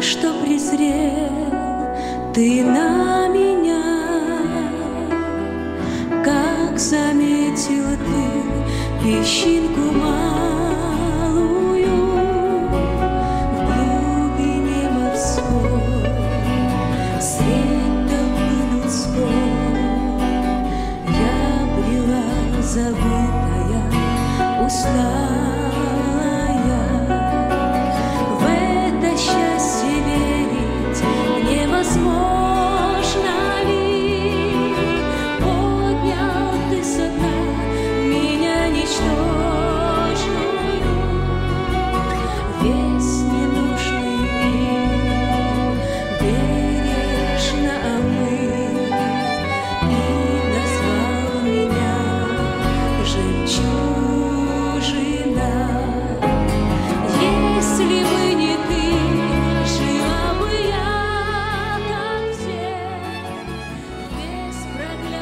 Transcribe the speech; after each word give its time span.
что 0.00 0.32
презрел 0.42 1.52
ты 2.32 2.64
на 2.64 3.28
меня, 3.28 3.82
как 6.24 6.78
заметил 6.78 7.84
ты 8.06 9.04
песчинку 9.04 9.92
малую 9.92 10.39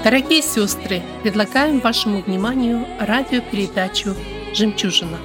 Дорогие 0.09 0.41
сестры, 0.41 1.03
предлагаем 1.23 1.81
вашему 1.81 2.23
вниманию 2.23 2.87
радиопередачу 2.98 4.15
«Жемчужина», 4.55 5.19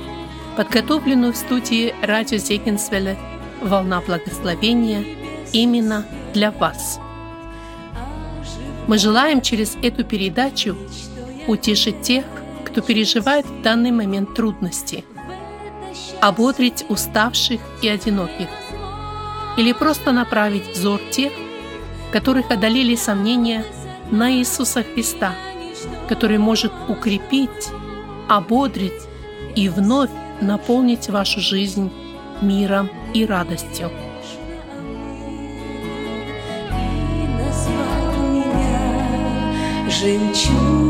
подготовленную 0.57 1.31
в 1.31 1.37
студии 1.37 1.95
радио 2.01 2.37
Зегенсвелле 2.37 3.17
«Волна 3.61 4.01
благословения» 4.01 5.05
именно 5.53 6.05
для 6.33 6.51
вас. 6.51 6.99
Мы 8.87 8.97
желаем 8.97 9.39
через 9.39 9.77
эту 9.81 10.03
передачу 10.03 10.75
утешить 11.47 12.01
тех, 12.01 12.25
кто 12.65 12.81
переживает 12.81 13.45
в 13.45 13.61
данный 13.61 13.91
момент 13.91 14.35
трудности, 14.35 15.05
ободрить 16.19 16.83
уставших 16.89 17.61
и 17.81 17.87
одиноких, 17.87 18.49
или 19.55 19.71
просто 19.71 20.11
направить 20.11 20.75
взор 20.75 20.99
тех, 21.09 21.31
которых 22.11 22.51
одолели 22.51 22.95
сомнения– 22.95 23.63
на 24.11 24.31
Иисуса 24.31 24.83
Христа, 24.83 25.33
который 26.07 26.37
может 26.37 26.71
укрепить, 26.87 27.69
ободрить 28.29 29.07
и 29.55 29.69
вновь 29.69 30.09
наполнить 30.41 31.09
вашу 31.09 31.39
жизнь 31.39 31.91
миром 32.41 32.89
и 33.13 33.25
радостью. 33.25 33.89
Жемчужина. 39.89 40.82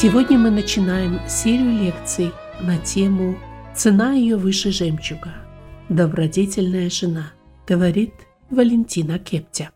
Сегодня 0.00 0.38
мы 0.38 0.48
начинаем 0.48 1.20
серию 1.28 1.72
лекций 1.72 2.32
на 2.58 2.78
тему 2.78 3.36
«Цена 3.76 4.14
ее 4.14 4.38
выше 4.38 4.70
жемчуга. 4.70 5.34
Добродетельная 5.90 6.88
жена», 6.88 7.32
говорит 7.68 8.14
Валентина 8.48 9.18
Кептя. 9.18 9.72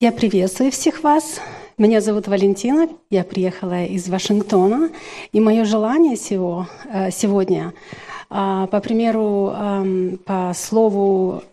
Я 0.00 0.10
приветствую 0.10 0.72
всех 0.72 1.04
вас. 1.04 1.40
Меня 1.76 2.00
зовут 2.00 2.26
Валентина, 2.26 2.88
я 3.08 3.22
приехала 3.22 3.84
из 3.84 4.08
Вашингтона, 4.08 4.90
и 5.30 5.38
мое 5.38 5.64
желание 5.64 6.16
всего, 6.16 6.66
э, 6.92 7.12
сегодня, 7.12 7.74
а, 8.30 8.66
по 8.66 8.80
примеру, 8.80 9.52
эм, 9.54 10.18
по 10.26 10.52
слову 10.56 11.44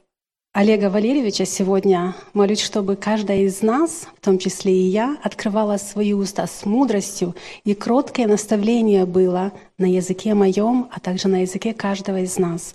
Олега 0.55 0.89
Валерьевича 0.89 1.45
сегодня 1.45 2.15
молюсь, 2.33 2.61
чтобы 2.61 2.95
каждая 2.95 3.39
из 3.39 3.61
нас, 3.61 4.07
в 4.15 4.23
том 4.23 4.37
числе 4.37 4.71
и 4.71 4.87
я, 4.87 5.17
открывала 5.21 5.75
свои 5.75 6.13
уста 6.13 6.47
с 6.47 6.65
мудростью, 6.65 7.35
и 7.65 7.73
кроткое 7.73 8.25
наставление 8.25 9.05
было 9.05 9.51
на 9.77 9.83
языке 9.83 10.33
моем, 10.33 10.87
а 10.93 11.01
также 11.01 11.27
на 11.27 11.41
языке 11.41 11.73
каждого 11.73 12.21
из 12.21 12.37
нас. 12.37 12.71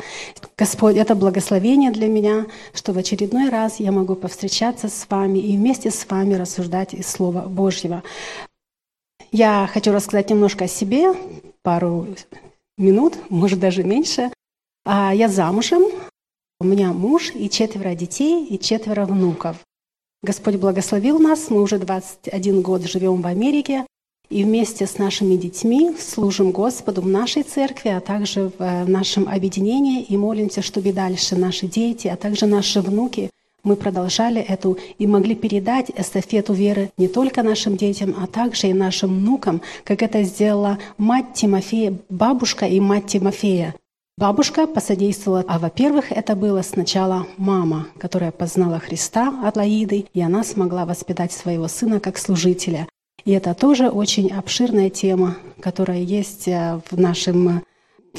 Господь, 0.58 0.96
это 0.96 1.14
благословение 1.14 1.90
для 1.90 2.08
меня, 2.08 2.48
что 2.74 2.92
в 2.92 2.98
очередной 2.98 3.48
раз 3.48 3.80
я 3.80 3.92
могу 3.92 4.14
повстречаться 4.14 4.90
с 4.90 5.06
вами 5.08 5.38
и 5.38 5.56
вместе 5.56 5.90
с 5.90 6.06
вами 6.06 6.34
рассуждать 6.34 6.92
из 6.92 7.06
Слова 7.06 7.48
Божьего. 7.48 8.02
Я 9.32 9.66
хочу 9.72 9.90
рассказать 9.90 10.28
немножко 10.28 10.66
о 10.66 10.68
себе, 10.68 11.14
пару 11.62 12.08
минут, 12.76 13.14
может 13.30 13.58
даже 13.58 13.84
меньше. 13.84 14.30
А, 14.84 15.14
я 15.14 15.28
замужем, 15.28 15.84
у 16.60 16.64
меня 16.64 16.92
муж 16.92 17.32
и 17.34 17.48
четверо 17.48 17.94
детей, 17.94 18.44
и 18.44 18.58
четверо 18.58 19.06
внуков. 19.06 19.56
Господь 20.22 20.56
благословил 20.56 21.18
нас, 21.18 21.48
мы 21.48 21.62
уже 21.62 21.78
21 21.78 22.60
год 22.60 22.82
живем 22.84 23.22
в 23.22 23.26
Америке, 23.26 23.86
и 24.28 24.44
вместе 24.44 24.86
с 24.86 24.98
нашими 24.98 25.36
детьми 25.36 25.96
служим 25.98 26.50
Господу 26.52 27.00
в 27.00 27.08
нашей 27.08 27.42
церкви, 27.44 27.88
а 27.88 28.00
также 28.00 28.52
в 28.58 28.62
э, 28.62 28.84
нашем 28.84 29.26
объединении, 29.26 30.02
и 30.02 30.16
молимся, 30.18 30.60
чтобы 30.60 30.92
дальше 30.92 31.34
наши 31.34 31.66
дети, 31.66 32.08
а 32.08 32.16
также 32.16 32.44
наши 32.44 32.82
внуки, 32.82 33.30
мы 33.64 33.76
продолжали 33.76 34.40
эту 34.40 34.78
и 34.98 35.06
могли 35.06 35.34
передать 35.34 35.90
эстафету 35.96 36.52
веры 36.52 36.90
не 36.98 37.08
только 37.08 37.42
нашим 37.42 37.76
детям, 37.76 38.14
а 38.18 38.26
также 38.26 38.68
и 38.68 38.74
нашим 38.74 39.18
внукам, 39.18 39.62
как 39.84 40.02
это 40.02 40.22
сделала 40.22 40.78
мать 40.98 41.32
Тимофея, 41.34 41.96
бабушка 42.10 42.66
и 42.66 42.78
мать 42.80 43.06
Тимофея. 43.06 43.74
Бабушка 44.20 44.66
посодействовала, 44.66 45.46
а 45.48 45.58
во-первых, 45.58 46.12
это 46.12 46.36
было 46.36 46.60
сначала 46.60 47.26
мама, 47.38 47.86
которая 47.98 48.32
познала 48.32 48.78
Христа 48.78 49.32
от 49.42 49.56
Лаиды, 49.56 50.04
и 50.12 50.20
она 50.20 50.44
смогла 50.44 50.84
воспитать 50.84 51.32
своего 51.32 51.68
сына 51.68 52.00
как 52.00 52.18
служителя. 52.18 52.86
И 53.24 53.30
это 53.30 53.54
тоже 53.54 53.88
очень 53.88 54.30
обширная 54.30 54.90
тема, 54.90 55.38
которая 55.58 56.02
есть 56.02 56.48
э, 56.48 56.82
в 56.90 57.00
нашем 57.00 57.62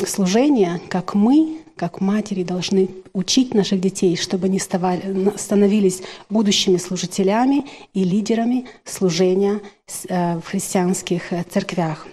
служении, 0.07 0.81
как 0.89 1.13
мы, 1.13 1.59
как 1.75 2.01
матери, 2.01 2.43
должны 2.43 2.89
учить 3.13 3.53
наших 3.53 3.79
детей, 3.79 4.15
чтобы 4.15 4.47
они 4.47 4.57
становились 4.57 6.01
будущими 6.31 6.77
служителями 6.77 7.65
и 7.93 8.03
лидерами 8.03 8.65
служения 8.85 9.61
э, 10.09 10.39
в 10.39 10.47
христианских 10.47 11.31
э, 11.31 11.43
церквях. 11.47 12.07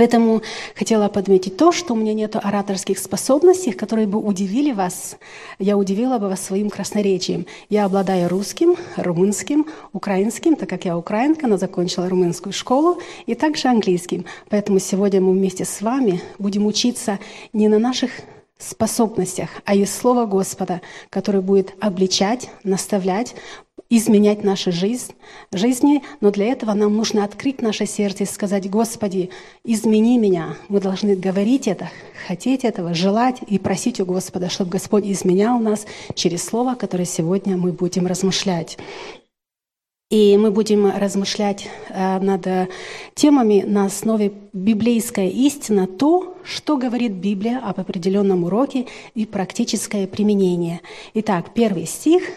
Поэтому 0.00 0.42
хотела 0.76 1.08
подметить 1.08 1.56
то, 1.56 1.72
что 1.72 1.94
у 1.94 1.96
меня 1.96 2.14
нет 2.14 2.36
ораторских 2.36 2.98
способностей, 2.98 3.72
которые 3.72 4.06
бы 4.06 4.18
удивили 4.18 4.72
вас. 4.72 5.16
Я 5.58 5.76
удивила 5.76 6.18
бы 6.18 6.28
вас 6.28 6.40
своим 6.40 6.70
красноречием. 6.70 7.46
Я 7.68 7.84
обладаю 7.84 8.28
русским, 8.28 8.76
румынским, 8.96 9.66
украинским, 9.92 10.56
так 10.56 10.68
как 10.68 10.84
я 10.84 10.96
украинка, 10.96 11.46
но 11.46 11.56
закончила 11.56 12.08
румынскую 12.08 12.52
школу, 12.52 12.98
и 13.26 13.34
также 13.34 13.68
английским. 13.68 14.24
Поэтому 14.48 14.78
сегодня 14.78 15.20
мы 15.20 15.32
вместе 15.32 15.64
с 15.64 15.82
вами 15.82 16.22
будем 16.38 16.66
учиться 16.66 17.18
не 17.52 17.68
на 17.68 17.78
наших 17.78 18.10
способностях, 18.58 19.48
а 19.64 19.74
из 19.74 19.94
Слова 19.94 20.26
Господа, 20.26 20.82
который 21.08 21.40
будет 21.40 21.74
обличать, 21.80 22.50
наставлять, 22.62 23.34
изменять 23.90 24.44
нашу 24.44 24.70
жизнь, 24.70 25.12
жизни, 25.52 26.02
но 26.20 26.30
для 26.30 26.46
этого 26.46 26.72
нам 26.74 26.96
нужно 26.96 27.24
открыть 27.24 27.60
наше 27.60 27.86
сердце 27.86 28.22
и 28.22 28.26
сказать, 28.26 28.70
Господи, 28.70 29.30
измени 29.64 30.16
меня. 30.16 30.56
Мы 30.68 30.80
должны 30.80 31.16
говорить 31.16 31.66
это, 31.66 31.90
хотеть 32.28 32.64
этого, 32.64 32.94
желать 32.94 33.40
и 33.48 33.58
просить 33.58 34.00
у 34.00 34.06
Господа, 34.06 34.48
чтобы 34.48 34.70
Господь 34.70 35.04
изменял 35.06 35.58
нас 35.58 35.86
через 36.14 36.44
Слово, 36.44 36.76
которое 36.76 37.04
сегодня 37.04 37.56
мы 37.56 37.72
будем 37.72 38.06
размышлять. 38.06 38.78
И 40.08 40.36
мы 40.36 40.50
будем 40.50 40.90
размышлять 40.90 41.68
э, 41.88 42.18
над 42.18 42.70
темами 43.14 43.62
на 43.64 43.84
основе 43.86 44.32
библейская 44.52 45.28
истина, 45.28 45.86
то, 45.86 46.36
что 46.42 46.76
говорит 46.76 47.12
Библия 47.12 47.60
об 47.60 47.78
определенном 47.78 48.44
уроке 48.44 48.86
и 49.14 49.24
практическое 49.24 50.08
применение. 50.08 50.80
Итак, 51.14 51.54
первый 51.54 51.86
стих– 51.86 52.22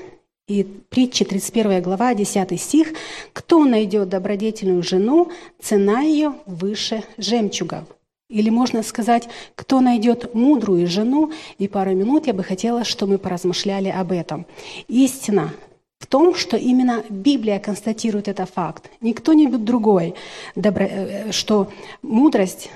и 0.53 0.63
притча 0.63 1.25
31 1.25 1.81
глава, 1.81 2.13
10 2.13 2.61
стих. 2.61 2.93
«Кто 3.33 3.65
найдет 3.65 4.09
добродетельную 4.09 4.83
жену, 4.83 5.31
цена 5.61 6.01
ее 6.01 6.33
выше 6.45 7.03
жемчуга». 7.17 7.85
Или 8.29 8.49
можно 8.49 8.83
сказать, 8.83 9.29
кто 9.55 9.81
найдет 9.81 10.33
мудрую 10.33 10.87
жену, 10.87 11.31
и 11.57 11.67
пару 11.67 11.91
минут 11.95 12.27
я 12.27 12.33
бы 12.33 12.43
хотела, 12.43 12.83
чтобы 12.83 13.13
мы 13.13 13.17
поразмышляли 13.17 13.89
об 13.89 14.11
этом. 14.11 14.45
Истина 14.87 15.53
в 15.99 16.07
том, 16.07 16.35
что 16.35 16.57
именно 16.57 17.03
Библия 17.09 17.59
констатирует 17.59 18.27
этот 18.27 18.49
факт, 18.49 18.89
не 19.01 19.13
кто-нибудь 19.13 19.63
другой, 19.63 20.15
э, 20.55 21.31
что 21.31 21.71
мудрость 22.01 22.69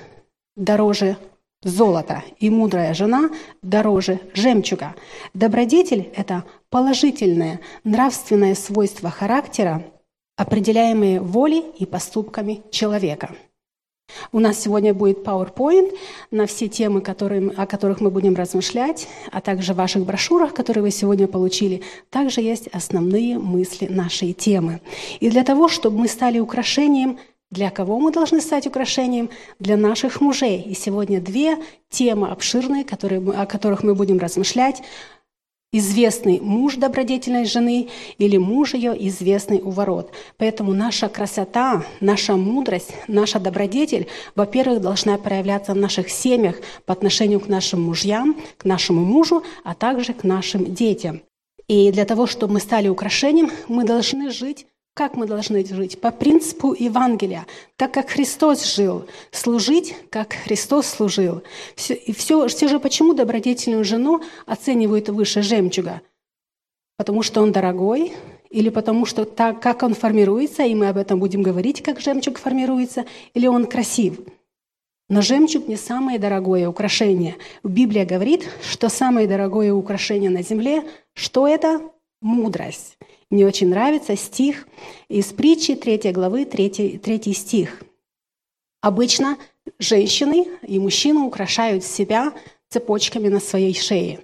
дороже 0.56 1.16
золота, 1.62 2.22
и 2.38 2.50
мудрая 2.50 2.94
жена 2.94 3.30
дороже 3.62 4.20
жемчуга. 4.34 4.94
Добродетель– 5.34 6.08
это 6.16 6.44
положительное 6.70 7.60
нравственное 7.84 8.54
свойство 8.54 9.10
характера, 9.10 9.84
определяемые 10.36 11.20
волей 11.20 11.64
и 11.78 11.86
поступками 11.86 12.62
человека– 12.70 13.34
у 14.32 14.40
нас 14.40 14.58
сегодня 14.60 14.94
будет 14.94 15.18
PowerPoint 15.18 15.94
на 16.30 16.46
все 16.46 16.68
темы, 16.68 17.00
которые, 17.00 17.50
о 17.56 17.66
которых 17.66 18.00
мы 18.00 18.10
будем 18.10 18.34
размышлять, 18.34 19.06
а 19.30 19.40
также 19.40 19.74
в 19.74 19.76
ваших 19.76 20.04
брошюрах, 20.04 20.54
которые 20.54 20.82
вы 20.82 20.90
сегодня 20.90 21.26
получили, 21.26 21.82
также 22.10 22.40
есть 22.40 22.68
основные 22.68 23.38
мысли 23.38 23.86
нашей 23.86 24.32
темы. 24.32 24.80
И 25.20 25.28
для 25.30 25.44
того, 25.44 25.68
чтобы 25.68 25.98
мы 25.98 26.08
стали 26.08 26.38
украшением 26.38 27.18
для 27.50 27.70
кого 27.70 27.98
мы 27.98 28.12
должны 28.12 28.42
стать 28.42 28.66
украшением? 28.66 29.30
Для 29.58 29.78
наших 29.78 30.20
мужей. 30.20 30.60
И 30.60 30.74
сегодня 30.74 31.18
две 31.18 31.56
темы 31.88 32.28
обширные, 32.28 32.84
которые, 32.84 33.22
о 33.22 33.46
которых 33.46 33.82
мы 33.82 33.94
будем 33.94 34.18
размышлять 34.18 34.82
известный 35.72 36.40
муж 36.40 36.76
добродетельной 36.76 37.44
жены 37.44 37.88
или 38.16 38.38
муж 38.38 38.74
ее 38.74 38.94
известный 39.08 39.60
у 39.60 39.70
ворот. 39.70 40.10
Поэтому 40.38 40.72
наша 40.72 41.08
красота, 41.08 41.84
наша 42.00 42.36
мудрость, 42.36 42.94
наша 43.06 43.38
добродетель, 43.38 44.06
во-первых, 44.34 44.80
должна 44.80 45.18
проявляться 45.18 45.74
в 45.74 45.76
наших 45.76 46.08
семьях 46.08 46.56
по 46.86 46.92
отношению 46.92 47.40
к 47.40 47.48
нашим 47.48 47.82
мужьям, 47.82 48.36
к 48.56 48.64
нашему 48.64 49.04
мужу, 49.04 49.42
а 49.62 49.74
также 49.74 50.14
к 50.14 50.24
нашим 50.24 50.74
детям. 50.74 51.20
И 51.66 51.92
для 51.92 52.06
того, 52.06 52.26
чтобы 52.26 52.54
мы 52.54 52.60
стали 52.60 52.88
украшением, 52.88 53.50
мы 53.68 53.84
должны 53.84 54.30
жить 54.30 54.66
как 54.98 55.14
мы 55.14 55.28
должны 55.28 55.64
жить? 55.64 56.00
По 56.00 56.10
принципу 56.10 56.74
Евангелия, 56.76 57.46
так 57.76 57.94
как 57.94 58.10
Христос 58.10 58.64
жил, 58.64 59.06
служить, 59.30 59.94
как 60.10 60.32
Христос 60.32 60.88
служил. 60.88 61.42
Все, 61.76 61.94
и 61.94 62.12
все, 62.12 62.48
все 62.48 62.66
же 62.66 62.80
почему 62.80 63.14
добродетельную 63.14 63.84
жену 63.84 64.22
оценивают 64.44 65.08
выше 65.08 65.42
жемчуга? 65.42 66.00
Потому 66.96 67.22
что 67.22 67.42
он 67.42 67.52
дорогой, 67.52 68.12
или 68.50 68.70
потому 68.70 69.06
что 69.06 69.24
так, 69.24 69.62
как 69.62 69.84
он 69.84 69.94
формируется, 69.94 70.64
и 70.64 70.74
мы 70.74 70.88
об 70.88 70.96
этом 70.96 71.20
будем 71.20 71.42
говорить, 71.42 71.80
как 71.80 72.00
жемчуг 72.00 72.36
формируется, 72.36 73.04
или 73.34 73.46
он 73.46 73.66
красив. 73.66 74.18
Но 75.08 75.22
жемчуг 75.22 75.68
не 75.68 75.76
самое 75.76 76.18
дорогое 76.18 76.68
украшение. 76.68 77.36
Библия 77.62 78.04
говорит, 78.04 78.48
что 78.68 78.88
самое 78.88 79.28
дорогое 79.28 79.72
украшение 79.72 80.28
на 80.28 80.42
земле, 80.42 80.82
что 81.14 81.46
это? 81.46 81.82
Мудрость. 82.20 82.98
Мне 83.30 83.46
очень 83.46 83.68
нравится 83.68 84.16
стих 84.16 84.66
из 85.08 85.26
притчи 85.26 85.74
3 85.74 86.12
главы, 86.12 86.46
3, 86.46 86.98
3 86.98 87.34
стих. 87.34 87.82
Обычно 88.80 89.36
женщины 89.78 90.46
и 90.66 90.78
мужчины 90.78 91.20
украшают 91.20 91.84
себя 91.84 92.32
цепочками 92.70 93.28
на 93.28 93.40
своей 93.40 93.74
шее. 93.74 94.20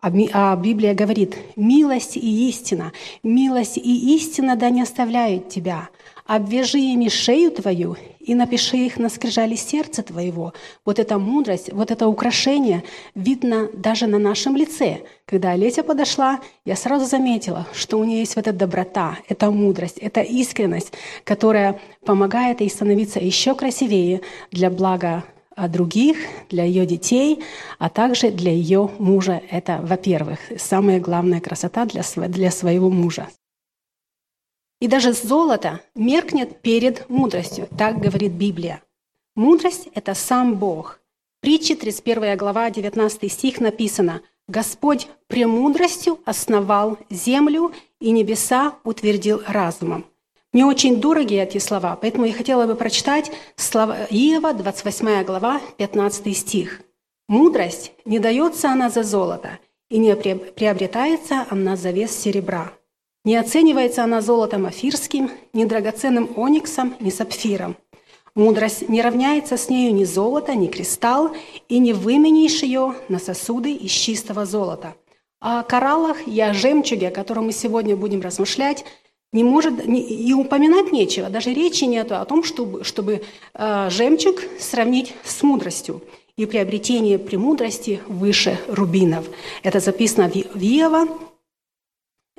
А, 0.00 0.10
а 0.32 0.56
Библия 0.56 0.94
говорит, 0.94 1.36
милость 1.56 2.16
и 2.16 2.48
истина, 2.48 2.92
милость 3.22 3.78
и 3.78 4.16
истина 4.16 4.56
да 4.56 4.68
не 4.68 4.82
оставляют 4.82 5.48
тебя. 5.48 5.88
Обвяжи 6.26 6.78
ими 6.78 7.08
шею 7.08 7.52
твою 7.52 7.96
и 8.22 8.34
напиши 8.34 8.76
их 8.76 8.98
на 8.98 9.08
скрижали 9.08 9.56
сердца 9.56 10.02
твоего. 10.02 10.52
Вот 10.84 10.98
эта 10.98 11.18
мудрость, 11.18 11.72
вот 11.72 11.90
это 11.90 12.06
украшение 12.06 12.84
видно 13.14 13.68
даже 13.74 14.06
на 14.06 14.18
нашем 14.18 14.56
лице. 14.56 15.00
Когда 15.26 15.50
Олеся 15.50 15.82
подошла, 15.82 16.40
я 16.64 16.76
сразу 16.76 17.06
заметила, 17.06 17.66
что 17.72 17.98
у 17.98 18.04
нее 18.04 18.20
есть 18.20 18.36
вот 18.36 18.46
эта 18.46 18.56
доброта, 18.56 19.18
эта 19.28 19.50
мудрость, 19.50 19.98
эта 19.98 20.20
искренность, 20.20 20.92
которая 21.24 21.80
помогает 22.04 22.60
ей 22.60 22.70
становиться 22.70 23.18
еще 23.18 23.54
красивее 23.54 24.20
для 24.50 24.70
блага 24.70 25.24
а, 25.54 25.68
других, 25.68 26.16
для 26.50 26.64
ее 26.64 26.86
детей, 26.86 27.42
а 27.78 27.88
также 27.88 28.30
для 28.30 28.52
ее 28.52 28.90
мужа. 28.98 29.42
Это, 29.50 29.80
во-первых, 29.82 30.38
самая 30.58 31.00
главная 31.00 31.40
красота 31.40 31.84
для, 31.84 32.02
для 32.28 32.50
своего 32.50 32.90
мужа. 32.90 33.28
И 34.82 34.88
даже 34.88 35.12
золото 35.12 35.80
меркнет 35.94 36.60
перед 36.60 37.08
мудростью, 37.08 37.68
так 37.78 38.00
говорит 38.00 38.32
Библия. 38.32 38.82
Мудрость– 39.36 39.88
это 39.94 40.12
сам 40.14 40.56
Бог. 40.56 40.98
Притчи, 41.40 41.76
31 41.76 42.36
глава, 42.36 42.68
19 42.68 43.32
стих 43.32 43.60
написано 43.60 44.22
«Господь 44.48 45.06
премудростью 45.28 46.18
основал 46.24 46.98
землю, 47.10 47.70
и 48.00 48.10
небеса 48.10 48.74
утвердил 48.82 49.40
разумом». 49.46 50.04
Мне 50.52 50.66
очень 50.66 51.00
дороги 51.00 51.36
эти 51.36 51.58
слова, 51.58 51.94
поэтому 51.94 52.24
я 52.24 52.32
хотела 52.32 52.66
бы 52.66 52.74
прочитать 52.74 53.30
слова 53.54 54.08
Иова, 54.10 54.52
28 54.52 55.22
глава, 55.22 55.60
15 55.76 56.36
стих. 56.36 56.80
«Мудрость 57.28 57.92
не 58.04 58.18
дается 58.18 58.72
она 58.72 58.90
за 58.90 59.04
золото, 59.04 59.60
и 59.90 59.98
не 59.98 60.16
приобретается 60.16 61.46
она 61.50 61.76
за 61.76 61.92
вес 61.92 62.10
серебра, 62.10 62.72
не 63.24 63.36
оценивается 63.36 64.04
она 64.04 64.20
золотом 64.20 64.66
афирским, 64.66 65.30
ни 65.52 65.64
драгоценным 65.64 66.30
ониксом, 66.36 66.94
ни 67.00 67.10
сапфиром. 67.10 67.76
Мудрость 68.34 68.88
не 68.88 69.02
равняется 69.02 69.56
с 69.56 69.68
нею 69.68 69.94
ни 69.94 70.04
золото, 70.04 70.54
ни 70.54 70.66
кристалл, 70.66 71.32
и 71.68 71.78
не 71.78 71.92
выменишь 71.92 72.62
ее 72.62 72.94
на 73.08 73.18
сосуды 73.18 73.72
из 73.72 73.90
чистого 73.90 74.46
золота. 74.46 74.94
О 75.40 75.62
кораллах 75.62 76.26
и 76.26 76.40
о 76.40 76.54
жемчуге, 76.54 77.08
о 77.08 77.10
котором 77.10 77.46
мы 77.46 77.52
сегодня 77.52 77.94
будем 77.94 78.22
размышлять, 78.22 78.84
не 79.32 79.44
может 79.44 79.74
и 79.86 80.32
упоминать 80.34 80.92
нечего. 80.92 81.28
Даже 81.28 81.52
речи 81.52 81.84
нет 81.84 82.12
о 82.12 82.24
том, 82.24 82.44
чтобы, 82.44 82.84
чтобы 82.84 83.22
э, 83.54 83.88
жемчуг 83.90 84.40
сравнить 84.58 85.14
с 85.24 85.42
мудростью 85.42 86.02
и 86.36 86.46
приобретение 86.46 87.18
премудрости 87.18 88.00
выше 88.06 88.58
рубинов. 88.66 89.26
Это 89.62 89.80
записано 89.80 90.28
в 90.28 90.62
Иова, 90.62 91.02
а, 91.02 91.31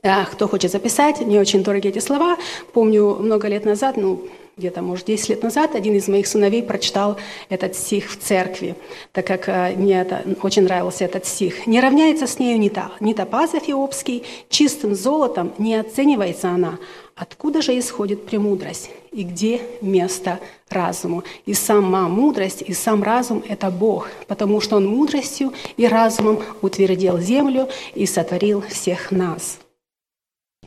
кто 0.04 0.50
хочет 0.50 0.70
записать, 0.70 1.22
не 1.22 1.40
очень 1.40 1.64
дорогие 1.64 1.92
эти 1.94 2.00
слова. 2.00 2.38
Помню, 2.74 3.16
много 3.16 3.48
лет 3.48 3.64
назад, 3.64 3.96
ну, 3.96 4.28
где-то, 4.58 4.82
может, 4.82 5.06
10 5.06 5.30
лет 5.30 5.44
назад, 5.44 5.76
один 5.76 5.96
из 5.96 6.10
моих 6.10 6.28
сыновей 6.28 6.62
прочитал 6.62 7.16
этот 7.48 7.74
стих 7.76 8.12
в 8.12 8.20
церкви, 8.20 8.76
так 9.14 9.26
как 9.26 9.48
э, 9.48 9.74
мне 9.78 10.02
это, 10.02 10.24
очень 10.42 10.64
нравился 10.64 11.06
этот 11.06 11.26
стих. 11.26 11.66
«Не 11.68 11.80
равняется 11.80 12.28
с 12.28 12.38
нею 12.38 12.60
ни, 12.60 12.68
та, 12.68 12.92
ни 13.00 13.14
топаз 13.14 13.56
эфиопский, 13.56 14.26
чистым 14.50 14.94
золотом 14.94 15.54
не 15.58 15.76
оценивается 15.76 16.50
она. 16.50 16.80
Откуда 17.16 17.62
же 17.62 17.80
исходит 17.80 18.26
премудрость? 18.26 18.90
И 19.14 19.24
где 19.24 19.62
место 19.82 20.40
разуму? 20.70 21.24
И 21.46 21.54
сама 21.54 22.10
мудрость, 22.10 22.62
и 22.62 22.74
сам 22.74 23.04
разум– 23.04 23.42
это 23.48 23.72
Бог, 23.72 24.10
потому 24.28 24.60
что 24.60 24.76
Он 24.76 24.86
мудростью 24.86 25.54
и 25.78 25.88
разумом 25.88 26.40
утвердил 26.62 27.20
землю 27.20 27.70
и 27.96 28.06
сотворил 28.06 28.62
всех 28.70 29.12
нас». 29.12 29.60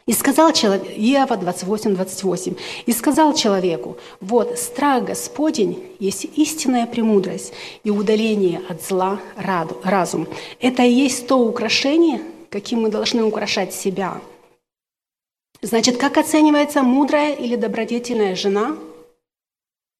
И 0.07 0.13
сказал 0.13 0.53
человек, 0.53 0.87
Иова 0.97 1.37
28, 1.37 1.95
28, 1.97 2.55
и 2.87 2.93
сказал 2.93 3.35
человеку, 3.35 3.97
вот 4.21 4.57
страх 4.57 5.05
Господень 5.05 5.83
есть 5.99 6.27
истинная 6.37 6.87
премудрость 6.87 7.53
и 7.83 7.91
удаление 7.91 8.63
от 8.69 8.85
зла 8.85 9.21
разум. 9.37 10.29
Это 10.61 10.85
и 10.85 10.93
есть 10.93 11.27
то 11.27 11.39
украшение, 11.39 12.21
каким 12.51 12.83
мы 12.83 12.89
должны 12.89 13.25
украшать 13.25 13.75
себя. 13.75 14.21
Значит, 15.61 15.97
как 15.97 16.19
оценивается 16.19 16.83
мудрая 16.83 17.35
или 17.35 17.57
добродетельная 17.57 18.37
жена– 18.37 18.77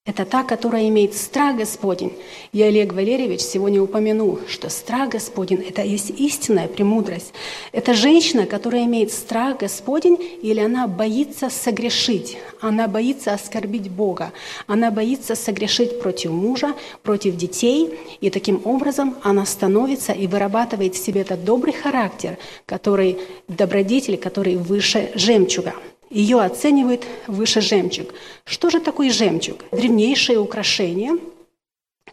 это 0.07 0.25
та, 0.25 0.45
которая 0.45 0.89
имеет 0.89 1.15
страх 1.15 1.57
Господень. 1.57 2.13
И 2.53 2.63
Олег 2.63 2.93
Валерьевич 2.93 3.41
сегодня 3.41 3.83
упомянул, 3.83 4.39
что 4.49 4.71
страх 4.71 5.11
Господень– 5.11 5.65
это 5.69 5.83
есть 5.83 6.11
истинная 6.11 6.69
премудрость. 6.69 7.35
Это 7.73 7.93
женщина, 7.93 8.47
которая 8.47 8.85
имеет 8.85 9.13
страх 9.13 9.59
Господень, 9.59 10.17
или 10.43 10.61
она 10.61 10.87
боится 10.87 11.51
согрешить, 11.51 12.39
она 12.61 12.87
боится 12.87 13.35
оскорбить 13.35 13.91
Бога, 13.91 14.33
она 14.69 14.93
боится 14.93 15.35
согрешить 15.35 16.01
против 16.01 16.31
мужа, 16.31 16.75
против 17.03 17.37
детей, 17.37 17.99
и 18.21 18.31
таким 18.31 18.63
образом 18.65 19.17
она 19.23 19.45
становится 19.45 20.13
и 20.13 20.29
вырабатывает 20.29 20.95
в 20.95 21.05
себе 21.05 21.23
этот 21.23 21.45
добрый 21.45 21.73
характер, 21.73 22.39
который 22.65 23.19
добродетель, 23.49 24.17
который 24.17 24.55
выше 24.55 25.11
жемчуга– 25.15 25.75
ее 26.11 26.41
оценивают 26.41 27.05
выше 27.27 27.61
жемчуг. 27.61 28.15
Что 28.45 28.71
же 28.71 28.81
такое 28.81 29.11
жемчуг? 29.11 29.65
Древнейшее 29.73 30.39
украшение, 30.39 31.19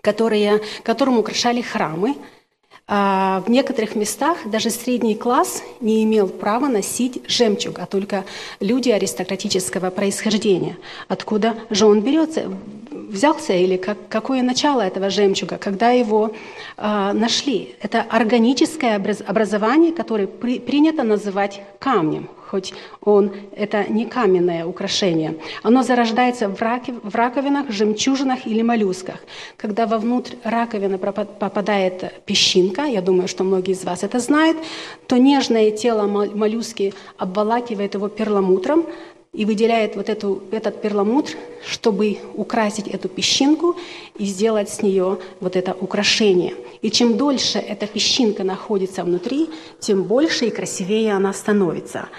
которое, 0.02 0.62
которым 0.84 1.18
украшали 1.18 1.62
храмы. 1.62 2.16
А 2.86 3.42
в 3.46 3.50
некоторых 3.50 3.96
местах 3.96 4.38
даже 4.46 4.70
средний 4.70 5.16
класс 5.16 5.64
не 5.80 6.04
имел 6.04 6.28
права 6.28 6.68
носить 6.68 7.22
жемчуг, 7.30 7.80
а 7.80 7.86
только 7.86 8.26
люди 8.60 8.90
аристократического 8.90 9.90
происхождения. 9.90 10.78
Откуда 11.08 11.56
же 11.70 11.86
он 11.86 12.02
берется? 12.02 12.52
взялся 13.14 13.54
или 13.54 13.78
как, 13.78 13.98
какое 14.10 14.42
начало 14.42 14.82
этого 14.82 15.10
жемчуга, 15.10 15.58
когда 15.58 15.92
его 15.92 16.32
э, 16.78 17.12
нашли. 17.14 17.76
Это 17.82 18.02
органическое 18.02 18.96
образование, 18.96 19.92
которое 19.92 20.28
при, 20.28 20.60
принято 20.60 21.04
называть 21.04 21.62
камнем, 21.80 22.30
хоть 22.54 22.72
он 23.02 23.32
это 23.56 23.84
не 23.90 24.06
каменное 24.06 24.64
украшение. 24.64 25.40
Оно 25.64 25.82
зарождается 25.82 26.48
в, 26.48 26.62
раки, 26.62 26.94
в 27.04 27.16
раковинах, 27.16 27.72
жемчужинах 27.72 28.46
или 28.46 28.62
моллюсках. 28.62 29.16
Когда 29.58 29.88
вовнутрь 29.88 30.36
раковины 30.44 31.00
попадает 31.00 32.22
песчинка, 32.28 32.84
я 32.84 33.02
думаю, 33.02 33.28
что 33.28 33.44
многие 33.44 33.72
из 33.72 33.84
вас 33.84 34.04
это 34.04 34.20
знают, 34.20 34.58
то 35.08 35.18
нежное 35.18 35.72
тело 35.72 36.04
моллюски 36.06 36.94
обволакивает 37.18 37.96
его 37.96 38.08
перламутром, 38.08 38.86
и 39.34 39.46
выделяет 39.46 39.96
вот 39.96 40.10
эту, 40.10 40.44
этот 40.52 40.82
перламутр, 40.82 41.32
чтобы 41.66 42.20
украсить 42.36 42.88
эту 42.88 43.10
песчинку 43.10 43.76
и 44.20 44.26
сделать 44.26 44.70
с 44.70 44.84
нее 44.84 45.18
вот 45.40 45.56
это 45.56 45.74
украшение. 45.74 46.54
И 46.84 46.92
чем 46.92 47.18
дольше 47.18 47.58
эта 47.58 47.88
песчинка 47.88 48.44
находится 48.44 49.04
внутри, 49.04 49.50
тем 49.80 50.04
больше 50.04 50.46
и 50.46 50.52
красивее 50.52 51.14
она 51.14 51.34
становится. 51.34 52.10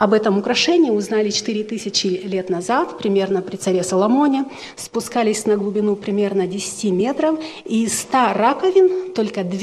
Об 0.00 0.14
этом 0.14 0.38
украшении 0.38 0.88
узнали 0.88 1.28
4000 1.28 2.22
лет 2.24 2.48
назад, 2.48 2.96
примерно 2.96 3.42
при 3.42 3.56
царе 3.56 3.82
Соломоне. 3.82 4.46
Спускались 4.74 5.44
на 5.44 5.58
глубину 5.58 5.94
примерно 5.94 6.46
10 6.46 6.84
метров, 6.84 7.38
и 7.66 7.84
из 7.84 8.00
100 8.00 8.32
раковин 8.32 9.12
только 9.12 9.44
2 9.44 9.58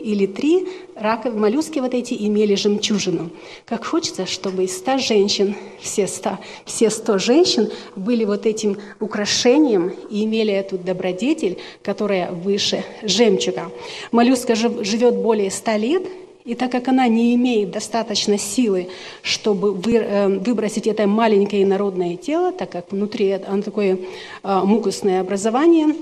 или 0.00 0.24
3 0.24 0.66
раковины, 0.96 1.40
моллюски 1.40 1.78
вот 1.80 1.92
эти 1.92 2.14
имели 2.14 2.54
жемчужину. 2.54 3.32
Как 3.66 3.84
хочется, 3.84 4.24
чтобы 4.24 4.64
из 4.64 4.78
100 4.78 4.96
женщин, 4.96 5.54
все 5.78 6.06
100, 6.06 6.38
все 6.64 6.88
100 6.88 7.18
женщин 7.18 7.70
были 7.94 8.24
вот 8.24 8.46
этим 8.46 8.78
украшением 8.98 9.92
и 10.08 10.24
имели 10.24 10.54
эту 10.54 10.78
добродетель, 10.78 11.58
которая 11.82 12.32
выше 12.32 12.82
жемчуга. 13.02 13.70
Моллюска 14.10 14.54
живет 14.54 15.16
более 15.16 15.50
100 15.50 15.76
лет– 15.76 16.02
и 16.44 16.54
так 16.54 16.72
как 16.72 16.88
она 16.88 17.06
не 17.08 17.34
имеет 17.34 17.70
достаточно 17.70 18.38
силы, 18.38 18.88
чтобы 19.22 19.78
э, 19.94 20.28
выбросить 20.28 20.86
это 20.86 21.06
маленькое 21.06 21.64
народное 21.64 22.16
тело, 22.16 22.52
так 22.52 22.70
как 22.70 22.90
внутри 22.90 23.30
оно 23.32 23.62
такое 23.62 23.98
э, 24.42 24.60
мукусное 24.64 25.20
образование, 25.20 25.94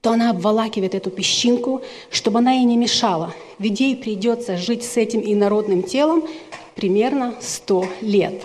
то 0.00 0.10
она 0.10 0.30
обволакивает 0.30 0.94
эту 0.94 1.10
песчинку, 1.10 1.82
чтобы 2.10 2.38
она 2.38 2.52
ей 2.52 2.64
не 2.64 2.76
мешала. 2.76 3.34
Ведь 3.58 3.78
ей 3.78 3.94
придется 3.94 4.56
жить 4.56 4.84
с 4.84 4.96
этим 4.96 5.20
инородным 5.20 5.82
телом 5.82 6.24
примерно 6.74 7.34
100 7.40 7.86
лет. 8.00 8.42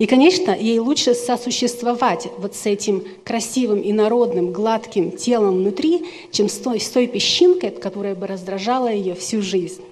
И, 0.00 0.06
конечно, 0.06 0.52
ей 0.52 0.78
лучше 0.78 1.14
сосуществовать 1.14 2.28
вот 2.38 2.56
с 2.56 2.64
этим 2.64 3.04
красивым 3.22 3.82
и 3.82 3.92
народным, 3.92 4.50
гладким 4.50 5.12
телом 5.12 5.58
внутри, 5.58 6.06
чем 6.32 6.48
с 6.48 6.56
той, 6.56 6.80
с 6.80 6.88
той 6.88 7.06
песчинкой, 7.06 7.70
которая 7.70 8.14
бы 8.14 8.26
раздражала 8.26 8.90
ее 8.90 9.14
всю 9.14 9.42
жизнь. 9.42 9.82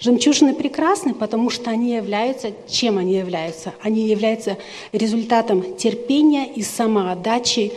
Жемчужины 0.00 0.54
прекрасны, 0.54 1.12
потому 1.12 1.50
что 1.50 1.68
они 1.68 1.94
являются, 1.94 2.52
чем 2.66 2.96
они 2.96 3.16
являются? 3.16 3.74
Они 3.82 4.08
являются 4.08 4.56
результатом 4.92 5.76
терпения 5.76 6.50
и 6.50 6.62
самоотдачи 6.62 7.74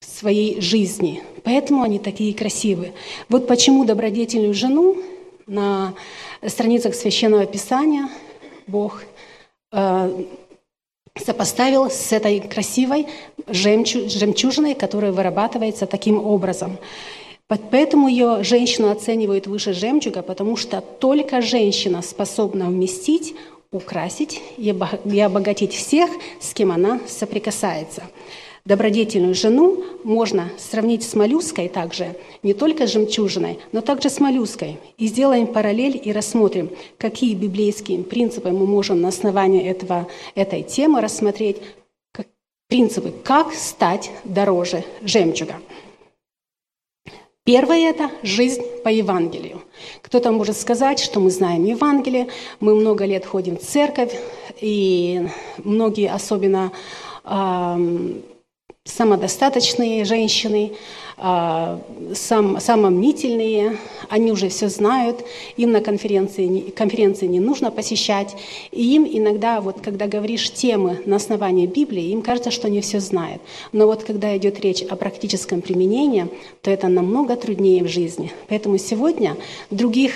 своей 0.00 0.60
жизни. 0.60 1.22
Поэтому 1.44 1.82
они 1.82 1.98
такие 1.98 2.34
красивые. 2.34 2.92
Вот 3.30 3.46
почему 3.46 3.86
добродетельную 3.86 4.52
жену 4.52 4.98
на 5.46 5.94
страницах 6.46 6.94
Священного 6.94 7.46
Писания 7.46 8.10
Бог 8.66 9.02
э, 9.72 10.24
сопоставил 11.16 11.90
с 11.90 12.12
этой 12.12 12.40
красивой 12.40 13.06
жемчужиной, 13.48 14.74
которая 14.74 15.12
вырабатывается 15.12 15.86
таким 15.86 16.24
образом. 16.24 16.78
Поэтому 17.48 18.08
ее 18.08 18.44
женщину 18.44 18.90
оценивают 18.90 19.48
выше 19.48 19.72
жемчуга, 19.72 20.22
потому 20.22 20.56
что 20.56 20.80
только 20.80 21.42
женщина 21.42 22.00
способна 22.00 22.66
вместить, 22.66 23.34
украсить 23.72 24.40
и 24.56 24.70
обогатить 25.20 25.74
всех, 25.74 26.10
с 26.40 26.54
кем 26.54 26.70
она 26.70 27.00
соприкасается. 27.08 28.04
Добродетельную 28.70 29.34
жену 29.34 29.82
можно 30.04 30.48
сравнить 30.56 31.02
с 31.02 31.16
моллюской 31.16 31.68
также, 31.68 32.14
не 32.44 32.54
только 32.54 32.86
с 32.86 32.92
жемчужиной, 32.92 33.58
но 33.72 33.80
также 33.80 34.10
с 34.10 34.20
моллюской. 34.20 34.78
И 34.96 35.08
сделаем 35.08 35.48
параллель 35.48 36.00
и 36.00 36.12
рассмотрим, 36.12 36.70
какие 36.96 37.34
библейские 37.34 38.04
принципы 38.04 38.50
мы 38.50 38.68
можем 38.68 39.00
на 39.00 39.08
основании 39.08 39.66
этого, 39.66 40.06
этой 40.36 40.62
темы 40.62 41.00
рассмотреть, 41.00 41.56
как, 42.12 42.28
принципы, 42.68 43.12
как 43.24 43.52
стать 43.54 44.12
дороже 44.22 44.84
жемчуга. 45.02 45.56
Первое– 47.42 47.90
это 47.90 48.12
жизнь 48.22 48.62
по 48.84 48.88
Евангелию. 48.88 49.62
Кто-то 50.00 50.30
может 50.30 50.56
сказать, 50.56 51.00
что 51.00 51.18
мы 51.18 51.32
знаем 51.32 51.64
Евангелие, 51.64 52.28
мы 52.60 52.76
много 52.76 53.04
лет 53.04 53.26
ходим 53.26 53.56
в 53.56 53.62
церковь, 53.62 54.16
и 54.60 55.26
многие, 55.64 56.08
особенно 56.08 56.70
самодостаточные 58.90 60.04
женщины, 60.04 60.72
а, 61.22 61.80
сам, 62.14 62.58
самомнительные, 62.60 63.76
они 64.08 64.32
уже 64.32 64.48
все 64.48 64.68
знают, 64.68 65.22
им 65.58 65.70
на 65.70 65.82
конференции, 65.82 66.70
конференции 66.70 67.26
не 67.26 67.40
нужно 67.40 67.70
посещать, 67.70 68.34
и 68.72 68.94
им 68.94 69.06
иногда, 69.06 69.60
вот, 69.60 69.80
когда 69.82 70.06
говоришь 70.06 70.50
темы 70.50 71.00
на 71.04 71.16
основании 71.16 71.66
Библии, 71.66 72.10
им 72.10 72.22
кажется, 72.22 72.50
что 72.50 72.68
они 72.68 72.80
все 72.80 73.00
знают. 73.00 73.42
Но 73.72 73.86
вот 73.86 74.04
когда 74.04 74.34
идет 74.36 74.60
речь 74.60 74.82
о 74.82 74.96
практическом 74.96 75.60
применении, 75.60 76.28
то 76.62 76.70
это 76.70 76.88
намного 76.88 77.36
труднее 77.36 77.84
в 77.84 77.88
жизни. 77.88 78.32
Поэтому 78.48 78.78
сегодня 78.78 79.36
других 79.70 80.12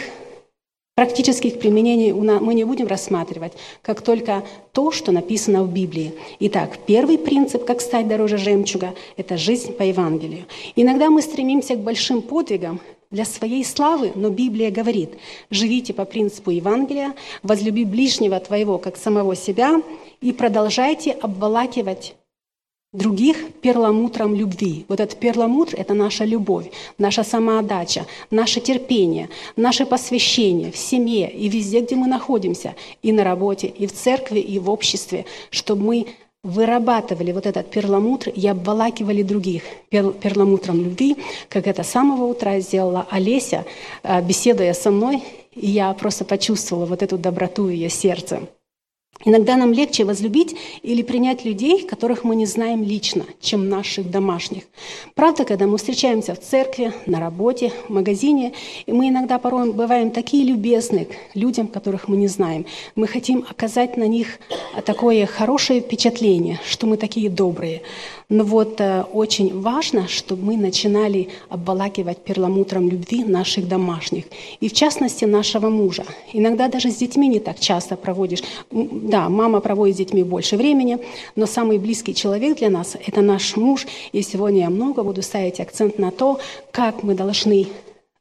Практических 0.97 1.59
применений 1.59 2.13
мы 2.13 2.55
не 2.55 2.63
будем 2.63 2.87
рассматривать, 2.87 3.55
как 3.83 4.01
только 4.01 4.45
то, 4.71 4.93
что 4.93 5.11
написано 5.11 5.65
в 5.65 5.73
Библии. 5.73 6.15
Итак, 6.39 6.79
первый 6.87 7.19
принцип, 7.19 7.65
как 7.65 7.81
стать 7.81 8.07
дороже 8.07 8.39
жемчуга, 8.39 8.95
это 9.17 9.37
жизнь 9.37 9.73
по 9.73 9.83
Евангелию. 9.83 10.45
Иногда 10.77 11.11
мы 11.11 11.21
стремимся 11.21 11.75
к 11.75 11.81
большим 11.81 12.23
подвигам 12.23 12.81
для 13.11 13.25
своей 13.25 13.65
славы, 13.65 14.13
но 14.15 14.29
Библия 14.29 14.71
говорит, 14.71 15.11
живите 15.51 15.93
по 15.93 16.05
принципу 16.05 16.51
Евангелия, 16.51 17.15
возлюби 17.43 17.85
ближнего 17.85 18.39
твоего, 18.39 18.79
как 18.79 18.97
самого 18.97 19.35
себя, 19.35 19.83
и 20.21 20.31
продолжайте 20.31 21.11
обволакивать 21.11 22.15
других 22.95 23.37
перламутром 23.61 24.35
любви. 24.35 24.87
Вот 24.89 25.01
этот 25.01 25.19
перламутр– 25.19 25.75
это 25.79 25.95
наша 25.95 26.25
любовь, 26.25 26.71
наша 26.97 27.25
самоотдача, 27.25 28.07
наше 28.31 28.61
терпение, 28.61 29.29
наше 29.57 29.85
посвящение 29.85 30.71
в 30.71 30.77
семье 30.77 31.31
и 31.31 31.49
везде, 31.49 31.81
где 31.81 31.97
мы 31.97 32.07
находимся, 32.07 32.75
и 33.03 33.13
на 33.13 33.25
работе, 33.25 33.67
и 33.67 33.87
в 33.87 33.93
церкви, 33.93 34.39
и 34.39 34.59
в 34.59 34.71
обществе, 34.71 35.27
чтобы 35.51 35.83
мы 35.85 36.07
вырабатывали 36.45 37.33
вот 37.33 37.47
этот 37.47 37.71
перламутр 37.71 38.29
и 38.29 38.47
обволакивали 38.47 39.23
других 39.23 39.63
перламутром 39.91 40.85
любви, 40.85 41.17
как 41.49 41.67
это 41.67 41.83
с 41.83 41.91
самого 41.91 42.27
утра 42.27 42.61
сделала 42.61 43.07
Олеся, 43.11 43.65
э, 44.03 44.23
беседуя 44.23 44.75
со 44.75 44.91
мной, 44.91 45.23
и 45.55 45.67
я 45.67 45.93
просто 45.95 46.25
почувствовала 46.25 46.87
вот 46.87 47.03
эту 47.03 47.19
доброту 47.19 47.69
ее 47.69 47.89
сердца. 47.89 48.43
Иногда 49.25 49.57
нам 49.57 49.73
легче 49.73 50.05
возлюбить 50.05 50.55
или 50.83 51.03
принять 51.03 51.45
людей, 51.45 51.87
которых 51.87 52.25
мы 52.25 52.37
не 52.37 52.47
знаем 52.47 52.83
лично, 52.83 53.25
чем 53.41 53.69
наших 53.69 54.11
домашних. 54.11 54.65
Правда, 55.15 55.45
когда 55.45 55.67
мы 55.67 55.79
встречаемся 55.79 56.35
в 56.35 56.41
церкви, 56.41 56.93
на 57.07 57.21
работе, 57.21 57.73
в 57.89 57.93
магазине, 57.93 58.53
и 58.87 58.93
мы 58.93 59.09
иногда 59.09 59.39
порой 59.39 59.73
бываем 59.73 60.11
такие 60.11 60.45
любезны 60.45 61.07
к 61.07 61.37
людям, 61.37 61.69
которых 61.69 62.09
мы 62.09 62.17
не 62.17 62.29
знаем. 62.29 62.67
Мы 62.97 63.07
хотим 63.07 63.47
оказать 63.49 63.97
на 63.97 64.07
них 64.07 64.39
такое 64.85 65.27
хорошее 65.27 65.81
впечатление, 65.81 66.61
что 66.69 66.87
мы 66.87 66.97
такие 66.97 67.31
добрые. 67.31 67.83
Но 68.31 68.43
вот 68.43 68.81
э, 68.81 69.05
очень 69.13 69.61
важно, 69.61 70.09
чтобы 70.09 70.45
мы 70.45 70.57
начинали 70.57 71.29
обволакивать 71.51 72.19
перламутром 72.25 72.89
любви 72.89 73.23
наших 73.23 73.69
домашних. 73.69 74.25
И 74.61 74.69
в 74.69 74.73
частности 74.73 75.27
нашего 75.27 75.69
мужа. 75.69 76.05
Иногда 76.33 76.69
даже 76.69 76.91
с 76.91 76.97
детьми 76.97 77.29
не 77.29 77.39
так 77.39 77.61
часто 77.61 77.97
проводишь. 77.97 78.43
Да, 79.05 79.29
мама 79.29 79.61
проводит 79.61 79.97
с 79.97 79.99
детьми 79.99 80.23
больше 80.23 80.57
времени, 80.57 80.99
но 81.37 81.45
самый 81.45 81.77
близкий 81.77 82.15
человек 82.15 82.57
для 82.57 82.71
нас– 82.71 82.97
это 83.07 83.21
наш 83.21 83.55
муж. 83.55 83.87
И 84.13 84.23
сегодня 84.23 84.61
я 84.61 84.71
много 84.71 85.03
буду 85.03 85.21
ставить 85.21 85.61
акцент 85.61 85.99
на 85.99 86.11
то, 86.11 86.39
как 86.71 87.03
мы 87.03 87.15
должны 87.15 87.69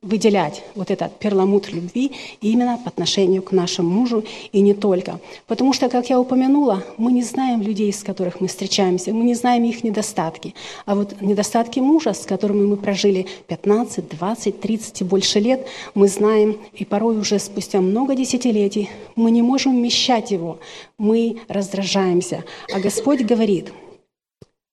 выделять 0.04 0.64
вот 0.76 0.92
этот 0.92 1.18
перламутр 1.18 1.74
любви 1.74 2.12
именно 2.42 2.78
по 2.78 2.90
отношению 2.90 3.42
к 3.42 3.52
нашему 3.52 3.90
мужу 3.90 4.24
и 4.52 4.62
не 4.62 4.74
только. 4.74 5.20
Потому 5.48 5.74
что, 5.74 5.90
как 5.90 6.10
я 6.10 6.20
упомянула, 6.20 6.84
мы 6.98 7.12
не 7.12 7.24
знаем 7.24 7.62
людей, 7.62 7.92
с 7.92 8.04
которых 8.04 8.42
мы 8.42 8.48
встречаемся, 8.48 9.14
мы 9.14 9.24
не 9.24 9.34
знаем 9.34 9.64
их 9.64 9.84
недостатки. 9.84 10.54
А 10.86 10.96
вот 10.96 11.22
недостатки 11.22 11.80
мужа, 11.80 12.14
с 12.14 12.26
которыми 12.26 12.66
мы 12.66 12.78
прожили 12.78 13.26
15, 13.48 14.10
20, 14.10 14.62
30 14.62 15.02
и 15.02 15.04
больше 15.04 15.40
лет, 15.40 15.66
мы 15.96 16.08
знаем, 16.08 16.58
и 16.74 16.86
порой 16.86 17.18
уже 17.18 17.40
спустя 17.40 17.82
много 17.82 18.16
десятилетий 18.16 18.90
мы 19.16 19.32
не 19.32 19.42
можем 19.42 19.76
вмещать 19.76 20.32
его, 20.32 20.60
мы 20.98 21.38
раздражаемся. 21.48 22.44
А 22.74 22.80
Господь 22.80 23.22
говорит– 23.22 23.72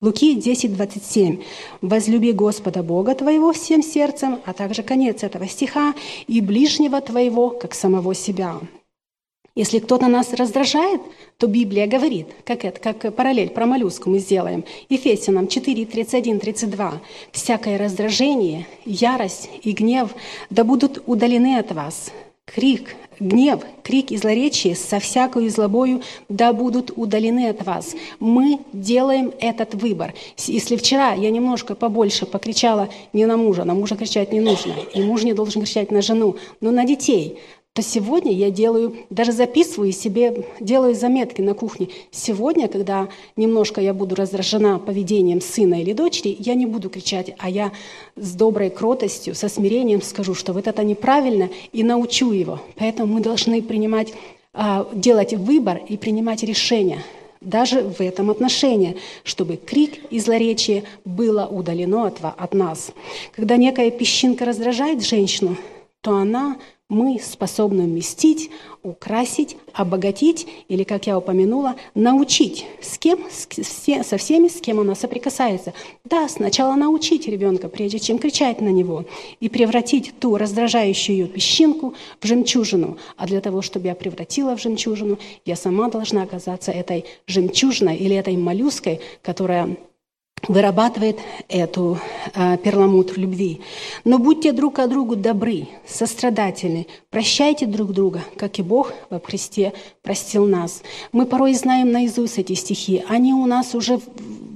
Луки 0.02 0.34
10, 0.34 0.76
27. 0.76 1.42
«Возлюби 1.82 2.32
Господа 2.32 2.82
Бога 2.82 3.14
твоего 3.14 3.52
всем 3.52 3.82
сердцем», 3.82 4.40
а 4.46 4.54
также 4.54 4.82
конец 4.82 5.22
этого 5.22 5.46
стиха, 5.46 5.94
«и 6.26 6.40
ближнего 6.40 7.02
твоего, 7.02 7.50
как 7.50 7.74
самого 7.74 8.14
себя». 8.14 8.60
Если 9.54 9.78
кто-то 9.78 10.06
нас 10.06 10.32
раздражает, 10.32 11.02
то 11.36 11.48
Библия 11.48 11.86
говорит, 11.86 12.28
как 12.46 12.64
это, 12.64 12.80
как 12.80 13.14
параллель 13.14 13.50
про 13.50 13.66
моллюску 13.66 14.08
мы 14.08 14.20
сделаем. 14.20 14.64
Ефесянам 14.88 15.48
4, 15.48 15.84
31, 15.84 16.40
32. 16.40 17.02
«Всякое 17.30 17.76
раздражение, 17.76 18.66
ярость 18.86 19.50
и 19.62 19.72
гнев 19.72 20.14
да 20.48 20.64
будут 20.64 21.02
удалены 21.06 21.58
от 21.58 21.72
вас. 21.72 22.10
Крик, 22.52 22.96
гнев, 23.20 23.60
крик 23.84 24.10
и 24.10 24.16
злоречие 24.16 24.74
со 24.74 24.98
всякою 24.98 25.50
злобою 25.50 26.02
да 26.28 26.52
будут 26.52 26.90
удалены 26.96 27.48
от 27.48 27.64
вас. 27.64 27.94
Мы 28.18 28.58
делаем 28.72 29.32
этот 29.38 29.74
выбор. 29.74 30.14
Если 30.36 30.76
вчера 30.76 31.12
я 31.12 31.30
немножко 31.30 31.76
побольше 31.76 32.26
покричала 32.26 32.88
не 33.12 33.26
на 33.26 33.36
мужа, 33.36 33.64
на 33.64 33.74
мужа 33.74 33.94
кричать 33.94 34.32
не 34.32 34.40
нужно, 34.40 34.74
и 34.94 35.00
муж 35.00 35.22
не 35.22 35.32
должен 35.32 35.62
кричать 35.62 35.92
на 35.92 36.02
жену, 36.02 36.36
но 36.60 36.72
на 36.72 36.84
детей– 36.84 37.38
то 37.72 37.82
сегодня 37.82 38.32
я 38.32 38.50
делаю, 38.50 38.96
даже 39.10 39.30
записываю 39.30 39.92
себе, 39.92 40.44
делаю 40.58 40.94
заметки 40.94 41.40
на 41.40 41.54
кухне. 41.54 41.88
Сегодня, 42.10 42.66
когда 42.66 43.08
немножко 43.36 43.80
я 43.80 43.94
буду 43.94 44.16
раздражена 44.16 44.80
поведением 44.80 45.40
сына 45.40 45.80
или 45.80 45.92
дочери, 45.92 46.36
я 46.40 46.54
не 46.54 46.66
буду 46.66 46.90
кричать, 46.90 47.34
а 47.38 47.48
я 47.48 47.70
с 48.16 48.34
доброй 48.34 48.70
кротостью, 48.70 49.36
со 49.36 49.48
смирением 49.48 50.02
скажу, 50.02 50.34
что 50.34 50.52
вот 50.52 50.66
это 50.66 50.82
неправильно, 50.82 51.48
и 51.72 51.84
научу 51.84 52.32
его. 52.32 52.60
Поэтому 52.76 53.14
мы 53.14 53.20
должны 53.20 53.62
принимать, 53.62 54.12
а, 54.52 54.88
делать 54.92 55.34
выбор 55.34 55.80
и 55.88 55.96
принимать 55.96 56.42
решения 56.42 57.04
даже 57.40 57.82
в 57.82 58.00
этом 58.00 58.30
отношении, 58.30 58.98
чтобы 59.24 59.56
крик 59.56 59.98
и 60.10 60.18
злоречие 60.18 60.84
было 61.04 61.46
удалено 61.46 62.06
от, 62.06 62.18
от 62.20 62.52
нас. 62.52 62.92
Когда 63.32 63.56
некая 63.56 63.90
песчинка 63.90 64.44
раздражает 64.44 65.02
женщину, 65.02 65.56
то 66.02 66.16
она 66.16 66.56
мы 66.90 67.18
способны 67.22 67.84
вместить, 67.84 68.50
украсить, 68.82 69.56
обогатить 69.72 70.46
или, 70.68 70.82
как 70.82 71.06
я 71.06 71.16
упомянула, 71.16 71.76
научить. 71.94 72.66
С 72.82 72.98
кем? 72.98 73.20
С, 73.30 73.46
со 74.06 74.16
всеми, 74.18 74.48
с 74.48 74.60
кем 74.60 74.80
она 74.80 74.94
соприкасается. 74.94 75.72
Да, 76.04 76.28
сначала 76.28 76.74
научить 76.74 77.28
ребенка, 77.28 77.68
прежде 77.68 78.00
чем 78.00 78.18
кричать 78.18 78.60
на 78.60 78.68
него, 78.68 79.04
и 79.38 79.48
превратить 79.48 80.12
ту 80.18 80.36
раздражающую 80.36 81.28
песчинку 81.28 81.94
в 82.20 82.26
жемчужину. 82.26 82.98
А 83.16 83.26
для 83.26 83.40
того, 83.40 83.62
чтобы 83.62 83.86
я 83.86 83.94
превратила 83.94 84.56
в 84.56 84.60
жемчужину, 84.60 85.18
я 85.44 85.56
сама 85.56 85.88
должна 85.88 86.22
оказаться 86.24 86.72
этой 86.72 87.04
жемчужиной 87.26 87.96
или 87.96 88.16
этой 88.16 88.36
моллюской, 88.36 89.00
которая 89.22 89.76
вырабатывает 90.48 91.18
эту 91.48 91.98
э, 92.34 92.56
перламутр 92.58 93.18
любви. 93.18 93.60
Но 94.04 94.18
будьте 94.18 94.52
друг 94.52 94.76
к 94.76 94.86
другу 94.86 95.16
добры, 95.16 95.68
сострадательны, 95.86 96.86
прощайте 97.10 97.66
друг 97.66 97.92
друга, 97.92 98.22
как 98.36 98.58
и 98.58 98.62
Бог 98.62 98.92
во 99.10 99.20
Христе 99.20 99.72
простил 100.02 100.46
нас. 100.46 100.82
Мы 101.12 101.26
порой 101.26 101.54
знаем 101.54 101.92
наизусть 101.92 102.38
эти 102.38 102.54
стихи, 102.54 103.04
они 103.08 103.32
у 103.32 103.46
нас 103.46 103.74
уже 103.74 104.00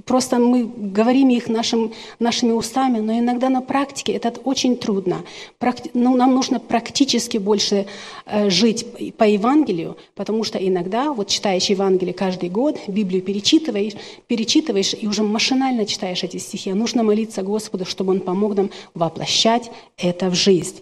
просто 0.05 0.37
мы 0.37 0.65
говорим 0.65 1.29
их 1.29 1.47
нашим, 1.49 1.93
нашими 2.19 2.51
устами, 2.51 2.99
но 2.99 3.17
иногда 3.17 3.49
на 3.49 3.61
практике 3.61 4.13
это 4.13 4.33
очень 4.43 4.77
трудно. 4.77 5.23
Практи, 5.57 5.91
ну, 5.93 6.15
нам 6.15 6.33
нужно 6.33 6.59
практически 6.59 7.37
больше 7.37 7.87
э, 8.25 8.49
жить 8.49 8.85
по 9.17 9.23
Евангелию, 9.23 9.97
потому 10.15 10.43
что 10.43 10.57
иногда, 10.57 11.11
вот 11.11 11.27
читаешь 11.27 11.65
Евангелие 11.65 12.13
каждый 12.13 12.49
год, 12.49 12.79
Библию 12.87 13.21
перечитываешь, 13.21 13.93
перечитываешь 14.27 14.95
и 14.99 15.07
уже 15.07 15.23
машинально 15.23 15.85
читаешь 15.85 16.23
эти 16.23 16.37
стихи. 16.37 16.73
Нужно 16.73 17.03
молиться 17.03 17.43
Господу, 17.43 17.85
чтобы 17.85 18.11
Он 18.11 18.19
помог 18.21 18.55
нам 18.55 18.69
воплощать 18.93 19.71
это 19.97 20.29
в 20.29 20.35
жизнь. 20.35 20.81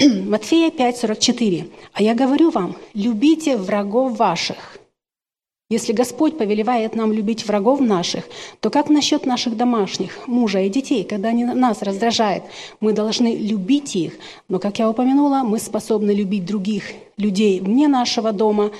Матфея 0.00 0.70
5:44. 0.70 1.70
«А 1.92 2.02
я 2.02 2.14
говорю 2.14 2.50
вам, 2.50 2.76
любите 2.94 3.56
врагов 3.56 4.18
ваших, 4.18 4.78
если 5.74 5.92
Господь 5.92 6.38
повелевает 6.38 6.94
нам 6.94 7.12
любить 7.12 7.46
врагов 7.46 7.80
наших, 7.80 8.24
то 8.60 8.70
как 8.70 8.90
насчет 8.90 9.26
наших 9.26 9.56
домашних, 9.56 10.28
мужа 10.28 10.60
и 10.60 10.68
детей, 10.68 11.04
когда 11.04 11.28
они 11.30 11.44
нас 11.44 11.82
раздражают? 11.82 12.44
Мы 12.80 12.92
должны 12.92 13.34
любить 13.34 13.96
их, 13.96 14.12
но, 14.48 14.58
как 14.58 14.78
я 14.78 14.88
упомянула, 14.88 15.42
мы 15.44 15.58
способны 15.58 16.12
любить 16.12 16.44
других 16.44 16.84
людей 17.16 17.60
вне 17.60 17.88
нашего 17.88 18.32
дома, 18.32 18.70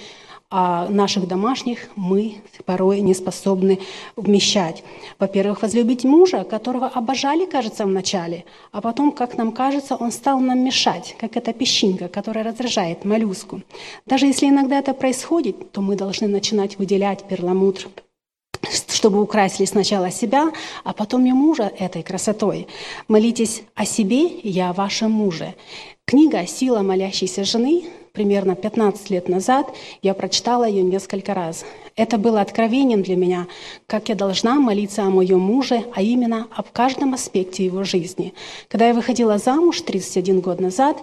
а 0.56 0.88
наших 0.88 1.26
домашних 1.26 1.88
мы 1.96 2.36
порой 2.64 3.00
не 3.00 3.12
способны 3.12 3.80
вмещать. 4.14 4.84
Во-первых, 5.18 5.62
возлюбить 5.62 6.04
мужа, 6.04 6.44
которого 6.44 6.86
обожали, 6.86 7.44
кажется, 7.44 7.84
вначале, 7.84 8.44
а 8.70 8.80
потом, 8.80 9.10
как 9.10 9.36
нам 9.36 9.50
кажется, 9.50 9.96
он 9.96 10.12
стал 10.12 10.38
нам 10.38 10.60
мешать, 10.60 11.16
как 11.18 11.36
эта 11.36 11.52
песчинка, 11.52 12.06
которая 12.06 12.44
раздражает 12.44 13.04
моллюску. 13.04 13.62
Даже 14.06 14.26
если 14.26 14.46
иногда 14.46 14.78
это 14.78 14.94
происходит, 14.94 15.72
то 15.72 15.80
мы 15.80 15.96
должны 15.96 16.28
начинать 16.28 16.78
выделять 16.78 17.24
перламутр 17.24 17.88
чтобы 18.88 19.20
украсили 19.20 19.66
сначала 19.66 20.10
себя, 20.10 20.50
а 20.84 20.92
потом 20.94 21.26
и 21.26 21.32
мужа 21.32 21.70
этой 21.78 22.02
красотой. 22.02 22.66
Молитесь 23.08 23.62
о 23.74 23.84
себе 23.84 24.26
и 24.28 24.58
о 24.60 24.72
вашем 24.72 25.10
муже. 25.10 25.54
Книга 26.06 26.46
«Сила 26.46 26.80
молящейся 26.80 27.44
жены» 27.44 27.84
примерно 28.14 28.54
15 28.54 29.10
лет 29.10 29.28
назад, 29.28 29.74
я 30.00 30.14
прочитала 30.14 30.62
ее 30.68 30.84
несколько 30.84 31.34
раз. 31.34 31.64
Это 31.96 32.16
было 32.16 32.40
откровением 32.40 33.02
для 33.02 33.16
меня, 33.16 33.48
как 33.88 34.08
я 34.08 34.14
должна 34.14 34.54
молиться 34.54 35.02
о 35.02 35.10
моем 35.10 35.40
муже, 35.40 35.84
а 35.92 36.00
именно 36.00 36.46
об 36.54 36.66
каждом 36.72 37.14
аспекте 37.14 37.64
его 37.64 37.82
жизни. 37.82 38.32
Когда 38.68 38.86
я 38.86 38.94
выходила 38.94 39.38
замуж 39.38 39.80
31 39.80 40.40
год 40.40 40.60
назад, 40.60 40.96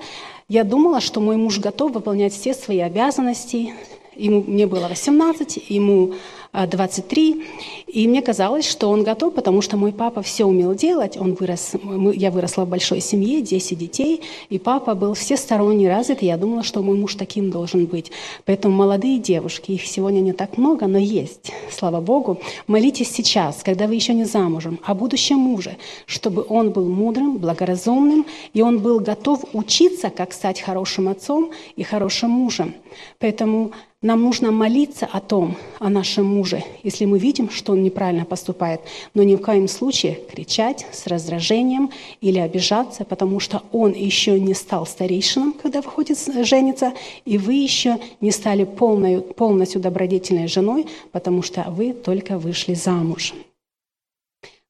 я 0.48 0.64
думала, 0.64 1.02
что 1.02 1.20
мой 1.20 1.36
муж 1.36 1.60
готов 1.60 1.92
выполнять 1.92 2.32
все 2.32 2.54
свои 2.54 2.80
обязанности. 2.80 3.74
Ему, 4.16 4.42
мне 4.48 4.66
было 4.66 4.88
18, 4.88 5.66
ему 5.68 6.14
23. 6.54 7.46
И 7.94 8.08
мне 8.08 8.22
казалось, 8.22 8.66
что 8.66 8.90
он 8.90 9.04
готов, 9.04 9.34
потому 9.34 9.62
что 9.62 9.76
мой 9.76 9.92
папа 9.92 10.22
все 10.22 10.46
умел 10.46 10.74
делать. 10.74 11.18
Он 11.18 11.34
вырос, 11.34 11.74
я 12.14 12.32
выросла 12.32 12.64
в 12.64 12.70
большой 12.70 13.02
семье, 13.02 13.42
10 13.42 13.78
детей, 13.78 14.22
и 14.50 14.58
папа 14.60 14.96
был 14.96 15.14
всесторонне 15.14 15.90
развит, 15.90 16.24
и 16.24 16.26
я 16.26 16.38
думала, 16.38 16.64
что 16.64 16.82
мой 16.82 16.98
муж 16.98 17.16
таким 17.16 17.52
должен 17.52 17.86
быть. 17.88 18.10
Поэтому 18.46 18.76
молодые 18.76 19.20
девушки, 19.20 19.74
их 19.74 19.86
сегодня 19.86 20.22
не 20.22 20.32
так 20.32 20.58
много, 20.58 20.88
но 20.88 20.98
есть, 20.98 21.52
слава 21.70 22.00
Богу. 22.00 22.40
Молитесь 22.66 23.12
сейчас, 23.12 23.62
когда 23.62 23.88
вы 23.88 23.96
еще 23.96 24.14
не 24.14 24.24
замужем, 24.24 24.80
о 24.84 24.96
будущем 24.96 25.40
муже, 25.40 25.76
чтобы 26.06 26.46
он 26.48 26.72
был 26.72 26.88
мудрым, 26.88 27.40
благоразумным, 27.40 28.26
и 28.54 28.62
он 28.62 28.80
был 28.80 29.02
готов 29.02 29.44
учиться, 29.52 30.10
как 30.10 30.32
стать 30.32 30.62
хорошим 30.62 31.10
отцом 31.10 31.52
и 31.76 31.84
хорошим 31.84 32.30
мужем. 32.30 32.74
Поэтому 33.20 33.72
нам 34.04 34.24
нужно 34.24 34.52
молиться 34.52 35.08
о 35.12 35.20
том, 35.20 35.56
о 35.78 35.88
нашем 35.90 36.26
муже, 36.26 36.64
если 36.82 37.06
мы 37.06 37.20
видим, 37.20 37.52
что 37.52 37.74
он 37.74 37.81
неправильно 37.82 38.26
поступает, 38.26 38.82
но 39.14 39.24
ни 39.24 39.36
в 39.36 39.42
коем 39.42 39.68
случае 39.68 40.20
кричать 40.32 40.86
с 40.92 41.08
раздражением 41.08 41.92
или 42.22 42.40
обижаться, 42.40 43.04
потому 43.04 43.40
что 43.40 43.64
он 43.72 43.94
еще 43.94 44.40
не 44.40 44.54
стал 44.54 44.86
старейшином, 44.86 45.54
когда 45.54 45.82
выходит 45.82 46.18
жениться, 46.46 46.94
и 47.26 47.38
вы 47.38 47.54
еще 47.54 47.98
не 48.22 48.32
стали 48.32 48.64
полной, 48.64 49.22
полностью 49.22 49.82
добродетельной 49.82 50.48
женой, 50.48 50.88
потому 51.12 51.42
что 51.42 51.66
вы 51.70 51.94
только 51.94 52.38
вышли 52.38 52.74
замуж. 52.74 53.34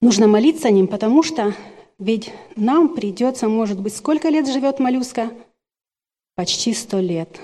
Нужно 0.02 0.28
молиться 0.28 0.68
о 0.68 0.72
ним, 0.72 0.88
потому 0.88 1.22
что 1.22 1.54
ведь 2.02 2.34
нам 2.56 2.96
придется, 2.96 3.48
может 3.48 3.80
быть, 3.80 3.96
сколько 3.96 4.30
лет 4.30 4.48
живет 4.48 4.80
моллюска? 4.80 5.30
Почти 6.36 6.74
сто 6.74 7.00
лет. 7.00 7.40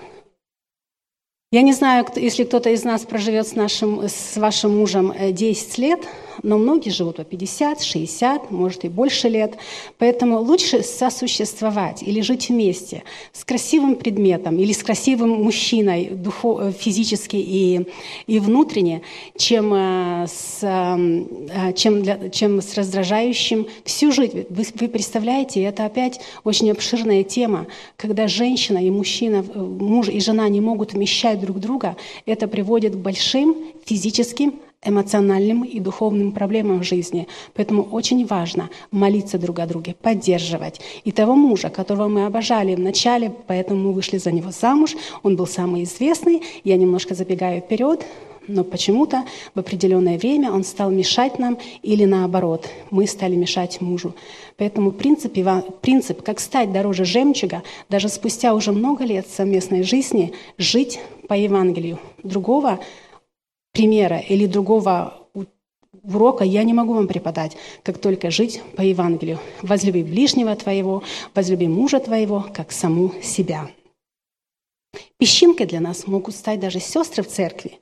Я 1.49 1.61
не 1.61 1.71
знаю, 1.71 2.05
если 2.17 2.43
кто-то 2.43 2.71
из 2.71 2.83
нас 2.83 3.05
проживет 3.05 3.47
с, 3.47 3.55
нашим, 3.55 4.03
с 4.03 4.35
вашим 4.35 4.77
мужем 4.77 5.13
10 5.17 5.79
э, 5.79 5.81
лет, 5.81 6.01
но 6.43 6.57
многие 6.57 6.89
живут 6.89 7.17
по 7.17 7.23
50, 7.23 7.81
60, 7.81 8.51
может 8.51 8.85
и 8.85 8.89
больше 8.89 9.29
лет. 9.29 9.57
Поэтому 9.97 10.39
лучше 10.39 10.83
сосуществовать 10.83 12.03
или 12.03 12.21
жить 12.21 12.49
вместе 12.49 13.03
с 13.33 13.43
красивым 13.43 13.95
предметом 13.95 14.57
или 14.57 14.71
с 14.71 14.83
красивым 14.83 15.29
мужчиной 15.43 16.09
духов, 16.09 16.59
э, 16.61 16.71
физически 16.71 17.37
и, 17.37 17.87
и 18.27 18.39
внутренне, 18.39 19.01
чем 19.35 19.73
э, 19.73 20.27
с, 20.27 20.59
чем, 21.75 22.03
для, 22.03 22.29
чем 22.29 22.61
с 22.61 22.75
раздражающим 22.75 23.67
всю 23.83 24.11
жизнь. 24.11 24.45
Вы, 24.49 24.65
вы 24.79 24.87
представляете, 24.87 25.63
это 25.63 25.85
опять 25.85 26.19
очень 26.43 26.71
обширная 26.71 27.23
тема, 27.23 27.67
когда 27.95 28.27
женщина 28.27 28.85
и 28.85 28.89
мужчина, 28.89 29.43
муж 29.43 30.09
и 30.09 30.19
жена 30.19 30.47
не 30.49 30.61
могут 30.61 30.93
вмещать 30.93 31.39
друг 31.39 31.59
друга, 31.59 31.95
это 32.25 32.47
приводит 32.47 32.93
к 32.95 32.97
большим 32.97 33.55
физическим, 33.85 34.59
эмоциональным 34.83 35.63
и 35.63 35.79
духовным 35.79 36.31
проблемам 36.31 36.79
в 36.79 36.83
жизни. 36.83 37.27
Поэтому 37.53 37.83
очень 37.83 38.25
важно 38.25 38.69
молиться 38.91 39.37
друг 39.37 39.59
о 39.59 39.65
друге, 39.65 39.95
поддерживать. 40.01 40.79
И 41.03 41.11
того 41.11 41.35
мужа, 41.35 41.69
которого 41.69 42.07
мы 42.07 42.25
обожали 42.25 42.75
в 42.75 42.79
начале, 42.79 43.33
поэтому 43.47 43.87
мы 43.87 43.93
вышли 43.93 44.17
за 44.17 44.31
него 44.31 44.51
замуж, 44.51 44.95
он 45.23 45.35
был 45.35 45.47
самый 45.47 45.83
известный. 45.83 46.41
Я 46.63 46.77
немножко 46.77 47.15
забегаю 47.15 47.61
вперед, 47.61 48.05
Но 48.47 48.63
почему-то 48.63 49.25
в 49.53 49.59
определенное 49.59 50.17
время 50.17 50.51
он 50.51 50.63
стал 50.63 50.89
мешать 50.89 51.37
нам 51.37 51.57
или 51.81 52.05
наоборот, 52.05 52.69
мы 52.91 53.05
стали 53.05 53.35
мешать 53.35 53.81
мужу. 53.81 54.15
Поэтому 54.55 54.91
принцип, 54.91 55.37
принцип 55.81 56.23
как 56.23 56.39
стать 56.39 56.71
дороже 56.71 57.03
жемчуга, 57.03 57.63
даже 57.89 58.07
спустя 58.07 58.53
уже 58.53 58.71
много 58.71 59.03
лет 59.03 59.27
совместной 59.27 59.83
жизни, 59.83 60.33
жить 60.57 60.99
по 61.27 61.33
Евангелию. 61.33 61.99
Другого 62.23 62.79
примера 63.77 64.17
или 64.17 64.47
другого 64.47 65.13
урока 66.03 66.43
я 66.43 66.63
не 66.63 66.73
могу 66.73 66.93
вам 66.93 67.07
преподать, 67.07 67.55
как 67.83 67.99
только 67.99 68.31
жить 68.31 68.61
по 68.75 68.81
Евангелию. 68.81 69.37
Возлюби 69.61 70.01
ближнего 70.01 70.55
твоего, 70.55 71.03
возлюби 71.35 71.67
мужа 71.67 71.99
твоего, 71.99 72.45
как 72.53 72.71
саму 72.71 73.13
себя. 73.21 73.69
Песчинкой 75.19 75.67
для 75.67 75.79
нас 75.79 76.07
могут 76.07 76.33
стать 76.33 76.59
даже 76.59 76.79
сестры 76.79 77.21
в 77.21 77.27
церкви, 77.27 77.77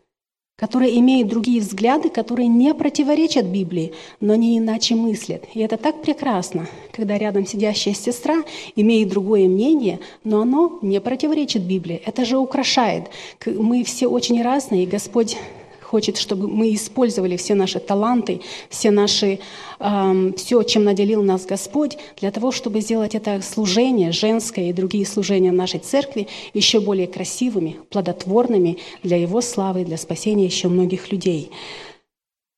которые 0.57 0.99
имеют 0.99 1.29
другие 1.29 1.61
взгляды, 1.61 2.09
которые 2.09 2.49
не 2.49 2.73
противоречат 2.73 3.45
Библии, 3.45 3.93
но 4.19 4.35
не 4.35 4.57
иначе 4.57 4.95
мыслят. 4.95 5.45
И 5.53 5.61
это 5.61 5.77
так 5.77 6.01
прекрасно, 6.01 6.67
когда 6.91 7.17
рядом 7.17 7.45
сидящая 7.47 7.93
сестра 7.93 8.43
имеет 8.75 9.07
другое 9.07 9.47
мнение, 9.47 10.01
но 10.25 10.41
оно 10.41 10.77
не 10.81 10.99
противоречит 10.99 11.61
Библии. 11.61 12.01
Это 12.05 12.25
же 12.25 12.37
украшает. 12.37 13.03
Мы 13.45 13.85
все 13.85 14.07
очень 14.07 14.41
разные, 14.41 14.83
и 14.83 14.87
Господь 14.87 15.37
хочет, 15.85 16.17
чтобы 16.17 16.47
мы 16.47 16.73
использовали 16.73 17.37
все 17.37 17.55
наши 17.55 17.79
таланты, 17.79 18.41
все 18.69 18.91
наши, 18.91 19.39
э, 19.79 20.31
все, 20.35 20.63
чем 20.63 20.83
наделил 20.83 21.23
нас 21.23 21.45
Господь, 21.45 21.97
для 22.19 22.31
того, 22.31 22.51
чтобы 22.51 22.81
сделать 22.81 23.15
это 23.15 23.41
служение, 23.41 24.11
женское 24.11 24.69
и 24.69 24.73
другие 24.73 25.05
служения 25.05 25.51
нашей 25.51 25.79
церкви 25.79 26.27
еще 26.53 26.79
более 26.79 27.07
красивыми, 27.07 27.77
плодотворными 27.89 28.77
для 29.03 29.17
Его 29.17 29.41
славы, 29.41 29.85
для 29.85 29.97
спасения 29.97 30.45
еще 30.45 30.67
многих 30.67 31.11
людей. 31.11 31.51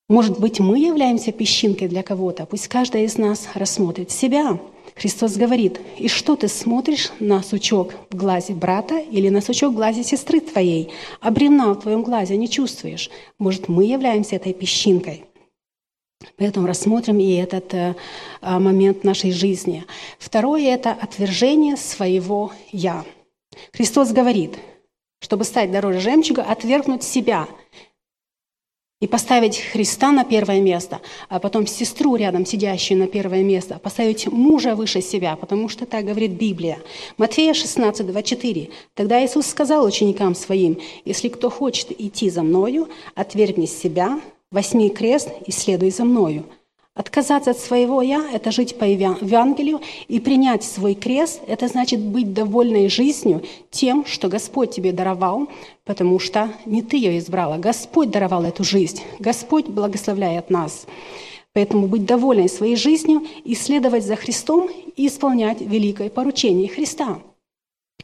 Может 0.09 0.39
быть, 0.39 0.59
мы 0.59 0.79
являемся 0.79 1.33
песчинкой 1.33 1.89
для 1.89 2.01
кого-то. 2.01 2.45
Пусть 2.45 2.69
каждый 2.69 3.03
из 3.03 3.17
нас 3.17 3.49
рассмотрит 3.55 4.09
себя– 4.09 4.57
Христос 4.97 5.35
говорит, 5.35 5.79
«И 5.97 6.07
что 6.07 6.35
ты 6.35 6.47
смотришь 6.47 7.11
на 7.19 7.43
сучок 7.43 7.93
в 8.09 8.15
глазе 8.15 8.53
брата 8.53 8.97
или 8.97 9.29
на 9.29 9.41
сучок 9.41 9.73
в 9.73 9.75
глазе 9.75 10.03
сестры 10.03 10.39
твоей, 10.39 10.91
а 11.21 11.29
бревна 11.29 11.73
в 11.73 11.81
твоем 11.81 12.01
глазе 12.01 12.35
не 12.35 12.49
чувствуешь?» 12.49 13.09
Может, 13.37 13.67
мы 13.67 13.85
являемся 13.85 14.35
этой 14.35 14.53
песчинкой. 14.53 15.25
Поэтому 16.37 16.65
рассмотрим 16.65 17.19
и 17.19 17.35
этот 17.35 17.73
э, 17.75 17.95
а, 18.41 18.59
момент 18.59 19.03
нашей 19.03 19.31
жизни. 19.31 19.85
Второе– 20.17 20.63
это 20.73 20.91
отвержение 20.91 21.77
своего 21.77 22.51
«я». 22.71 23.05
Христос 23.71 24.11
говорит, 24.11 24.57
чтобы 25.19 25.43
стать 25.43 25.71
дороже 25.71 25.99
жемчуга, 25.99 26.41
отвергнуть 26.41 27.03
себя– 27.03 27.47
и 28.99 29.05
поставить 29.05 29.59
Христа 29.59 30.11
на 30.11 30.23
первое 30.23 30.59
место, 30.59 31.01
а 31.29 31.39
потом 31.39 31.67
сестру 31.67 32.15
рядом 32.15 32.45
сидящую 32.45 32.97
на 32.99 33.07
первое 33.07 33.43
место, 33.43 33.77
поставить 33.77 34.27
мужа 34.27 34.75
выше 34.75 35.01
себя, 35.01 35.35
потому 35.35 35.69
что 35.69 35.85
так 35.85 36.05
говорит 36.05 36.31
Библия. 36.31 36.79
Матфея 37.17 37.53
16, 37.53 38.07
24. 38.07 38.69
Тогда 38.95 39.23
Иисус 39.23 39.45
сказал 39.45 39.85
ученикам 39.85 40.33
своим, 40.33 40.79
«Если 41.05 41.29
кто 41.29 41.49
хочет 41.49 41.91
идти 41.91 42.29
за 42.31 42.41
Мною, 42.41 42.89
отвергни 43.13 43.67
себя, 43.67 44.19
возьми 44.51 44.89
крест 44.89 45.29
и 45.45 45.51
следуй 45.51 45.91
за 45.91 46.03
Мною». 46.03 46.45
Отказаться 46.97 47.51
от 47.51 47.59
своего 47.59 48.01
«я»– 48.01 48.27
это 48.33 48.49
жить 48.49 48.79
по 48.79 48.83
Евангелию, 48.83 49.81
и 50.07 50.19
принять 50.19 50.63
свой 50.63 50.95
крест– 50.95 51.41
это 51.47 51.67
значит 51.67 51.99
быть 51.99 52.33
довольной 52.33 52.89
жизнью 52.89 53.43
тем, 53.69 54.03
что 54.03 54.29
Господь 54.29 54.71
тебе 54.71 54.91
даровал, 54.91 55.47
потому 55.85 56.17
что 56.17 56.49
не 56.65 56.81
ты 56.81 56.97
ее 56.97 57.19
избрала, 57.19 57.59
Господь 57.59 58.09
даровал 58.09 58.45
эту 58.45 58.63
жизнь, 58.63 59.03
Господь 59.19 59.67
благословляет 59.67 60.49
нас. 60.49 60.87
Поэтому 61.53 61.87
быть 61.87 62.05
довольной 62.05 62.49
своей 62.49 62.75
жизнью, 62.75 63.21
исследовать 63.45 64.03
за 64.03 64.15
Христом 64.15 64.67
и 64.95 65.05
исполнять 65.05 65.61
великое 65.61 66.09
поручение 66.09 66.67
Христа– 66.67 67.19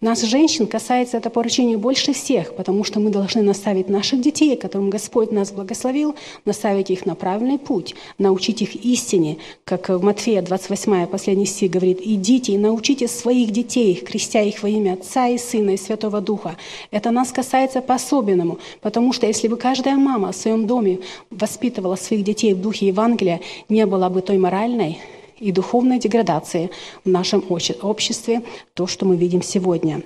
нас, 0.01 0.21
женщин, 0.21 0.67
касается 0.67 1.17
это 1.17 1.29
поручение 1.29 1.77
больше 1.77 2.13
всех, 2.13 2.55
потому 2.55 2.83
что 2.83 2.99
мы 2.99 3.09
должны 3.09 3.41
наставить 3.41 3.89
наших 3.89 4.21
детей, 4.21 4.57
которым 4.57 4.89
Господь 4.89 5.31
нас 5.31 5.51
благословил, 5.51 6.15
наставить 6.45 6.89
их 6.89 7.05
на 7.05 7.15
правильный 7.15 7.57
путь, 7.57 7.95
научить 8.17 8.61
их 8.61 8.75
истине, 8.75 9.37
как 9.63 9.87
в 9.89 10.03
Матфея 10.03 10.41
28, 10.41 11.07
последний 11.07 11.45
стих 11.45 11.71
говорит, 11.71 11.99
«Идите 12.01 12.51
и 12.51 12.57
научите 12.57 13.07
своих 13.07 13.51
детей, 13.51 13.95
крестя 13.95 14.41
их 14.41 14.61
во 14.61 14.67
имя 14.67 14.93
Отца 14.93 15.29
и 15.29 15.37
Сына 15.37 15.69
и 15.69 15.77
Святого 15.77 16.19
Духа». 16.19 16.57
Это 16.91 17.11
нас 17.11 17.31
касается 17.31 17.81
по-особенному, 17.81 18.59
потому 18.81 19.13
что 19.13 19.25
если 19.25 19.47
бы 19.47 19.55
каждая 19.55 19.95
мама 19.95 20.33
в 20.33 20.35
своем 20.35 20.67
доме 20.67 20.99
воспитывала 21.29 21.95
своих 21.95 22.25
детей 22.25 22.53
в 22.53 22.61
духе 22.61 22.87
Евангелия, 22.87 23.39
не 23.69 23.85
было 23.85 24.09
бы 24.09 24.21
той 24.21 24.37
моральной, 24.37 24.99
и 25.43 25.51
духовной 25.51 25.99
деградации 25.99 26.69
в 27.03 27.09
нашем 27.09 27.43
обществе, 27.49 28.41
то, 28.73 28.87
что 28.87 29.05
мы 29.05 29.17
видим 29.17 29.41
сегодня. 29.41 30.01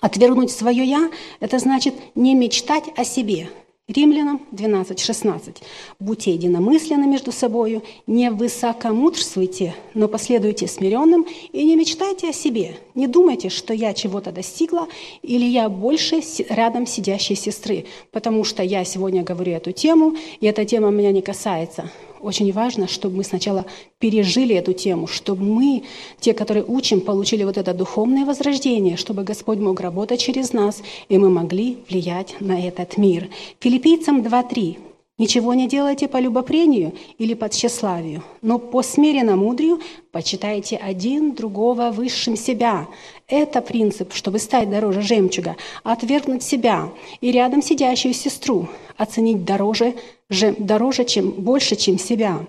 Отвергнуть 0.00 0.50
свое 0.50 0.84
«я»– 0.84 1.10
это 1.40 1.58
значит 1.58 1.94
не 2.14 2.34
мечтать 2.34 2.84
о 2.96 3.04
себе. 3.04 3.48
Римлянам 3.88 4.40
12, 4.52 5.00
16. 5.00 5.56
«Будьте 5.98 6.32
единомысленны 6.32 7.06
между 7.06 7.32
собою, 7.32 7.82
не 8.06 8.30
высокомудрствуйте, 8.30 9.74
но 9.92 10.06
последуйте 10.06 10.68
смиренным 10.68 11.26
и 11.52 11.64
не 11.64 11.74
мечтайте 11.74 12.30
о 12.30 12.32
себе. 12.32 12.76
Не 12.94 13.08
думайте, 13.08 13.48
что 13.48 13.74
я 13.74 13.92
чего-то 13.92 14.30
достигла 14.30 14.86
или 15.22 15.44
я 15.44 15.68
больше 15.68 16.22
рядом 16.48 16.86
сидящей 16.86 17.34
сестры, 17.34 17.86
потому 18.12 18.44
что 18.44 18.62
я 18.62 18.84
сегодня 18.84 19.24
говорю 19.24 19.52
эту 19.52 19.72
тему, 19.72 20.14
и 20.40 20.46
эта 20.46 20.64
тема 20.64 20.90
меня 20.90 21.10
не 21.10 21.20
касается 21.20 21.90
очень 22.22 22.52
важно, 22.52 22.88
чтобы 22.88 23.16
мы 23.16 23.24
сначала 23.24 23.66
пережили 23.98 24.54
эту 24.54 24.72
тему, 24.72 25.06
чтобы 25.06 25.44
мы, 25.44 25.82
те, 26.20 26.32
которые 26.32 26.64
учим, 26.64 27.00
получили 27.00 27.44
вот 27.44 27.58
это 27.58 27.74
духовное 27.74 28.24
возрождение, 28.24 28.96
чтобы 28.96 29.24
Господь 29.24 29.58
мог 29.58 29.80
работать 29.80 30.20
через 30.20 30.52
нас, 30.52 30.82
и 31.08 31.18
мы 31.18 31.30
могли 31.30 31.78
влиять 31.88 32.36
на 32.40 32.66
этот 32.66 32.96
мир. 32.96 33.28
Филиппийцам 33.60 34.20
2.3. 34.22 34.78
Ничего 35.18 35.52
не 35.52 35.68
делайте 35.68 36.08
по 36.08 36.16
любопрению 36.16 36.94
или 37.18 37.34
по 37.34 37.48
тщеславию, 37.48 38.24
но 38.40 38.58
по 38.58 38.82
смиренно 38.82 39.36
мудрию 39.36 39.80
почитайте 40.10 40.76
один 40.76 41.34
другого 41.34 41.90
высшим 41.90 42.34
себя. 42.34 42.88
Это 43.28 43.60
принцип, 43.60 44.14
чтобы 44.14 44.38
стать 44.38 44.70
дороже 44.70 45.02
жемчуга, 45.02 45.56
отвергнуть 45.84 46.42
себя 46.42 46.90
и 47.20 47.30
рядом 47.30 47.62
сидящую 47.62 48.14
сестру 48.14 48.68
оценить 48.96 49.44
дороже, 49.44 49.94
дороже 50.58 51.04
чем, 51.04 51.30
больше, 51.30 51.76
чем 51.76 51.98
себя. 51.98 52.46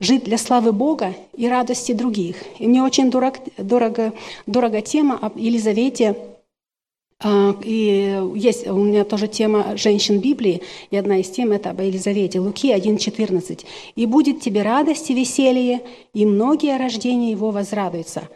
Жить 0.00 0.24
для 0.24 0.38
славы 0.38 0.72
Бога 0.72 1.14
и 1.36 1.48
радости 1.48 1.92
других. 1.92 2.36
И 2.58 2.66
мне 2.66 2.82
очень 2.82 3.10
дорог, 3.10 3.34
дорого, 3.56 4.12
дорого 4.46 4.80
тема 4.80 5.18
об 5.20 5.36
Елизавете 5.36 6.16
а, 7.24 7.54
и 7.62 8.20
есть 8.34 8.66
у 8.66 8.82
меня 8.82 9.04
тоже 9.04 9.28
тема 9.28 9.76
женщин 9.76 10.18
Библии, 10.18 10.62
и 10.90 10.96
одна 10.96 11.18
из 11.18 11.30
тем 11.30 11.52
это 11.52 11.70
об 11.70 11.80
Елизавете, 11.80 12.40
Луки 12.40 12.72
1.14. 12.72 13.64
«И 13.94 14.06
будет 14.06 14.40
тебе 14.40 14.62
радость 14.62 15.10
и 15.10 15.14
веселье, 15.14 15.82
и 16.14 16.26
многие 16.26 16.76
рождения 16.76 17.30
его 17.30 17.50
возрадуются». 17.50 18.28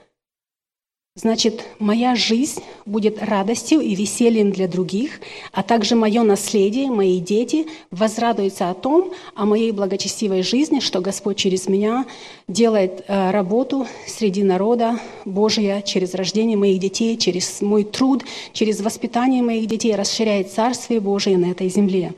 Значит, 1.19 1.65
моя 1.79 2.15
жизнь 2.15 2.63
будет 2.85 3.23
радостью 3.23 3.81
и 3.81 3.95
весельем 3.95 4.51
для 4.51 4.69
других, 4.69 5.21
а 5.51 5.63
также 5.63 5.97
мое 5.97 6.23
наследие, 6.23 6.91
мои 6.91 7.21
дети 7.21 7.67
возрадуются 7.91 8.69
о 8.69 8.75
том, 8.75 9.13
о 9.35 9.47
моей 9.47 9.73
благочестивой 9.73 10.43
жизни, 10.43 10.81
что 10.81 11.01
Господь 11.01 11.39
через 11.39 11.69
меня 11.69 12.05
делает 12.49 13.03
э, 13.09 13.31
работу 13.31 13.87
среди 14.07 14.43
народа 14.43 15.01
Божия 15.25 15.81
через 15.81 16.13
рождение 16.13 16.59
моих 16.59 16.81
детей, 16.81 17.17
через 17.17 17.63
мой 17.63 17.85
труд, 17.85 18.23
через 18.53 18.83
воспитание 18.83 19.43
моих 19.43 19.69
детей, 19.69 19.97
расширяет 19.97 20.53
Царствие 20.53 21.01
Божие 21.01 21.39
на 21.39 21.47
этой 21.47 21.71
земле. 21.71 22.13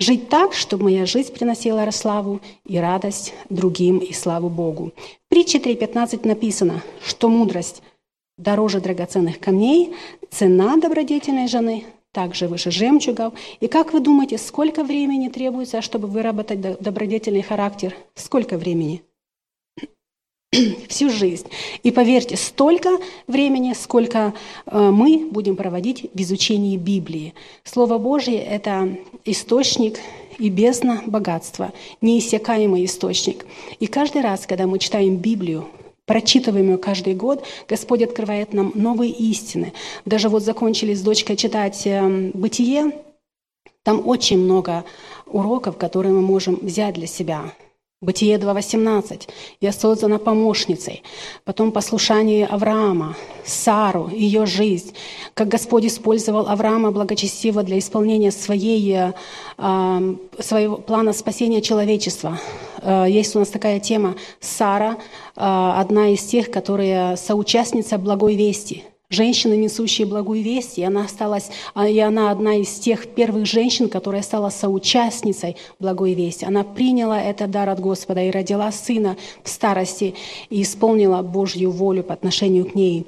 Жить 0.00 0.28
так, 0.28 0.54
чтобы 0.54 0.84
моя 0.84 1.06
жизнь 1.06 1.32
приносила 1.32 1.88
славу 1.92 2.40
и 2.66 2.78
радость 2.78 3.32
другим 3.48 3.98
и 3.98 4.12
славу 4.12 4.48
Богу. 4.48 4.90
В 5.26 5.28
притче 5.30 5.58
3.15 5.58 6.26
написано, 6.26 6.82
что 7.06 7.28
мудрость 7.28 7.82
дороже 8.40 8.80
драгоценных 8.80 9.38
камней, 9.38 9.94
цена 10.30 10.76
добродетельной 10.76 11.48
жены 11.48 11.84
также 12.12 12.48
выше 12.48 12.70
жемчугов. 12.70 13.34
И 13.60 13.68
как 13.68 13.92
вы 13.92 14.00
думаете, 14.00 14.38
сколько 14.38 14.82
времени 14.82 15.28
требуется, 15.28 15.80
чтобы 15.80 16.08
выработать 16.08 16.60
добродетельный 16.60 17.42
характер? 17.42 17.94
Сколько 18.14 18.58
времени? 18.58 19.02
Всю 20.88 21.10
жизнь. 21.10 21.46
И 21.84 21.92
поверьте, 21.92 22.36
столько 22.36 22.98
времени, 23.28 23.74
сколько 23.74 24.34
э, 24.66 24.90
мы 24.90 25.28
будем 25.30 25.54
проводить 25.54 26.10
в 26.12 26.20
изучении 26.20 26.76
Библии. 26.76 27.34
Слово 27.62 27.98
Божье– 27.98 28.42
это 28.44 28.96
источник 29.24 30.00
и 30.38 30.48
бездна 30.48 31.02
богатства, 31.06 31.72
неиссякаемый 32.00 32.84
источник. 32.84 33.46
И 33.78 33.86
каждый 33.86 34.22
раз, 34.22 34.46
когда 34.46 34.66
мы 34.66 34.80
читаем 34.80 35.16
Библию, 35.16 35.68
прочитываем 36.10 36.70
ее 36.70 36.76
каждый 36.76 37.14
год, 37.14 37.44
Господь 37.68 38.02
открывает 38.02 38.52
нам 38.52 38.72
новые 38.74 39.12
истины. 39.12 39.72
Даже 40.04 40.28
вот 40.28 40.42
закончили 40.42 40.92
с 40.92 41.02
дочкой 41.02 41.36
читать 41.36 41.86
эм, 41.86 42.32
«Бытие», 42.34 42.90
Там 43.84 44.02
очень 44.04 44.38
много 44.38 44.84
уроков, 45.26 45.76
которые 45.76 46.12
мы 46.12 46.20
можем 46.20 46.56
взять 46.56 46.94
для 46.94 47.06
себя. 47.06 47.52
Бытие 48.02 48.38
2.18. 48.38 49.28
«Я 49.60 49.72
создана 49.72 50.18
помощницей». 50.18 51.02
Потом 51.44 51.70
послушание 51.70 52.46
Авраама, 52.46 53.14
Сару, 53.44 54.08
ее 54.08 54.46
жизнь. 54.46 54.94
Как 55.34 55.48
Господь 55.48 55.84
использовал 55.84 56.48
Авраама 56.48 56.92
благочестиво 56.92 57.62
для 57.62 57.78
исполнения 57.78 58.30
своей, 58.30 59.12
э, 59.58 60.14
своего 60.38 60.78
плана 60.78 61.12
спасения 61.12 61.60
человечества. 61.60 62.40
Э, 62.80 63.04
есть 63.06 63.36
у 63.36 63.38
нас 63.38 63.48
такая 63.48 63.80
тема 63.80 64.14
«Сара», 64.40 64.92
э, 64.92 64.96
одна 65.36 66.08
из 66.08 66.22
тех, 66.22 66.50
которые 66.50 67.18
соучастница 67.18 67.98
благой 67.98 68.34
вести– 68.34 68.84
женщина, 69.10 69.54
несущая 69.54 70.06
благую 70.06 70.42
весть, 70.42 70.78
и 70.78 70.84
она 70.84 71.04
осталась, 71.04 71.50
а, 71.74 71.88
и 71.88 71.98
она 71.98 72.30
одна 72.30 72.54
из 72.54 72.70
тех 72.78 73.08
первых 73.08 73.44
женщин, 73.44 73.88
которая 73.88 74.22
стала 74.22 74.48
соучастницей 74.48 75.56
благой 75.78 76.14
вести. 76.14 76.46
Она 76.46 76.64
приняла 76.64 77.20
этот 77.20 77.50
дар 77.50 77.68
от 77.68 77.80
Господа 77.80 78.22
и 78.22 78.30
родила 78.30 78.72
сына 78.72 79.16
в 79.42 79.48
старости 79.48 80.14
и 80.48 80.62
исполнила 80.62 81.20
Божью 81.22 81.70
волю 81.70 82.04
по 82.04 82.14
отношению 82.14 82.64
к 82.64 82.74
ней. 82.74 83.06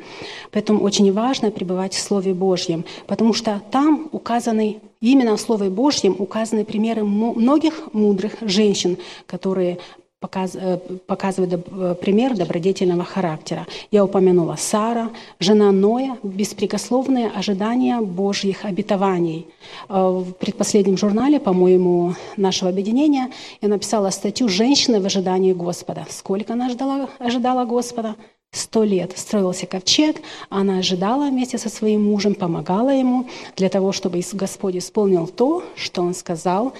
Поэтому 0.50 0.82
очень 0.82 1.10
важно 1.12 1.50
пребывать 1.50 1.94
в 1.94 2.00
Слове 2.00 2.34
Божьем, 2.34 2.84
потому 3.06 3.32
что 3.32 3.62
там 3.70 4.08
указаны 4.12 4.80
Именно 5.02 5.36
в 5.36 5.40
Слове 5.40 5.68
Божьем 5.68 6.14
указаны 6.16 6.64
примеры 6.64 7.02
многих 7.02 7.92
мудрых 7.92 8.34
женщин, 8.40 8.98
которые 9.26 9.78
Э, 10.22 10.78
показывает 11.06 11.52
э, 11.52 11.94
пример 12.00 12.36
добродетельного 12.36 13.04
характера. 13.04 13.66
Я 13.90 14.04
упомянула 14.04 14.56
Сара, 14.56 15.10
жена 15.40 15.72
Ноя, 15.72 16.16
беспрекословные 16.22 17.28
ожидания 17.28 18.00
Божьих 18.00 18.64
обетований. 18.64 19.46
Э, 19.88 20.08
в 20.08 20.32
предпоследнем 20.32 20.96
журнале, 20.96 21.40
по-моему, 21.40 22.14
нашего 22.36 22.70
объединения 22.70 23.30
я 23.60 23.68
написала 23.68 24.10
статью 24.10 24.48
«Женщины 24.48 25.00
в 25.00 25.06
ожидании 25.06 25.52
Господа». 25.52 26.06
Сколько 26.08 26.52
она 26.52 26.70
ждала, 26.70 27.08
ожидала 27.18 27.64
Господа? 27.64 28.14
Сто 28.52 28.84
лет 28.84 29.16
строился 29.16 29.66
ковчег, 29.66 30.20
она 30.50 30.78
ожидала 30.78 31.30
вместе 31.30 31.58
со 31.58 31.70
своим 31.70 32.04
мужем, 32.04 32.34
помогала 32.34 32.90
ему 32.90 33.26
для 33.56 33.70
того, 33.70 33.92
чтобы 33.92 34.20
Господь 34.34 34.76
исполнил 34.76 35.26
то, 35.26 35.64
что 35.74 36.02
он 36.02 36.14
сказал 36.14 36.74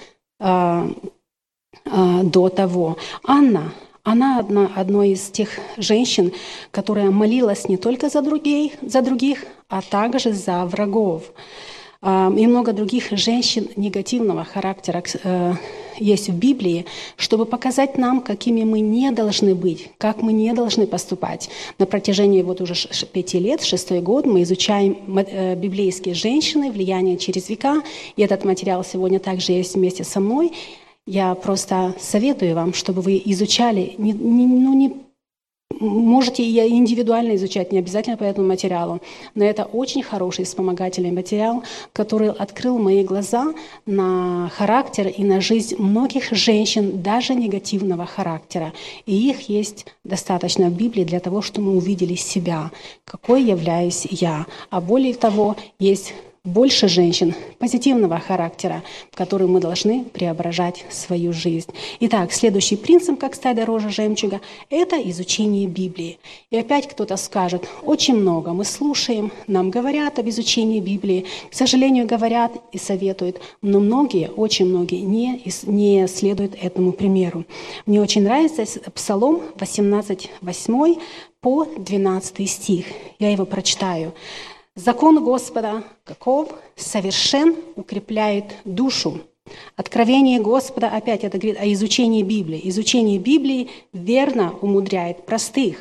до 1.85 2.49
того. 2.49 2.97
Анна, 3.23 3.73
она 4.03 4.39
одна, 4.39 4.69
одной 4.75 5.11
из 5.11 5.29
тех 5.29 5.49
женщин, 5.77 6.33
которая 6.71 7.09
молилась 7.09 7.69
не 7.69 7.77
только 7.77 8.09
за, 8.09 8.21
других, 8.21 8.73
за 8.81 9.01
других, 9.01 9.45
а 9.69 9.81
также 9.81 10.33
за 10.33 10.65
врагов. 10.65 11.23
А, 12.05 12.29
и 12.35 12.45
много 12.47 12.73
других 12.73 13.11
женщин 13.11 13.69
негативного 13.77 14.43
характера 14.43 15.01
э, 15.23 15.53
есть 15.97 16.27
в 16.27 16.37
Библии, 16.37 16.85
чтобы 17.15 17.45
показать 17.45 17.97
нам, 17.97 18.19
какими 18.19 18.65
мы 18.65 18.81
не 18.81 19.09
должны 19.11 19.55
быть, 19.55 19.89
как 19.97 20.21
мы 20.21 20.33
не 20.33 20.53
должны 20.53 20.85
поступать. 20.85 21.49
На 21.79 21.85
протяжении 21.85 22.41
вот 22.41 22.59
уже 22.59 22.75
пяти 23.13 23.39
лет, 23.39 23.63
шестой 23.63 24.01
год, 24.01 24.25
мы 24.25 24.43
изучаем 24.43 24.97
э, 25.17 25.55
библейские 25.55 26.13
женщины, 26.13 26.71
влияние 26.71 27.15
через 27.15 27.47
века, 27.47 27.81
и 28.17 28.21
этот 28.21 28.43
материал 28.43 28.83
сегодня 28.83 29.19
также 29.19 29.53
есть 29.53 29.75
вместе 29.75 30.03
со 30.03 30.19
мной. 30.19 30.51
Я 31.05 31.35
просто 31.35 31.95
советую 31.99 32.55
вам, 32.55 32.73
чтобы 32.73 33.01
вы 33.01 33.21
изучали, 33.25 33.95
не, 33.97 34.13
не, 34.13 34.47
ну, 34.47 34.73
не 34.73 35.03
Можете 35.79 36.43
и 36.43 36.59
индивидуально 36.69 37.35
изучать, 37.35 37.71
не 37.71 37.79
обязательно 37.79 38.15
по 38.15 38.23
этому 38.23 38.47
материалу, 38.47 39.01
но 39.35 39.43
это 39.43 39.65
очень 39.65 40.03
хороший 40.03 40.45
вспомогательный 40.45 41.11
материал, 41.11 41.63
который 41.93 42.29
открыл 42.29 42.77
мои 42.77 43.03
глаза 43.03 43.53
на 43.85 44.49
характер 44.55 45.07
и 45.07 45.23
на 45.23 45.41
жизнь 45.41 45.75
многих 45.77 46.31
женщин, 46.31 47.01
даже 47.01 47.33
негативного 47.35 48.05
характера. 48.05 48.71
И 49.05 49.29
их 49.29 49.49
есть 49.49 49.87
достаточно 50.03 50.69
в 50.69 50.77
Библии 50.77 51.03
для 51.03 51.19
того, 51.19 51.41
чтобы 51.41 51.71
мы 51.71 51.77
увидели 51.77 52.15
себя, 52.15 52.71
какой 53.03 53.43
являюсь 53.43 54.05
я. 54.05 54.45
А 54.69 54.79
более 54.79 55.15
того, 55.15 55.55
есть 55.79 56.13
больше 56.45 56.89
женщин 56.89 57.33
позитивного 57.57 58.19
характера, 58.19 58.83
в 59.11 59.15
которые 59.15 59.47
мы 59.47 59.61
должны 59.61 60.03
преображать 60.03 60.83
свою 60.89 61.31
жизнь. 61.31 61.71
Итак, 62.01 62.33
следующий 62.33 62.75
принцип, 62.75 63.17
как 63.17 63.35
стать 63.35 63.55
дороже 63.55 63.89
жемчуга, 63.89 64.41
это 64.69 64.97
изучение 65.09 65.67
Библии. 65.67 66.19
И 66.51 66.57
опять 66.57 66.89
кто-то 66.89 67.15
скажет, 67.15 67.69
очень 67.81 68.15
много 68.15 68.51
мы 68.51 68.65
слушаем, 68.65 69.31
нам 69.47 69.69
говорят 69.69 70.19
об 70.19 70.27
изучении 70.27 70.81
Библии, 70.81 71.27
к 71.49 71.53
сожалению, 71.53 72.05
говорят 72.05 72.51
и 72.73 72.77
советуют, 72.77 73.39
но 73.61 73.79
многие, 73.79 74.29
очень 74.29 74.65
многие 74.65 74.99
не, 74.99 75.41
не 75.63 76.07
следуют 76.09 76.55
этому 76.61 76.91
примеру. 76.91 77.45
Мне 77.85 78.01
очень 78.01 78.23
нравится 78.23 78.65
Псалом 78.91 79.43
18, 79.59 80.29
8 80.41 80.95
по 81.39 81.65
12 81.77 82.49
стих. 82.49 82.85
Я 83.19 83.31
его 83.31 83.45
прочитаю. 83.45 84.13
Закон 84.75 85.23
Господа 85.23 85.83
каков? 86.03 86.49
Совершен, 86.75 87.55
укрепляет 87.75 88.55
душу. 88.65 89.21
Откровение 89.75 90.41
Господа, 90.41 90.89
опять 90.89 91.23
это 91.23 91.37
говорит 91.37 91.61
о 91.61 91.71
изучении 91.73 92.23
Библии. 92.23 92.59
Изучение 92.69 93.19
Библии 93.19 93.69
верно 93.91 94.55
умудряет 94.61 95.27
простых. 95.27 95.77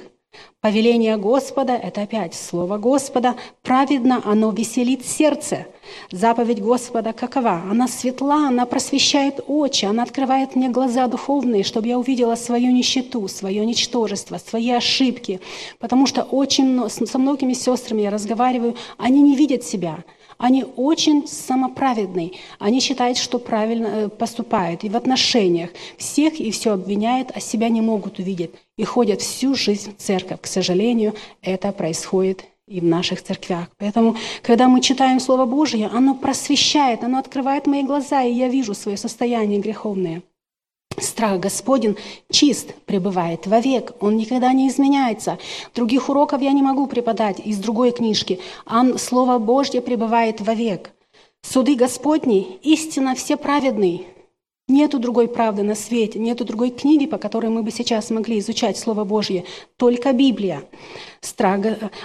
Повеление 0.61 1.17
Господа– 1.17 1.73
это 1.83 2.03
опять 2.03 2.35
слово 2.35 2.79
Господа. 2.79 3.35
Праведно 3.63 4.23
оно 4.25 4.51
веселит 4.51 5.05
сердце. 5.05 5.67
Заповедь 6.13 6.63
Господа 6.63 7.13
какова? 7.13 7.63
Она 7.69 7.89
светла, 7.89 8.47
она 8.49 8.65
просвещает 8.65 9.41
очи, 9.47 9.85
она 9.85 10.05
открывает 10.05 10.55
мне 10.55 10.69
глаза 10.69 11.09
духовные, 11.09 11.65
чтобы 11.65 11.89
я 11.89 11.99
увидела 11.99 12.37
свою 12.37 12.71
нищету, 12.71 13.27
свое 13.27 13.67
ничтожество, 13.67 14.39
свои 14.39 14.71
ошибки. 14.71 15.41
Потому 15.81 16.07
что 16.07 16.23
очень 16.23 16.89
со 16.89 17.19
многими 17.19 17.55
сестрами 17.55 18.03
я 18.03 18.11
разговариваю, 18.11 18.77
они 18.99 19.21
не 19.21 19.35
видят 19.35 19.65
себя– 19.65 20.05
они 20.43 20.65
очень 20.75 21.29
самоправедны. 21.29 22.33
Они 22.59 22.81
считают, 22.81 23.17
что 23.17 23.39
правильно 23.39 23.87
э, 23.87 24.09
поступают. 24.09 24.83
И 24.83 24.89
в 24.89 24.97
отношениях 24.97 25.71
всех 25.97 26.41
и 26.41 26.51
все 26.51 26.73
обвиняют, 26.73 27.31
а 27.33 27.39
себя 27.39 27.69
не 27.69 27.81
могут 27.81 28.19
увидеть. 28.19 28.51
И 28.79 28.85
ходят 28.85 29.21
всю 29.21 29.55
жизнь 29.55 29.95
в 29.97 30.01
церковь. 30.01 30.41
К 30.41 30.47
сожалению, 30.47 31.15
это 31.43 31.73
происходит 31.73 32.45
и 32.67 32.81
в 32.81 32.85
наших 32.85 33.23
церквях. 33.23 33.69
Поэтому, 33.77 34.17
когда 34.43 34.69
мы 34.69 34.81
читаем 34.81 35.21
Слово 35.21 35.45
Божие, 35.45 35.89
оно 35.93 36.15
просвещает, 36.15 37.05
оно 37.05 37.19
открывает 37.19 37.67
мои 37.67 37.83
глаза, 37.83 38.23
и 38.23 38.33
я 38.33 38.49
вижу 38.49 38.75
свое 38.75 38.97
состояние 38.97 39.61
греховное. 39.61 40.23
Страх 40.99 41.41
Господень 41.41 41.97
чист, 42.31 42.75
пребывает 42.87 43.47
вовек, 43.47 43.93
он 44.01 44.17
никогда 44.17 44.53
не 44.53 44.69
изменяется. 44.69 45.39
Других 45.75 46.09
уроков 46.09 46.43
я 46.43 46.53
не 46.53 46.63
могу 46.63 46.87
преподать 46.87 47.41
из 47.41 47.59
другой 47.59 47.93
книжки, 47.93 48.41
а 48.67 48.97
Слово 48.99 49.39
Божье 49.39 49.81
пребывает 49.81 50.41
вовек. 50.41 50.93
Суды 51.43 51.75
Господни 51.75 52.59
истинно 52.63 53.15
все 53.15 53.37
праведны. 53.37 54.07
Нету 54.69 54.99
другой 54.99 55.29
правды 55.29 55.63
на 55.63 55.75
свете, 55.75 56.19
нету 56.19 56.45
другой 56.45 56.71
книги, 56.71 57.07
по 57.07 57.19
которой 57.19 57.51
мы 57.51 57.63
бы 57.63 57.71
сейчас 57.71 58.11
могли 58.11 58.39
изучать 58.39 58.79
Слово 58.79 59.05
Божье, 59.05 59.45
только 59.77 60.13
Библия. 60.13 60.63
Страх, 61.21 61.61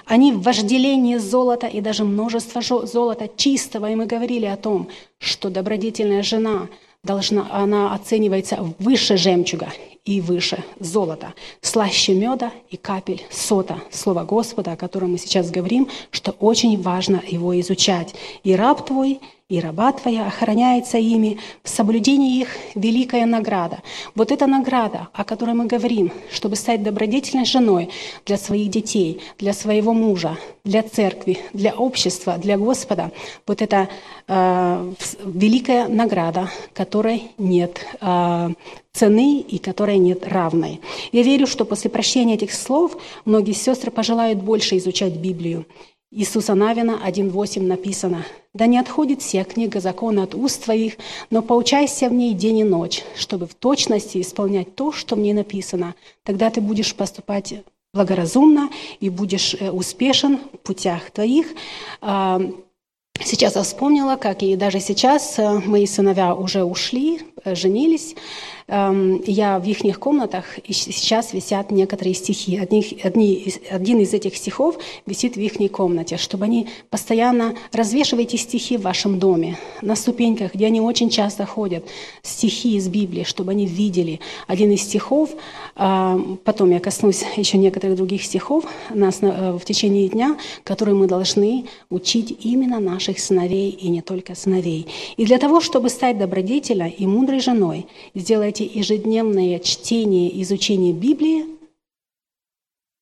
они 0.06 0.34
в 0.34 0.42
вожделении 0.42 1.18
золота 1.18 1.68
и 1.68 1.82
даже 1.82 2.04
множество 2.04 2.62
золота 2.62 3.30
чистого, 3.36 3.92
и 3.92 3.96
мы 3.96 4.06
говорили 4.08 4.46
о 4.46 4.58
том, 4.58 4.90
что 5.20 5.50
добродетельная 5.50 6.24
жена– 6.24 6.68
должна, 7.08 7.48
она 7.52 7.94
оценивается 7.94 8.58
выше 8.80 9.18
жемчуга 9.18 9.70
и 10.06 10.22
выше 10.22 10.64
золота, 10.80 11.34
слаще 11.62 12.14
меда 12.14 12.52
и 12.70 12.78
капель 12.78 13.24
сота. 13.30 13.80
Слово 13.92 14.24
Господа, 14.24 14.74
о 14.74 14.78
котором 14.78 15.12
мы 15.14 15.18
сейчас 15.18 15.50
говорим, 15.50 15.90
что 16.12 16.32
очень 16.32 16.82
важно 16.82 17.22
его 17.28 17.60
изучать. 17.60 18.14
И 18.44 18.56
раб 18.56 18.86
твой– 18.86 19.20
и 19.50 19.62
раба 19.62 19.94
твоя 19.94 20.28
охраняется 20.28 20.98
ими, 20.98 21.40
в 21.64 21.70
соблюдении 21.70 22.42
их 22.42 22.50
великая 22.76 23.26
награда. 23.26 23.82
Вот 24.14 24.34
эта 24.34 24.46
награда, 24.46 25.08
о 25.14 25.24
которой 25.24 25.56
мы 25.56 25.68
говорим, 25.68 26.12
чтобы 26.30 26.58
стать 26.58 26.84
добродетельной 26.84 27.46
женой 27.46 27.90
для 28.26 28.38
своих 28.38 28.70
детей, 28.70 29.22
для 29.40 29.54
своего 29.54 29.94
мужа, 29.94 30.38
для 30.66 30.84
церкви, 30.84 31.40
для 31.54 31.74
общества, 31.74 32.38
для 32.38 32.58
Господа, 32.58 33.14
вот 33.48 33.62
это 33.62 33.88
э, 34.28 34.94
великая 35.24 35.88
награда, 35.88 36.50
которой 36.74 37.32
нет 37.38 37.86
э, 38.02 38.50
цены 38.92 39.40
и 39.40 39.60
которой 39.60 39.98
нет 39.98 40.28
равной. 40.28 40.82
Я 41.14 41.24
верю, 41.24 41.48
что 41.48 41.64
после 41.64 41.90
прощения 41.90 42.34
этих 42.34 42.52
слов 42.52 42.98
многие 43.24 43.54
сестры 43.54 43.92
пожелают 43.92 44.40
больше 44.40 44.76
изучать 44.76 45.14
Библию. 45.14 45.66
Иисуса 46.10 46.56
Навина 46.56 47.02
1.8 47.06 47.62
написано, 47.64 48.26
«Да 48.54 48.66
не 48.66 48.80
отходит 48.80 49.22
вся 49.22 49.44
книга 49.44 49.82
закона 49.82 50.24
от 50.24 50.36
уст 50.36 50.64
твоих, 50.64 50.94
но 51.30 51.42
поучайся 51.42 52.08
в 52.08 52.14
ней 52.14 52.34
день 52.34 52.60
и 52.60 52.64
ночь, 52.64 53.04
чтобы 53.18 53.46
в 53.46 53.54
точности 53.54 54.22
исполнять 54.22 54.74
то, 54.74 54.94
что 54.94 55.16
в 55.16 55.20
ней 55.20 55.34
написано. 55.34 55.96
Тогда 56.24 56.50
ты 56.50 56.62
будешь 56.62 56.96
поступать 56.96 57.56
благоразумно 57.94 58.70
и 59.02 59.10
будешь 59.10 59.54
э, 59.60 59.70
успешен 59.70 60.40
в 60.54 60.58
путях 60.60 61.12
твоих». 61.12 61.48
А, 62.00 62.40
Сейчас 63.24 63.56
я 63.56 63.64
вспомнила, 63.64 64.16
как 64.16 64.44
и 64.44 64.56
даже 64.56 64.80
сейчас 64.80 65.40
э, 65.40 65.60
мои 65.66 65.88
сыновья 65.88 66.36
уже 66.36 66.64
ушли, 66.64 67.22
э, 67.44 67.56
женились, 67.56 68.16
я 68.68 69.60
в 69.60 69.66
их 69.66 70.00
комнатах 70.00 70.44
сейчас 70.68 71.32
висят 71.32 71.72
некоторые 71.72 72.14
стихи. 72.14 72.58
Одни, 72.58 73.00
одни, 73.02 73.54
один 73.72 74.00
из 74.00 74.14
этих 74.14 74.36
стихов 74.36 74.78
висит 75.06 75.36
в 75.36 75.40
их 75.40 75.72
комнате, 75.72 76.18
чтобы 76.18 76.46
они 76.46 76.68
постоянно 76.90 77.56
развешивайте 77.72 78.38
стихи 78.38 78.78
в 78.78 78.82
вашем 78.82 79.20
доме, 79.20 79.58
на 79.82 79.96
ступеньках, 79.96 80.54
где 80.54 80.66
они 80.66 80.82
очень 80.82 81.10
часто 81.10 81.46
ходят, 81.46 81.86
стихи 82.22 82.76
из 82.76 82.90
Библии, 82.90 83.24
чтобы 83.24 83.52
они 83.52 83.66
видели. 83.66 84.20
Один 84.48 84.72
из 84.72 84.82
стихов, 84.82 85.30
эм, 85.78 86.38
потом 86.44 86.72
я 86.72 86.80
коснусь 86.82 87.24
еще 87.38 87.58
некоторых 87.58 87.96
других 87.96 88.24
стихов 88.24 88.66
нас 88.90 89.20
э, 89.22 89.58
в 89.58 89.64
течение 89.64 90.10
дня, 90.10 90.38
которые 90.66 90.96
мы 90.96 91.08
должны 91.08 91.66
учить 91.90 92.38
именно 92.44 92.80
наших 92.80 93.20
сыновей 93.20 93.70
и 93.70 93.88
не 93.88 94.02
только 94.02 94.36
сыновей. 94.36 94.88
И 95.16 95.26
для 95.26 95.38
того, 95.38 95.62
чтобы 95.62 95.90
стать 95.90 96.18
добродетельной 96.18 96.90
и 96.90 97.08
мудрой 97.08 97.40
женой, 97.40 97.88
сделать 98.14 98.57
делайте 98.58 98.80
ежедневное 98.80 99.60
чтение, 99.60 100.42
изучение 100.42 100.94
Библии 100.94 101.46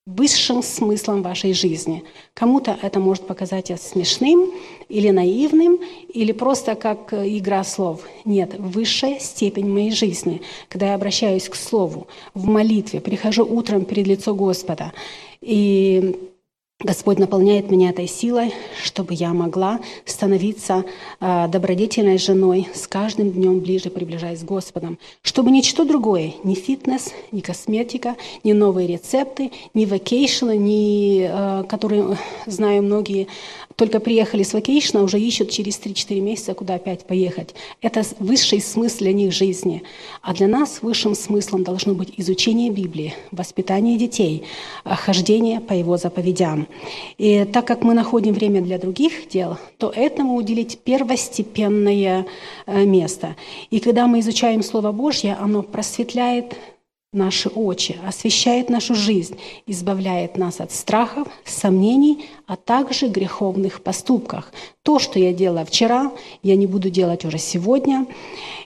высшим 0.05 0.61
смыслом 0.61 1.23
вашей 1.23 1.53
жизни. 1.53 2.03
Кому-то 2.35 2.77
это 2.83 2.99
может 2.99 3.25
показаться 3.25 3.75
смешным 3.75 4.51
или 4.87 5.09
наивным, 5.09 5.79
или 6.13 6.31
просто 6.31 6.75
как 6.75 7.11
игра 7.11 7.63
слов. 7.63 8.03
Нет, 8.23 8.53
высшая 8.59 9.19
степень 9.19 9.67
моей 9.67 9.91
жизни, 9.91 10.43
когда 10.69 10.89
я 10.89 10.95
обращаюсь 10.95 11.49
к 11.49 11.55
Слову, 11.55 12.05
в 12.35 12.45
молитве, 12.45 13.01
прихожу 13.01 13.45
утром 13.45 13.85
перед 13.85 14.05
лицо 14.05 14.35
Господа, 14.35 14.93
и 15.41 16.29
Господь 16.83 17.19
наполняет 17.19 17.71
меня 17.71 17.91
этой 17.91 18.05
силой, 18.05 18.53
чтобы 18.83 19.13
я 19.13 19.33
могла 19.33 19.79
становиться 20.03 20.83
э, 21.21 21.47
добродетельной 21.47 22.17
женой, 22.17 22.67
с 22.73 22.85
каждым 22.85 23.31
днем 23.31 23.61
ближе 23.61 23.89
приближаясь 23.89 24.41
к 24.41 24.43
Господом. 24.43 24.99
Чтобы 25.21 25.51
ничто 25.51 25.85
другое, 25.85 26.33
ни 26.43 26.53
фитнес, 26.53 27.13
ни 27.31 27.39
косметика, 27.39 28.17
ни 28.43 28.51
новые 28.51 28.89
рецепты, 28.89 29.53
ни 29.73 29.85
вакейшены, 29.85 30.57
ни, 30.57 31.25
э, 31.29 31.63
которые, 31.63 32.17
знаю 32.45 32.83
многие, 32.83 33.27
только 33.75 33.99
приехали 33.99 34.43
с 34.43 34.53
вакейшна, 34.53 35.03
уже 35.03 35.19
ищут 35.19 35.49
через 35.49 35.79
3-4 35.79 36.19
месяца, 36.21 36.53
куда 36.53 36.75
опять 36.75 37.05
поехать. 37.05 37.55
Это 37.81 38.03
высший 38.19 38.61
смысл 38.61 38.99
для 38.99 39.13
них 39.13 39.33
жизни. 39.33 39.83
А 40.21 40.33
для 40.33 40.47
нас 40.47 40.81
высшим 40.81 41.15
смыслом 41.15 41.63
должно 41.63 41.93
быть 41.93 42.13
изучение 42.17 42.69
Библии, 42.69 43.13
воспитание 43.31 43.97
детей, 43.97 44.43
э, 44.85 44.95
хождение 44.95 45.59
по 45.59 45.73
его 45.73 45.97
заповедям. 45.97 46.67
И 47.17 47.45
так 47.45 47.65
как 47.65 47.83
мы 47.83 47.93
находим 47.93 48.33
время 48.33 48.61
для 48.61 48.77
других 48.77 49.27
дел, 49.27 49.57
то 49.77 49.91
этому 49.93 50.35
уделить 50.35 50.79
первостепенное 50.79 52.25
э, 52.65 52.85
место. 52.85 53.35
И 53.71 53.79
когда 53.79 54.07
мы 54.07 54.19
изучаем 54.19 54.63
Слово 54.63 54.91
Божье, 54.91 55.37
оно 55.39 55.63
просветляет 55.63 56.55
наши 57.15 57.49
очи, 57.49 57.97
освещает 58.05 58.69
нашу 58.69 58.93
жизнь, 58.93 59.37
избавляет 59.65 60.37
нас 60.37 60.59
от 60.59 60.71
страхов, 60.71 61.27
сомнений, 61.45 62.25
а 62.45 62.55
также 62.55 63.07
греховных 63.07 63.81
поступках. 63.81 64.51
То, 64.83 64.99
что 64.99 65.17
я 65.17 65.33
делала 65.33 65.65
вчера, 65.65 66.11
я 66.43 66.55
не 66.55 66.67
буду 66.67 66.89
делать 66.89 67.25
уже 67.25 67.39
сегодня. 67.39 68.05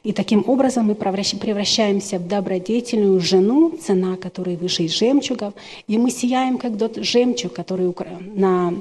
И 0.03 0.11
таким 0.11 0.43
образом 0.47 0.87
мы 0.87 0.95
превращаемся 0.95 2.19
в 2.19 2.27
добродетельную 2.27 3.19
жену, 3.19 3.77
цена 3.77 4.17
которой 4.17 4.57
выше 4.57 4.83
из 4.83 4.97
жемчугов, 4.97 5.53
и 5.87 5.97
мы 5.97 6.09
сияем, 6.09 6.57
как 6.57 6.77
тот 6.77 6.97
жемчуг, 6.97 7.53
который 7.53 7.87
на 8.35 8.73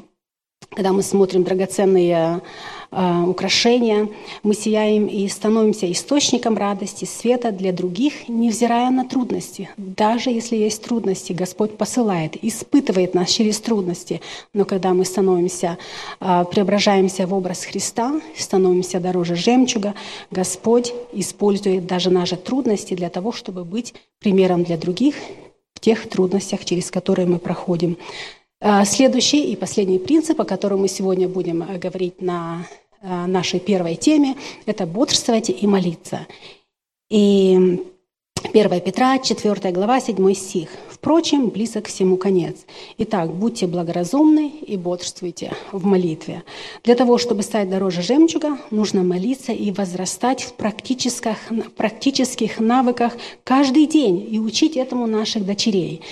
когда 0.70 0.92
мы 0.92 1.02
смотрим 1.02 1.44
драгоценные 1.44 2.42
украшения, 2.90 4.08
мы 4.42 4.54
сияем 4.54 5.06
и 5.06 5.28
становимся 5.28 5.90
источником 5.92 6.56
радости, 6.56 7.04
света 7.04 7.52
для 7.52 7.72
других, 7.72 8.28
невзирая 8.28 8.90
на 8.90 9.04
трудности. 9.04 9.68
Даже 9.76 10.30
если 10.30 10.56
есть 10.56 10.82
трудности, 10.82 11.32
Господь 11.32 11.76
посылает, 11.76 12.42
испытывает 12.42 13.14
нас 13.14 13.30
через 13.30 13.60
трудности. 13.60 14.20
Но 14.54 14.64
когда 14.64 14.94
мы 14.94 15.04
становимся, 15.04 15.76
э, 16.20 16.44
преображаемся 16.50 17.26
в 17.26 17.34
образ 17.34 17.64
Христа, 17.64 18.20
становимся 18.36 19.00
дороже 19.00 19.36
жемчуга, 19.36 19.94
Господь 20.30 20.94
использует 21.12 21.86
даже 21.86 22.10
наши 22.10 22.36
трудности 22.36 22.94
для 22.94 23.10
того, 23.10 23.32
чтобы 23.32 23.64
быть 23.64 23.94
примером 24.18 24.64
для 24.64 24.76
других 24.76 25.14
в 25.74 25.80
тех 25.80 26.08
трудностях, 26.08 26.64
через 26.64 26.90
которые 26.90 27.26
мы 27.26 27.38
проходим. 27.38 27.96
А, 28.60 28.84
следующий 28.84 29.52
и 29.52 29.56
последний 29.56 30.00
принцип, 30.00 30.40
о 30.40 30.44
котором 30.44 30.80
мы 30.80 30.88
сегодня 30.88 31.28
будем 31.28 31.62
э, 31.62 31.78
говорить 31.78 32.20
на 32.20 32.66
э, 33.00 33.26
нашей 33.26 33.60
первой 33.60 33.94
теме, 33.94 34.34
это 34.66 34.84
бодрствовать 34.84 35.48
и 35.48 35.66
молиться. 35.66 36.26
И 37.08 37.84
1 38.52 38.80
Петра, 38.80 39.18
4 39.18 39.72
глава, 39.72 40.00
7 40.00 40.34
стих. 40.34 40.70
«Впрочем, 40.90 41.50
близок 41.50 41.86
всему 41.86 42.16
конец. 42.16 42.56
Итак, 42.98 43.32
будьте 43.32 43.68
благоразумны 43.68 44.48
и 44.48 44.76
бодрствуйте 44.76 45.52
в 45.70 45.86
молитве». 45.86 46.42
Для 46.82 46.96
того, 46.96 47.18
чтобы 47.18 47.44
стать 47.44 47.70
дороже 47.70 48.02
жемчуга, 48.02 48.58
нужно 48.72 49.04
молиться 49.04 49.52
и 49.52 49.70
возрастать 49.70 50.42
в 50.42 50.54
практических, 50.54 51.36
практических 51.76 52.58
навыках 52.58 53.16
каждый 53.44 53.86
день 53.86 54.26
и 54.28 54.40
учить 54.40 54.76
этому 54.76 55.06
наших 55.06 55.46
дочерей. 55.46 56.02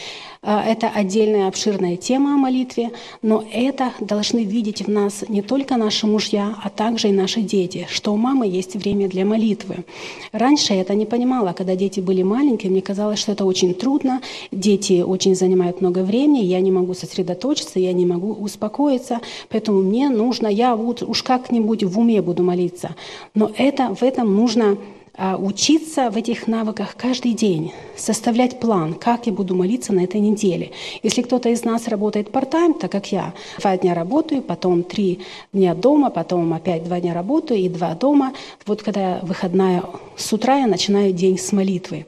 А, 0.48 0.62
это 0.64 0.88
отдельная 0.88 1.48
обширная 1.48 1.96
тема 1.96 2.34
о 2.34 2.36
молитве, 2.36 2.92
но 3.20 3.44
это 3.52 3.90
должны 3.98 4.44
видеть 4.44 4.86
в 4.86 4.88
нас 4.88 5.24
не 5.28 5.42
только 5.42 5.76
наши 5.76 6.06
мужья, 6.06 6.54
а 6.62 6.70
также 6.70 7.08
и 7.08 7.12
наши 7.12 7.40
дети, 7.40 7.88
что 7.90 8.12
у 8.12 8.16
мамы 8.16 8.46
есть 8.46 8.76
время 8.76 9.08
для 9.08 9.24
молитвы. 9.24 9.84
Раньше 10.30 10.72
я 10.74 10.82
это 10.82 10.94
не 10.94 11.04
понимала, 11.04 11.52
когда 11.52 11.74
дети 11.74 11.98
были 11.98 12.22
маленькие, 12.22 12.70
мне 12.70 12.80
казалось, 12.80 13.18
что 13.18 13.32
это 13.32 13.44
очень 13.44 13.74
трудно, 13.74 14.20
дети 14.52 15.02
очень 15.02 15.34
занимают 15.34 15.80
много 15.80 16.04
времени, 16.04 16.44
я 16.44 16.60
не 16.60 16.70
могу 16.70 16.94
сосредоточиться, 16.94 17.80
я 17.80 17.92
не 17.92 18.06
могу 18.06 18.32
успокоиться, 18.32 19.20
поэтому 19.48 19.82
мне 19.82 20.08
нужно, 20.10 20.46
я 20.46 20.76
вот 20.76 21.02
уж 21.02 21.24
как-нибудь 21.24 21.82
в 21.82 21.98
уме 21.98 22.22
буду 22.22 22.44
молиться. 22.44 22.94
Но 23.34 23.50
это, 23.56 23.96
в 23.96 24.04
этом 24.04 24.36
нужно 24.36 24.78
учиться 25.18 26.10
в 26.10 26.16
этих 26.16 26.46
навыках 26.46 26.94
каждый 26.96 27.32
день, 27.32 27.72
составлять 27.96 28.60
план, 28.60 28.94
как 28.94 29.26
я 29.26 29.32
буду 29.32 29.54
молиться 29.54 29.92
на 29.92 30.00
этой 30.00 30.20
неделе. 30.20 30.72
Если 31.02 31.22
кто-то 31.22 31.48
из 31.48 31.64
нас 31.64 31.88
работает 31.88 32.28
part-time, 32.28 32.78
так 32.78 32.92
как 32.92 33.10
я, 33.12 33.32
два 33.58 33.76
дня 33.76 33.94
работаю, 33.94 34.42
потом 34.42 34.82
три 34.82 35.20
дня 35.52 35.74
дома, 35.74 36.10
потом 36.10 36.52
опять 36.52 36.84
два 36.84 37.00
дня 37.00 37.14
работаю 37.14 37.60
и 37.60 37.68
два 37.68 37.94
дома. 37.94 38.34
Вот 38.66 38.82
когда 38.82 39.20
выходная 39.22 39.82
с 40.16 40.32
утра, 40.32 40.58
я 40.58 40.66
начинаю 40.66 41.12
день 41.12 41.38
с 41.38 41.52
молитвы. 41.52 42.06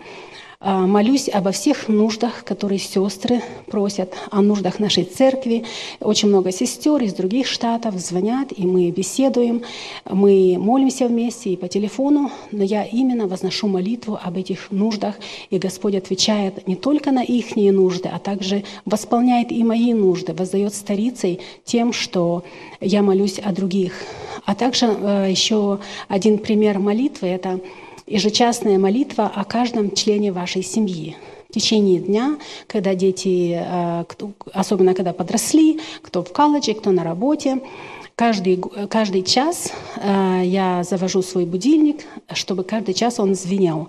А, 0.61 0.88
молюсь 0.88 1.29
обо 1.29 1.53
всех 1.53 1.87
нуждах, 1.87 2.42
которые 2.42 2.81
сестры 2.81 3.42
просят, 3.66 4.12
о 4.33 4.42
нуждах 4.42 4.81
нашей 4.81 5.05
церкви. 5.05 5.64
Очень 6.01 6.31
много 6.31 6.51
сестер 6.51 7.01
из 7.01 7.12
других 7.12 7.47
штатов 7.47 7.94
звонят, 7.94 8.49
и 8.51 8.66
мы 8.66 8.90
беседуем, 8.90 9.62
мы 10.05 10.57
молимся 10.59 11.07
вместе 11.07 11.51
и 11.51 11.57
по 11.57 11.68
телефону, 11.68 12.33
но 12.51 12.64
я 12.64 12.83
именно 12.83 13.29
возношу 13.29 13.68
молитву 13.68 14.18
об 14.21 14.37
этих 14.37 14.73
нуждах, 14.73 15.14
и 15.51 15.59
Господь 15.59 15.94
отвечает 15.94 16.66
не 16.66 16.75
только 16.75 17.12
на 17.12 17.23
их 17.23 17.55
нужды, 17.55 18.09
а 18.12 18.18
также 18.18 18.64
восполняет 18.85 19.53
и 19.53 19.62
мои 19.62 19.94
нужды, 19.94 20.35
воздает 20.35 20.75
старицей 20.75 21.38
тем, 21.64 21.92
что 21.92 22.42
я 22.81 23.03
молюсь 23.03 23.38
о 23.38 23.53
других. 23.53 23.92
А 24.44 24.57
также 24.57 24.87
э, 24.87 25.29
еще 25.31 25.79
один 26.09 26.38
пример 26.38 26.81
молитвы– 26.81 27.29
это 27.29 27.61
ежечасная 28.09 28.79
молитва 28.79 29.31
о 29.35 29.44
каждом 29.44 29.92
члене 29.92 30.33
вашей 30.33 30.62
семьи. 30.62 31.16
В 31.49 31.55
течение 31.55 31.99
дня, 31.99 32.38
когда 32.66 32.94
дети, 32.94 33.59
э, 33.59 34.05
особенно 34.53 34.94
когда 34.94 35.12
подросли, 35.12 35.81
кто 36.03 36.23
в 36.23 36.33
колледже, 36.33 36.75
кто 36.75 36.90
на 36.90 37.05
работе, 37.05 37.61
каждый, 38.18 38.57
каждый 38.90 39.22
час 39.22 39.72
э, 39.96 40.42
я 40.44 40.83
завожу 40.83 41.23
свой 41.23 41.44
будильник, 41.44 42.04
чтобы 42.33 42.64
каждый 42.64 42.92
час 42.92 43.21
он 43.21 43.37
звенел. 43.37 43.88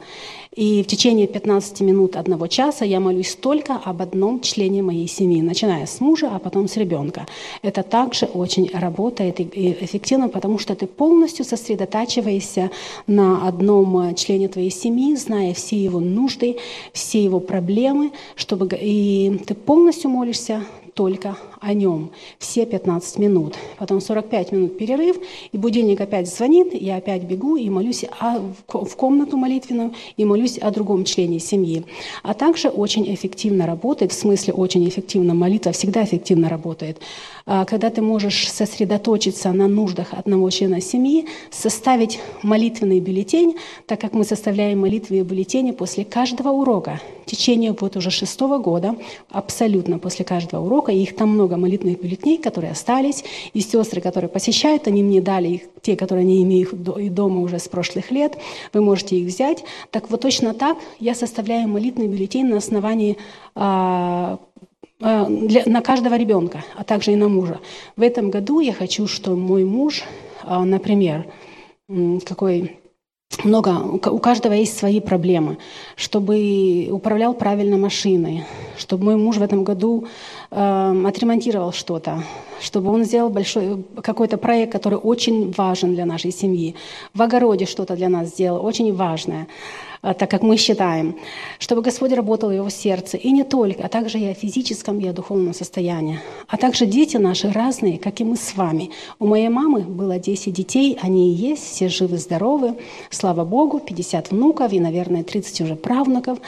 И 0.55 0.83
в 0.83 0.87
течение 0.87 1.25
15 1.25 1.81
минут 1.81 2.15
одного 2.15 2.47
часа 2.47 2.85
я 2.85 2.99
молюсь 2.99 3.35
только 3.35 3.75
об 3.75 4.01
одном 4.01 4.41
члене 4.41 4.83
моей 4.83 5.07
семьи, 5.07 5.41
начиная 5.41 5.85
с 5.85 5.99
мужа, 5.99 6.29
а 6.31 6.37
потом 6.37 6.67
с 6.67 6.77
ребенка. 6.77 7.25
Это 7.63 7.81
также 7.81 8.25
очень 8.25 8.69
работает 8.71 9.39
и 9.39 9.77
эффективно, 9.81 10.29
потому 10.29 10.59
что 10.59 10.75
ты 10.75 10.85
полностью 10.85 11.43
сосредотачиваешься 11.45 12.69
на 13.07 13.47
одном 13.47 14.13
члене 14.15 14.47
твоей 14.47 14.71
семьи, 14.71 15.15
зная 15.15 15.53
все 15.53 15.83
его 15.83 15.99
нужды, 15.99 16.57
все 16.93 17.23
его 17.23 17.39
проблемы, 17.39 18.11
чтобы 18.35 18.77
и 18.79 19.39
ты 19.47 19.55
полностью 19.55 20.11
молишься 20.11 20.63
только 20.93 21.37
о 21.59 21.73
нем 21.73 22.11
все 22.37 22.65
15 22.65 23.19
минут. 23.19 23.55
Потом 23.77 24.01
45 24.01 24.51
минут 24.51 24.77
перерыв, 24.77 25.17
и 25.51 25.57
будильник 25.57 26.01
опять 26.01 26.27
звонит, 26.33 26.73
я 26.73 26.97
опять 26.97 27.23
бегу 27.23 27.55
и 27.55 27.69
молюсь 27.69 28.05
а 28.19 28.39
в 28.67 28.95
комнату 28.95 29.37
молитвенную, 29.37 29.93
и 30.17 30.25
молюсь 30.25 30.57
о 30.57 30.71
другом 30.71 31.05
члене 31.05 31.39
семьи. 31.39 31.85
А 32.23 32.33
также 32.33 32.69
очень 32.69 33.13
эффективно 33.13 33.65
работает, 33.65 34.11
в 34.11 34.15
смысле 34.15 34.53
очень 34.53 34.87
эффективно, 34.87 35.33
молитва 35.33 35.71
всегда 35.71 36.03
эффективно 36.03 36.49
работает, 36.49 36.99
а, 37.45 37.65
когда 37.65 37.89
ты 37.89 38.01
можешь 38.01 38.51
сосредоточиться 38.51 39.51
на 39.51 39.67
нуждах 39.67 40.13
одного 40.13 40.49
члена 40.49 40.81
семьи, 40.81 41.25
составить 41.51 42.19
молитвенный 42.43 42.99
бюллетень, 42.99 43.55
так 43.85 43.99
как 43.99 44.13
мы 44.13 44.23
составляем 44.23 44.79
молитвенные 44.79 45.23
бюллетени 45.23 45.71
после 45.71 46.05
каждого 46.05 46.49
урока. 46.49 47.01
В 47.25 47.29
течение 47.29 47.75
вот 47.79 47.95
уже 47.95 48.11
шестого 48.11 48.57
года, 48.57 48.95
абсолютно 49.29 49.99
после 49.99 50.25
каждого 50.25 50.65
урока, 50.65 50.91
и 50.91 51.01
их 51.01 51.15
там 51.15 51.29
много 51.29 51.48
молитвенных 51.57 52.01
бюллетеней, 52.01 52.37
которые 52.37 52.71
остались, 52.71 53.23
и 53.53 53.61
сестры, 53.61 54.01
которые 54.01 54.29
посещают, 54.29 54.87
они 54.87 55.03
мне 55.03 55.21
дали 55.21 55.47
их, 55.47 55.61
те, 55.81 55.95
которые 55.95 56.25
не 56.25 56.43
имеют 56.43 56.73
их 56.73 57.13
дома 57.13 57.41
уже 57.41 57.59
с 57.59 57.67
прошлых 57.67 58.11
лет, 58.11 58.37
вы 58.73 58.81
можете 58.81 59.17
их 59.17 59.27
взять. 59.27 59.63
Так 59.91 60.09
вот 60.09 60.21
точно 60.21 60.53
так 60.53 60.77
я 60.99 61.15
составляю 61.15 61.67
молитвенный 61.67 62.07
бюллетень 62.07 62.47
на 62.47 62.57
основании 62.57 63.17
а, 63.55 64.39
а, 65.01 65.25
для, 65.25 65.63
на 65.65 65.81
каждого 65.81 66.15
ребенка, 66.15 66.63
а 66.75 66.83
также 66.83 67.13
и 67.13 67.15
на 67.15 67.29
мужа. 67.29 67.59
В 67.95 68.01
этом 68.01 68.29
году 68.29 68.59
я 68.59 68.73
хочу, 68.73 69.07
чтобы 69.07 69.37
мой 69.37 69.63
муж, 69.63 70.03
а, 70.43 70.65
например, 70.65 71.25
какой 72.25 72.79
много, 73.43 73.69
у 74.09 74.19
каждого 74.19 74.53
есть 74.53 74.77
свои 74.77 74.99
проблемы, 74.99 75.57
чтобы 75.95 76.89
управлял 76.91 77.33
правильно 77.33 77.77
машиной, 77.77 78.43
чтобы 78.77 79.05
мой 79.05 79.15
муж 79.15 79.37
в 79.37 79.41
этом 79.43 79.63
году 79.63 80.07
э, 80.51 81.03
отремонтировал 81.07 81.71
что-то, 81.71 82.23
чтобы 82.59 82.91
он 82.91 83.03
сделал 83.03 83.29
большой 83.29 83.83
какой-то 84.01 84.37
проект, 84.37 84.71
который 84.71 84.97
очень 84.97 85.51
важен 85.51 85.93
для 85.93 86.05
нашей 86.05 86.31
семьи, 86.31 86.75
в 87.13 87.21
огороде 87.21 87.65
что-то 87.65 87.95
для 87.95 88.09
нас 88.09 88.29
сделал, 88.29 88.65
очень 88.65 88.93
важное. 88.95 89.47
А, 90.01 90.13
так 90.13 90.31
как 90.31 90.43
мы 90.43 90.55
считаем, 90.55 91.17
чтобы 91.59 91.81
Господь 91.81 92.13
работал 92.13 92.49
в 92.49 92.53
его 92.53 92.69
сердце, 92.69 93.17
и 93.17 93.31
не 93.31 93.43
только, 93.43 93.83
а 93.83 93.89
также 93.89 94.17
и 94.17 94.25
о 94.27 94.33
физическом, 94.33 94.99
и 94.99 95.07
о 95.07 95.13
духовном 95.13 95.53
состоянии. 95.53 96.21
А 96.47 96.55
также 96.55 96.85
дети 96.85 97.17
наши 97.17 97.51
разные, 97.51 97.99
как 97.99 98.21
и 98.21 98.23
мы 98.23 98.37
с 98.37 98.55
вами. 98.55 98.91
У 99.19 99.27
моей 99.27 99.49
мамы 99.49 99.81
было 99.81 100.17
10 100.17 100.53
детей, 100.53 100.97
они 101.01 101.33
и 101.33 101.35
есть, 101.35 101.63
все 101.63 101.89
живы-здоровы, 101.89 102.75
слава 103.09 103.43
Богу, 103.43 103.79
50 103.79 104.31
внуков 104.31 104.71
и, 104.71 104.79
наверное, 104.79 105.23
30 105.23 105.61
уже 105.61 105.75
правнуков. 105.75 106.39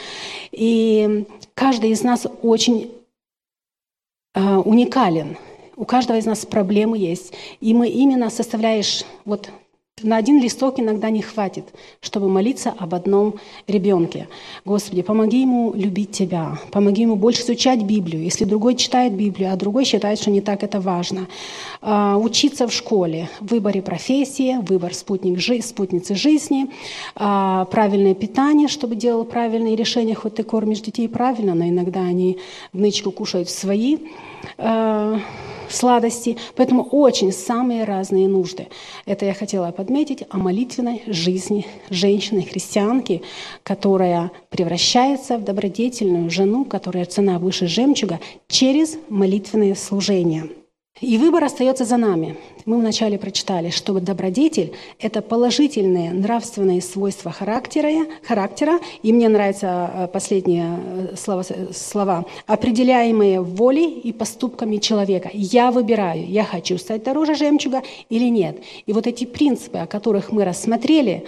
И 0.50 1.26
каждый 1.54 1.90
из 1.90 2.02
нас 2.02 2.26
очень 2.42 2.90
э, 4.34 4.56
уникален. 4.56 5.36
У 5.76 5.84
каждого 5.84 6.16
из 6.16 6.24
нас 6.24 6.46
проблемы 6.46 6.96
есть. 6.96 7.34
И 7.60 7.74
мы 7.74 7.88
именно 7.88 8.30
составляешь 8.30 9.04
вот 9.26 9.50
на 10.00 10.16
один 10.16 10.40
листок 10.40 10.80
иногда 10.80 11.10
не 11.10 11.20
хватит, 11.20 11.66
чтобы 12.00 12.28
молиться 12.28 12.74
об 12.76 12.94
одном 12.94 13.34
ребенке. 13.68 14.26
Господи, 14.64 15.02
помоги 15.02 15.42
ему 15.42 15.72
любить 15.74 16.12
Тебя, 16.12 16.58
помоги 16.72 17.02
ему 17.02 17.14
больше 17.14 17.42
изучать 17.42 17.82
Библию. 17.82 18.22
Если 18.22 18.44
другой 18.44 18.74
читает 18.74 19.12
Библию, 19.12 19.52
а 19.52 19.56
другой 19.56 19.84
считает, 19.84 20.18
что 20.18 20.30
не 20.30 20.40
так 20.40 20.62
это 20.62 20.80
важно. 20.80 21.28
А, 21.82 22.16
учиться 22.16 22.66
в 22.66 22.72
школе, 22.72 23.28
в 23.40 23.50
выборе 23.50 23.82
профессии, 23.82 24.56
выбор 24.62 24.94
спутник, 24.94 25.38
спутницы 25.62 26.14
жизни, 26.14 26.70
а, 27.14 27.66
правильное 27.66 28.14
питание, 28.14 28.68
чтобы 28.68 28.96
делал 28.96 29.24
правильные 29.24 29.76
решения. 29.76 30.14
Хоть 30.14 30.36
ты 30.36 30.42
кормишь 30.42 30.80
детей 30.80 31.08
правильно, 31.08 31.54
но 31.54 31.68
иногда 31.68 32.00
они 32.00 32.38
в 32.72 32.80
нычку 32.80 33.12
кушают 33.12 33.50
свои 33.50 33.98
а, 34.56 35.20
сладости. 35.74 36.36
Поэтому 36.56 36.82
очень 36.82 37.32
самые 37.32 37.84
разные 37.84 38.28
нужды. 38.28 38.68
Это 39.06 39.24
я 39.24 39.34
хотела 39.34 39.70
подметить 39.72 40.24
о 40.30 40.38
молитвенной 40.38 41.02
жизни 41.06 41.66
женщины-христианки, 41.90 43.22
которая 43.62 44.30
превращается 44.50 45.38
в 45.38 45.44
добродетельную 45.44 46.30
жену, 46.30 46.64
которая 46.64 47.04
цена 47.04 47.38
выше 47.38 47.66
жемчуга, 47.66 48.20
через 48.48 48.96
молитвенные 49.08 49.74
служения– 49.74 50.48
и 51.02 51.18
выбор 51.18 51.44
остается 51.44 51.84
за 51.84 51.96
нами. 51.96 52.36
Мы 52.64 52.78
вначале 52.78 53.18
прочитали, 53.18 53.70
что 53.70 53.98
добродетель– 53.98 54.72
это 55.00 55.20
положительные 55.20 56.12
нравственные 56.12 56.80
свойства 56.80 57.32
характера, 57.32 57.90
характера 58.22 58.78
и 59.02 59.12
мне 59.12 59.28
нравятся 59.28 59.90
э, 59.92 60.06
последние 60.06 60.78
э, 60.78 61.16
слова, 61.16 61.44
слова, 61.74 62.24
определяемые 62.46 63.40
волей 63.40 63.90
и 63.90 64.12
поступками 64.12 64.76
человека. 64.76 65.28
Я 65.32 65.72
выбираю, 65.72 66.24
я 66.24 66.44
хочу 66.44 66.78
стать 66.78 67.02
дороже 67.02 67.34
жемчуга 67.34 67.82
или 68.08 68.28
нет. 68.28 68.58
И 68.86 68.92
вот 68.92 69.08
эти 69.08 69.24
принципы, 69.24 69.78
о 69.78 69.86
которых 69.86 70.30
мы 70.30 70.44
рассмотрели, 70.44 71.24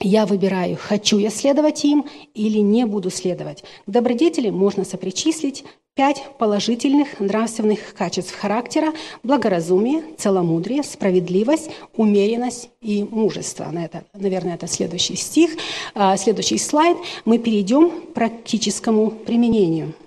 я 0.00 0.26
выбираю, 0.26 0.76
хочу 0.80 1.18
я 1.18 1.30
следовать 1.30 1.84
им 1.84 2.06
или 2.34 2.58
не 2.58 2.86
буду 2.86 3.10
следовать. 3.10 3.64
К 3.86 3.90
добродетели 3.90 4.50
можно 4.50 4.84
сопричислить 4.84 5.64
Пять 5.96 6.22
положительных 6.38 7.20
нравственных 7.20 7.94
качеств 7.94 8.38
характера– 8.38 8.92
благоразумие, 9.22 10.02
целомудрие, 10.18 10.82
справедливость, 10.82 11.70
умеренность 11.96 12.68
и 12.82 13.02
мужество. 13.02 13.64
На 13.72 13.86
это, 13.86 14.04
наверное, 14.12 14.56
это 14.56 14.66
следующий 14.66 15.16
стих. 15.16 15.52
А, 15.94 16.18
следующий 16.18 16.58
слайд. 16.58 16.98
Мы 17.24 17.38
перейдем 17.38 17.88
к 17.88 18.12
практическому 18.12 19.10
применению– 19.10 19.94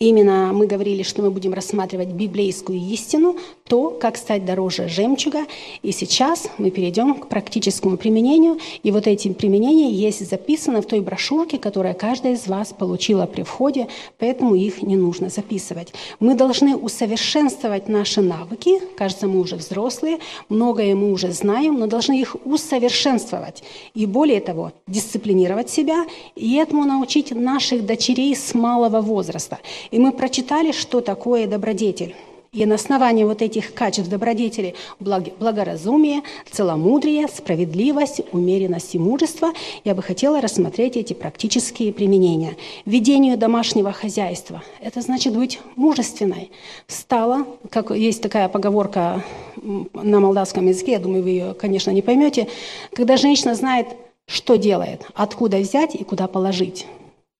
Именно 0.00 0.52
мы 0.52 0.68
говорили, 0.68 1.02
что 1.02 1.22
мы 1.22 1.32
будем 1.32 1.52
рассматривать 1.52 2.10
библейскую 2.10 2.78
истину, 2.78 3.36
то, 3.68 3.90
как 3.90 4.16
стать 4.16 4.44
дороже 4.44 4.88
жемчуга. 4.88 5.46
И 5.82 5.92
сейчас 5.92 6.48
мы 6.58 6.70
перейдем 6.70 7.14
к 7.14 7.28
практическому 7.28 7.96
применению. 7.96 8.58
И 8.82 8.90
вот 8.90 9.06
эти 9.06 9.28
применения 9.32 9.90
есть 9.90 10.28
записаны 10.28 10.80
в 10.80 10.86
той 10.86 11.00
брошюрке, 11.00 11.58
которую 11.58 11.94
каждая 11.94 12.34
из 12.34 12.46
вас 12.48 12.72
получила 12.72 13.26
при 13.26 13.42
входе, 13.42 13.88
поэтому 14.18 14.54
их 14.54 14.82
не 14.82 14.96
нужно 14.96 15.28
записывать. 15.28 15.92
Мы 16.18 16.34
должны 16.34 16.76
усовершенствовать 16.76 17.88
наши 17.88 18.22
навыки. 18.22 18.80
Кажется, 18.96 19.26
мы 19.26 19.40
уже 19.40 19.56
взрослые, 19.56 20.18
многое 20.48 20.94
мы 20.94 21.12
уже 21.12 21.30
знаем, 21.32 21.78
но 21.78 21.86
должны 21.86 22.20
их 22.20 22.36
усовершенствовать. 22.44 23.62
И 23.94 24.06
более 24.06 24.40
того, 24.40 24.72
дисциплинировать 24.86 25.70
себя 25.70 26.06
и 26.34 26.56
этому 26.56 26.84
научить 26.84 27.32
наших 27.32 27.84
дочерей 27.84 28.34
с 28.34 28.54
малого 28.54 29.00
возраста. 29.00 29.58
И 29.90 29.98
мы 29.98 30.12
прочитали, 30.12 30.72
что 30.72 31.00
такое 31.00 31.46
добродетель. 31.46 32.14
И 32.52 32.64
на 32.64 32.76
основании 32.76 33.24
вот 33.24 33.42
этих 33.42 33.74
качеств 33.74 34.10
добродетели 34.10 34.74
благоразумие, 35.00 36.22
целомудрие, 36.50 37.28
справедливость, 37.28 38.22
умеренность 38.32 38.94
и 38.94 38.98
мужество 38.98 39.52
я 39.84 39.94
бы 39.94 40.02
хотела 40.02 40.40
рассмотреть 40.40 40.96
эти 40.96 41.12
практические 41.12 41.92
применения. 41.92 42.56
Ведению 42.86 43.36
домашнего 43.36 43.92
хозяйства– 43.92 44.62
это 44.80 45.02
значит 45.02 45.34
быть 45.34 45.60
мужественной. 45.76 46.50
Стала, 46.86 47.46
как 47.70 47.90
есть 47.90 48.22
такая 48.22 48.48
поговорка 48.48 49.22
на 49.56 50.20
молдавском 50.20 50.66
языке, 50.68 50.92
я 50.92 50.98
думаю, 50.98 51.22
вы 51.22 51.30
ее, 51.30 51.54
конечно, 51.54 51.90
не 51.90 52.02
поймете, 52.02 52.48
когда 52.94 53.16
женщина 53.18 53.54
знает, 53.54 53.88
что 54.26 54.56
делает, 54.56 55.06
откуда 55.14 55.58
взять 55.58 55.94
и 55.94 56.04
куда 56.04 56.28
положить. 56.28 56.86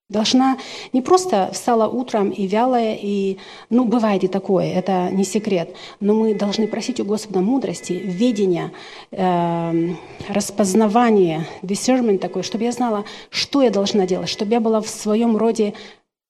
Должна 0.09 0.57
не 0.91 1.03
просто 1.03 1.51
встала 1.53 1.87
утром 1.87 2.31
и 2.31 2.47
вялая, 2.47 2.97
и, 2.99 3.37
ну, 3.69 3.85
бывает 3.85 4.23
и 4.23 4.27
такое, 4.27 4.73
это 4.73 5.11
не 5.11 5.23
секрет, 5.23 5.75
но 5.99 6.15
мы 6.15 6.33
должны 6.33 6.67
просить 6.67 6.99
у 6.99 7.05
Господа 7.05 7.41
мудрости, 7.41 7.93
ведения, 7.93 8.71
э, 9.11 9.93
распознавания, 10.27 11.45
discernment 11.61 12.17
такой, 12.17 12.41
чтобы 12.41 12.63
я 12.63 12.71
знала, 12.71 13.05
что 13.29 13.61
я 13.61 13.69
должна 13.69 14.07
делать, 14.07 14.29
чтобы 14.29 14.51
я 14.51 14.59
была 14.59 14.81
в 14.81 14.89
своем 14.89 15.37
роде 15.37 15.75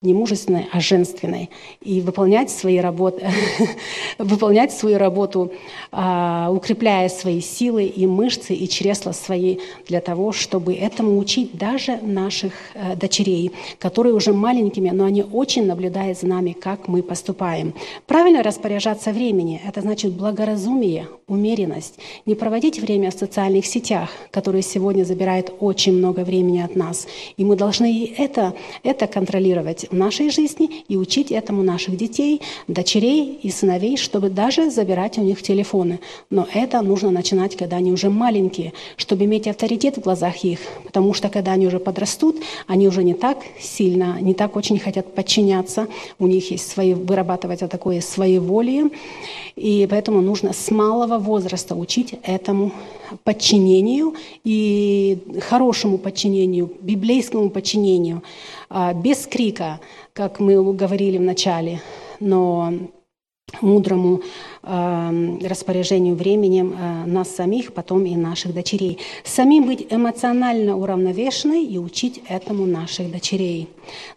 не 0.01 0.13
мужественной, 0.13 0.65
а 0.71 0.79
женственной, 0.79 1.49
и 1.81 1.99
выполнять, 1.99 2.49
свои 2.49 2.77
работы, 2.77 3.27
выполнять 4.17 4.71
свою 4.71 4.97
работу, 4.97 5.51
а, 5.91 6.49
укрепляя 6.53 7.09
свои 7.09 7.41
силы 7.41 7.83
и 7.83 8.07
мышцы, 8.07 8.53
и 8.53 8.69
чресла 8.69 9.11
свои, 9.11 9.57
для 9.87 9.99
того, 9.99 10.31
чтобы 10.31 10.73
этому 10.73 11.17
учить 11.17 11.57
даже 11.57 11.97
наших 11.97 12.53
э, 12.75 12.95
дочерей, 12.95 13.51
которые 13.77 14.15
уже 14.15 14.31
маленькими, 14.31 14.89
но 14.89 15.03
они 15.03 15.21
очень 15.21 15.65
наблюдают 15.65 16.17
за 16.17 16.27
нами, 16.27 16.53
как 16.53 16.87
мы 16.87 17.03
поступаем. 17.03 17.73
Правильно 18.07 18.41
распоряжаться 18.41 19.11
времени– 19.11 19.61
это 19.67 19.81
значит 19.81 20.13
благоразумие, 20.13 21.09
умеренность, 21.27 21.99
не 22.25 22.35
проводить 22.35 22.79
время 22.79 23.11
в 23.11 23.15
социальных 23.15 23.65
сетях, 23.65 24.09
которые 24.31 24.61
сегодня 24.61 25.03
забирают 25.03 25.51
очень 25.59 25.97
много 25.97 26.21
времени 26.21 26.59
от 26.59 26.77
нас. 26.77 27.05
И 27.35 27.43
мы 27.43 27.57
должны 27.57 28.13
это, 28.17 28.53
это 28.83 29.05
контролировать 29.05 29.88
в 29.89 29.95
нашей 29.95 30.29
жизни 30.29 30.83
и 30.87 30.97
учить 30.97 31.31
этому 31.31 31.63
наших 31.63 31.97
детей, 31.97 32.41
дочерей 32.67 33.39
и 33.41 33.49
сыновей, 33.49 33.97
чтобы 33.97 34.29
даже 34.29 34.69
забирать 34.71 35.17
у 35.17 35.21
них 35.21 35.41
телефоны. 35.41 35.99
Но 36.29 36.47
это 36.53 36.81
нужно 36.81 37.11
начинать, 37.11 37.55
когда 37.55 37.77
они 37.77 37.91
уже 37.91 38.09
маленькие, 38.09 38.73
чтобы 38.97 39.25
иметь 39.25 39.47
авторитет 39.47 39.97
в 39.97 40.01
глазах 40.01 40.43
их, 40.43 40.59
потому 40.83 41.13
что 41.13 41.29
когда 41.29 41.53
они 41.53 41.67
уже 41.67 41.79
подрастут, 41.79 42.37
они 42.67 42.87
уже 42.87 43.03
не 43.03 43.13
так 43.13 43.37
сильно, 43.59 44.17
не 44.21 44.33
так 44.33 44.55
очень 44.55 44.79
хотят 44.79 45.13
подчиняться, 45.13 45.87
у 46.19 46.27
них 46.27 46.51
есть 46.51 46.69
свои, 46.69 46.93
вырабатывать 46.93 47.59
такое 47.69 48.01
своеволие, 48.01 48.89
и 49.55 49.87
поэтому 49.89 50.21
нужно 50.21 50.53
с 50.53 50.71
малого 50.71 51.17
возраста 51.17 51.75
учить 51.75 52.15
этому 52.23 52.71
подчинению 53.23 54.15
и 54.43 55.17
хорошему 55.41 55.97
подчинению, 55.97 56.71
библейскому 56.81 57.49
подчинению, 57.49 58.23
без 58.70 59.26
крика, 59.28 59.80
как 60.13 60.39
мы 60.39 60.74
говорили 60.74 61.17
в 61.17 61.22
начале, 61.22 61.82
но 62.20 62.72
мудрому 63.61 64.22
э, 64.63 65.38
распоряжению 65.47 66.15
временем 66.15 66.76
э, 66.78 67.05
нас 67.05 67.30
самих, 67.36 67.74
потом 67.74 68.05
и 68.05 68.15
наших 68.15 68.53
дочерей. 68.53 68.99
Самим 69.24 69.65
быть 69.65 69.88
эмоционально 69.89 70.78
уравновешенной 70.78 71.63
и 71.63 71.78
учить 71.78 72.22
этому 72.28 72.65
наших 72.65 73.11
дочерей. 73.11 73.70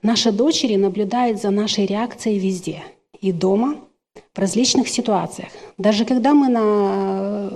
Наши 0.03 0.33
дочери 0.33 0.77
наблюдают 0.77 1.41
за 1.41 1.51
нашей 1.51 1.87
реакцией 1.87 2.39
везде. 2.39 2.83
И 3.21 3.33
дома, 3.33 3.77
в 4.35 4.39
различных 4.39 4.89
ситуациях. 4.89 5.51
Даже 5.79 6.05
когда 6.05 6.35
мы 6.35 6.49
на 6.49 7.51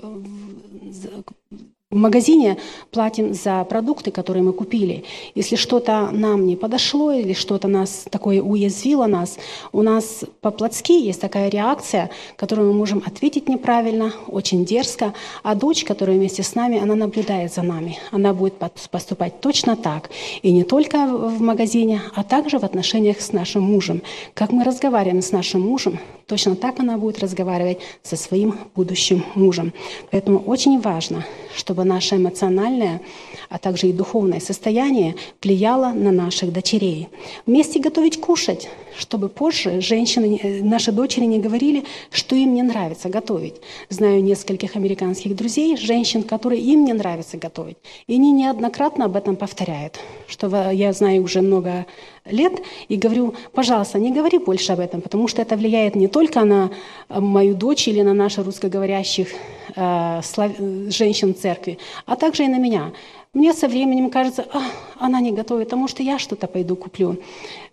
в 1.96 1.98
магазине 1.98 2.58
платим 2.90 3.32
за 3.32 3.64
продукты, 3.64 4.10
которые 4.10 4.42
мы 4.42 4.52
купили. 4.52 5.04
Если 5.34 5.56
что-то 5.56 6.10
нам 6.12 6.46
не 6.46 6.54
подошло 6.54 7.10
или 7.10 7.32
что-то 7.32 7.68
нас 7.68 8.04
такое 8.10 8.42
уязвило 8.42 9.06
нас, 9.06 9.38
у 9.72 9.80
нас 9.80 10.24
по-плотски 10.42 10.92
есть 10.92 11.22
такая 11.22 11.48
реакция, 11.48 12.10
которую 12.36 12.68
мы 12.70 12.78
можем 12.78 13.02
ответить 13.06 13.48
неправильно, 13.48 14.12
очень 14.28 14.66
дерзко, 14.66 15.14
а 15.42 15.54
дочь, 15.54 15.84
которая 15.84 16.18
вместе 16.18 16.42
с 16.42 16.54
нами, 16.54 16.78
она 16.78 16.94
наблюдает 16.94 17.54
за 17.54 17.62
нами. 17.62 17.98
Она 18.10 18.34
будет 18.34 18.54
поступать 18.90 19.40
точно 19.40 19.74
так. 19.74 20.10
И 20.42 20.52
не 20.52 20.64
только 20.64 21.06
в 21.06 21.40
магазине, 21.40 22.02
а 22.14 22.22
также 22.22 22.58
в 22.58 22.64
отношениях 22.64 23.22
с 23.22 23.32
нашим 23.32 23.62
мужем. 23.62 24.02
Как 24.34 24.52
мы 24.52 24.64
разговариваем 24.64 25.22
с 25.22 25.32
нашим 25.32 25.62
мужем, 25.62 25.98
точно 26.26 26.56
так 26.56 26.78
она 26.80 26.98
будет 26.98 27.20
разговаривать 27.20 27.78
со 28.02 28.16
своим 28.16 28.58
будущим 28.74 29.24
мужем. 29.34 29.72
Поэтому 30.10 30.40
очень 30.40 30.78
важно, 30.80 31.24
чтобы 31.56 31.85
наше 31.86 32.16
эмоциональное, 32.16 33.00
а 33.48 33.58
также 33.58 33.88
и 33.88 33.92
духовное 33.92 34.40
состояние 34.40 35.14
влияло 35.42 35.92
на 35.92 36.12
наших 36.12 36.52
дочерей. 36.52 37.08
Вместе 37.46 37.80
готовить 37.80 38.20
кушать, 38.20 38.68
чтобы 38.98 39.28
позже 39.28 39.80
женщины, 39.80 40.38
э, 40.42 40.62
наши 40.62 40.92
дочери 40.92 41.24
не 41.24 41.38
говорили, 41.38 41.84
что 42.10 42.36
им 42.36 42.54
не 42.54 42.62
нравится 42.62 43.08
готовить. 43.08 43.54
Знаю 43.88 44.22
нескольких 44.22 44.76
американских 44.76 45.36
друзей, 45.36 45.76
женщин, 45.76 46.22
которые 46.22 46.60
им 46.62 46.84
не 46.84 46.92
нравится 46.92 47.36
готовить. 47.36 47.76
И 48.06 48.14
они 48.14 48.32
неоднократно 48.32 49.04
об 49.04 49.16
этом 49.16 49.36
повторяют. 49.36 50.00
Что 50.28 50.70
я 50.70 50.92
знаю 50.92 51.22
уже 51.22 51.40
много 51.40 51.86
лет 52.30 52.62
и 52.88 52.96
говорю, 52.96 53.34
пожалуйста, 53.52 53.98
не 53.98 54.12
говори 54.12 54.38
больше 54.38 54.72
об 54.72 54.80
этом, 54.80 55.00
потому 55.00 55.28
что 55.28 55.42
это 55.42 55.56
влияет 55.56 55.96
не 55.96 56.08
только 56.08 56.44
на 56.44 56.70
э, 57.08 57.20
мою 57.20 57.54
дочь 57.54 57.88
или 57.88 58.02
на 58.02 58.14
наших 58.14 58.46
русскоговорящих 58.46 59.28
э, 59.76 60.20
слав... 60.22 60.52
женщин 60.88 61.34
церкви, 61.34 61.78
а 62.06 62.16
также 62.16 62.44
и 62.44 62.48
на 62.48 62.58
меня. 62.58 62.92
Мне 63.34 63.52
со 63.52 63.68
временем 63.68 64.10
кажется, 64.10 64.46
а, 64.52 64.62
она 64.98 65.20
не 65.20 65.32
готовит, 65.32 65.72
а 65.72 65.76
может, 65.76 66.00
я 66.00 66.18
что-то 66.18 66.46
пойду 66.46 66.76
куплю. 66.76 67.16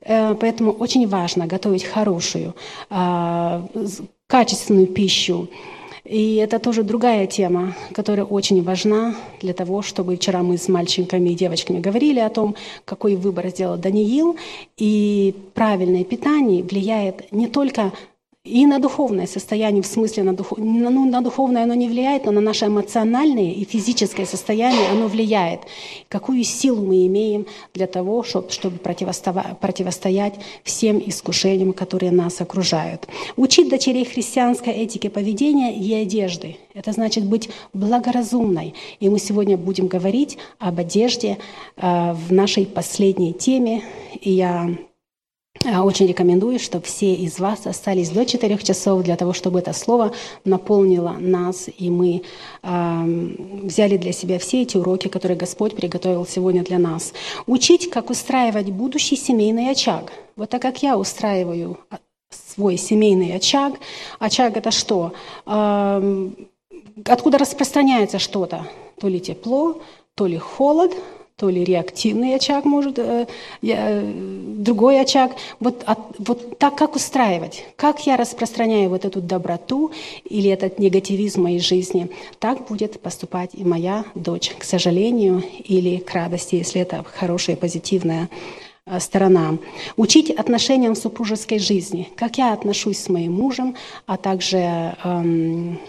Э, 0.02 0.36
поэтому 0.36 0.72
очень 0.72 1.08
важно 1.08 1.48
готовить 1.48 1.84
хорошую, 1.86 2.54
э, 2.90 3.62
качественную 4.28 4.88
пищу. 4.88 5.48
И 6.06 6.36
это 6.36 6.60
тоже 6.60 6.84
другая 6.84 7.28
тема, 7.28 7.76
которая 7.94 8.26
очень 8.26 8.62
важна 8.62 9.16
для 9.40 9.54
того, 9.54 9.82
чтобы 9.82 10.18
вчера 10.18 10.44
мы 10.44 10.58
с 10.58 10.68
мальчиками 10.68 11.30
и 11.30 11.36
девочками 11.36 11.80
говорили 11.80 12.20
о 12.20 12.30
том, 12.30 12.56
какой 12.84 13.16
выбор 13.16 13.48
сделал 13.48 13.78
Даниил. 13.78 14.36
И 14.76 15.34
правильное 15.54 16.04
питание 16.04 16.62
влияет 16.62 17.32
не 17.32 17.48
только 17.48 17.94
и 18.46 18.66
на 18.66 18.80
духовное 18.80 19.26
состояние, 19.26 19.82
в 19.82 19.86
смысле 19.86 20.24
на, 20.24 20.34
дух... 20.34 20.58
ну, 20.58 21.10
на 21.10 21.22
духовное 21.22 21.64
оно 21.64 21.76
не 21.76 21.88
влияет, 21.88 22.26
но 22.26 22.32
на 22.32 22.42
наше 22.42 22.66
эмоциональное 22.66 23.52
и 23.52 23.64
физическое 23.64 24.26
состояние 24.26 24.90
оно 24.92 25.08
влияет. 25.08 25.62
Какую 26.10 26.44
силу 26.44 26.86
мы 26.86 27.08
имеем 27.08 27.46
для 27.74 27.88
того, 27.88 28.22
чтобы, 28.24 28.50
чтобы 28.50 28.80
противостоять 28.80 30.34
всем 30.66 31.02
искушениям, 31.06 31.72
которые 31.72 32.12
нас 32.12 32.42
окружают. 32.42 33.08
Учить 33.38 33.70
дочерей 33.70 34.04
христианской 34.04 34.74
этике 34.74 35.10
поведения 35.10 35.74
и 35.74 35.94
одежды. 35.94 36.58
Это 36.74 36.92
значит 36.92 37.24
быть 37.24 37.50
благоразумной. 37.72 38.74
И 39.00 39.08
мы 39.08 39.20
сегодня 39.20 39.56
будем 39.56 39.88
говорить 39.88 40.38
об 40.60 40.80
одежде 40.80 41.38
э, 41.78 42.14
в 42.14 42.34
нашей 42.34 42.66
последней 42.66 43.32
теме. 43.32 43.84
И 44.20 44.32
я 44.32 44.70
очень 45.66 46.08
рекомендую, 46.08 46.60
чтобы 46.60 46.86
все 46.86 47.14
из 47.14 47.40
вас 47.40 47.66
остались 47.68 48.10
до 48.10 48.26
4 48.26 48.58
часов 48.58 49.04
для 49.04 49.16
того, 49.16 49.34
чтобы 49.34 49.60
это 49.60 49.74
слово 49.74 50.12
наполнило 50.44 51.16
нас, 51.20 51.70
и 51.78 51.90
мы 51.90 52.22
э, 52.62 53.04
взяли 53.64 53.98
для 53.98 54.12
себя 54.12 54.40
все 54.40 54.64
эти 54.64 54.76
уроки, 54.78 55.08
которые 55.08 55.38
Господь 55.38 55.76
приготовил 55.76 56.26
сегодня 56.26 56.64
для 56.64 56.80
нас. 56.80 57.14
Учить, 57.46 57.90
как 57.90 58.10
устраивать 58.10 58.72
будущий 58.72 59.16
семейный 59.16 59.70
очаг. 59.70 60.12
Вот 60.36 60.50
так 60.50 60.62
как 60.62 60.84
я 60.84 60.98
устраиваю 60.98 61.78
а, 61.90 62.00
свой 62.30 62.78
семейный 62.78 63.36
очаг. 63.36 63.76
Очаг 64.20 64.58
это 64.58 64.72
что? 64.72 65.14
Э, 65.46 66.30
откуда 67.06 67.38
распространяется 67.38 68.20
что-то? 68.20 68.68
То 69.00 69.08
ли 69.08 69.20
тепло, 69.20 69.82
то 70.16 70.28
ли 70.28 70.38
холод, 70.38 70.94
то 71.36 71.50
ли 71.50 71.64
реактивный 71.64 72.36
очаг 72.36 72.64
может, 72.66 73.00
э, 73.00 73.26
э, 73.64 74.14
другой 74.58 75.02
очаг. 75.02 75.32
Вот, 75.60 75.84
от, 75.86 76.00
вот 76.20 76.60
так 76.60 76.76
как 76.76 76.96
устраивать? 76.96 77.66
Как 77.76 78.06
я 78.06 78.18
распространяю 78.18 78.90
вот 78.90 79.04
эту 79.04 79.20
доброту 79.20 79.92
или 80.26 80.50
этот 80.50 80.78
негативизм 80.78 81.44
моей 81.44 81.60
жизни, 81.60 82.10
так 82.40 82.68
будет 82.68 83.00
поступать 83.02 83.52
и 83.54 83.64
моя 83.64 84.06
дочь, 84.14 84.52
к 84.58 84.64
сожалению, 84.64 85.44
или 85.64 85.98
к 85.98 86.12
радости, 86.14 86.56
если 86.56 86.82
это 86.82 87.04
хорошая, 87.04 87.56
позитивная 87.56 88.30
э, 88.86 89.00
сторона. 89.00 89.58
Учить 89.98 90.30
отношениям 90.30 90.96
супружеской 90.96 91.58
жизни, 91.58 92.10
как 92.16 92.38
я 92.38 92.54
отношусь 92.54 93.00
с 93.00 93.10
моим 93.10 93.34
мужем, 93.34 93.76
а 94.06 94.18
также 94.18 94.96
эм, 95.04 95.80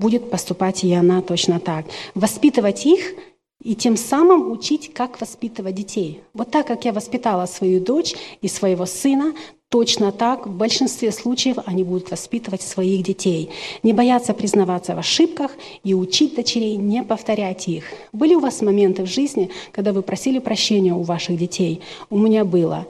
будет 0.00 0.30
поступать 0.30 0.82
и 0.82 0.92
она 0.92 1.22
точно 1.22 1.60
так. 1.60 1.86
Воспитывать 2.14 2.86
их– 2.86 3.14
и 3.62 3.74
тем 3.74 3.96
самым 3.96 4.50
учить, 4.50 4.92
как 4.92 5.20
воспитывать 5.20 5.74
детей. 5.74 6.22
Вот 6.32 6.50
так, 6.50 6.66
как 6.66 6.84
я 6.84 6.92
воспитала 6.92 7.46
свою 7.46 7.80
дочь 7.80 8.14
и 8.40 8.48
своего 8.48 8.86
сына, 8.86 9.34
точно 9.68 10.12
так 10.12 10.46
в 10.46 10.50
большинстве 10.50 11.12
случаев 11.12 11.56
они 11.66 11.84
будут 11.84 12.10
воспитывать 12.10 12.62
своих 12.62 13.02
детей. 13.04 13.50
Не 13.82 13.92
бояться 13.92 14.32
признаваться 14.32 14.94
в 14.94 14.98
ошибках 14.98 15.52
и 15.84 15.94
учить 15.94 16.34
дочерей 16.34 16.76
не 16.76 17.02
повторять 17.02 17.68
их. 17.68 17.84
Были 18.12 18.34
у 18.34 18.40
вас 18.40 18.62
моменты 18.62 19.02
в 19.02 19.06
жизни, 19.06 19.50
когда 19.72 19.92
вы 19.92 20.02
просили 20.02 20.38
прощения 20.38 20.94
у 20.94 21.02
ваших 21.02 21.36
детей? 21.36 21.80
У 22.08 22.18
меня 22.18 22.44
было. 22.44 22.86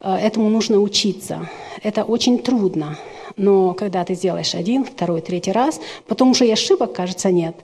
Э, 0.00 0.16
этому 0.16 0.48
нужно 0.48 0.80
учиться. 0.80 1.48
Это 1.82 2.02
очень 2.02 2.38
трудно. 2.38 2.98
Но 3.36 3.74
когда 3.74 4.04
ты 4.04 4.14
сделаешь 4.14 4.54
один, 4.54 4.84
второй, 4.84 5.20
третий 5.20 5.52
раз, 5.52 5.80
потом 6.06 6.30
уже 6.30 6.46
и 6.46 6.52
ошибок, 6.52 6.92
кажется, 6.92 7.30
нет. 7.30 7.56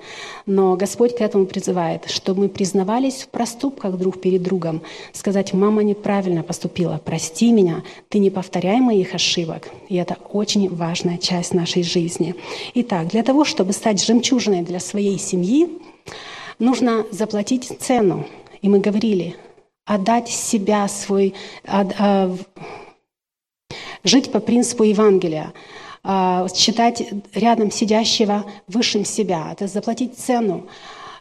Но 0.47 0.77
Господь 0.77 1.17
к 1.17 1.21
этому 1.21 1.47
призывает, 1.47 2.11
чтобы 2.11 2.43
мы 2.43 2.49
признавались 2.49 3.23
в 3.23 3.29
проступках 3.29 3.97
друг 3.97 4.21
перед 4.21 4.43
другом, 4.43 4.83
сказать, 5.13 5.53
мама 5.53 5.83
неправильно 5.83 6.43
поступила, 6.43 7.01
прости 7.05 7.53
меня, 7.53 7.83
ты 8.09 8.19
не 8.19 8.31
повторяй 8.31 8.81
моих 8.81 9.15
ошибок. 9.15 9.69
И 9.89 9.97
это 9.97 10.17
очень 10.33 10.69
важная 10.75 11.19
часть 11.19 11.55
нашей 11.55 11.83
жизни. 11.83 12.35
Итак, 12.75 13.09
для 13.09 13.23
того, 13.23 13.45
чтобы 13.45 13.73
стать 13.73 14.05
жемчужиной 14.05 14.63
для 14.63 14.81
своей 14.81 15.19
семьи, 15.19 15.69
нужно 16.59 17.07
заплатить 17.11 17.71
цену. 17.79 18.27
И 18.61 18.69
мы 18.69 18.81
говорили, 18.81 19.37
отдать 19.85 20.29
себя, 20.29 20.87
свой, 20.89 21.35
а, 21.65 22.37
жить 24.05 24.33
по 24.33 24.41
принципу 24.41 24.85
Евангелия, 24.85 25.53
а, 26.03 26.47
считать 26.55 27.03
рядом 27.35 27.71
сидящего 27.71 28.45
высшим 28.67 29.05
себя, 29.05 29.51
это 29.53 29.67
заплатить 29.67 30.19
цену, 30.19 30.67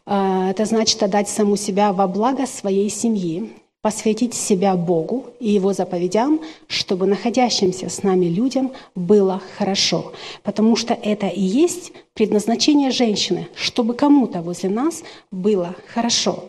а, 0.05 0.49
это 0.51 0.65
значит 0.65 1.03
отдать 1.03 1.29
саму 1.29 1.55
себя 1.57 1.91
во 1.91 2.07
благо 2.07 2.45
своей 2.45 2.89
семьи, 2.89 3.51
посвятить 3.81 4.33
себя 4.33 4.75
Богу 4.75 5.27
и 5.39 5.49
Его 5.49 5.73
заповедям, 5.73 6.41
чтобы 6.67 7.05
находящимся 7.05 7.89
с 7.89 8.03
нами 8.03 8.25
людям 8.25 8.71
было 8.95 9.41
хорошо. 9.57 10.13
Потому 10.43 10.75
что 10.75 10.93
это 10.93 11.27
и 11.27 11.41
есть 11.41 11.93
предназначение 12.13 12.91
женщины, 12.91 13.47
чтобы 13.55 13.93
кому-то 13.93 14.41
возле 14.41 14.69
нас 14.69 15.03
было 15.31 15.75
хорошо. 15.93 16.43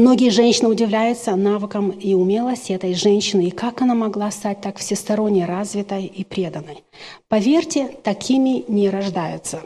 Многие 0.00 0.30
женщины 0.30 0.70
удивляются 0.70 1.36
навыкам 1.36 1.90
и 1.90 2.14
умелости 2.14 2.72
этой 2.72 2.94
женщины, 2.94 3.48
и 3.48 3.50
как 3.50 3.82
она 3.82 3.94
могла 3.94 4.30
стать 4.30 4.62
так 4.62 4.78
всесторонне 4.78 5.44
развитой 5.44 6.06
и 6.06 6.24
преданной. 6.24 6.82
Поверьте, 7.28 7.86
такими 8.02 8.64
не 8.66 8.88
рождаются. 8.88 9.60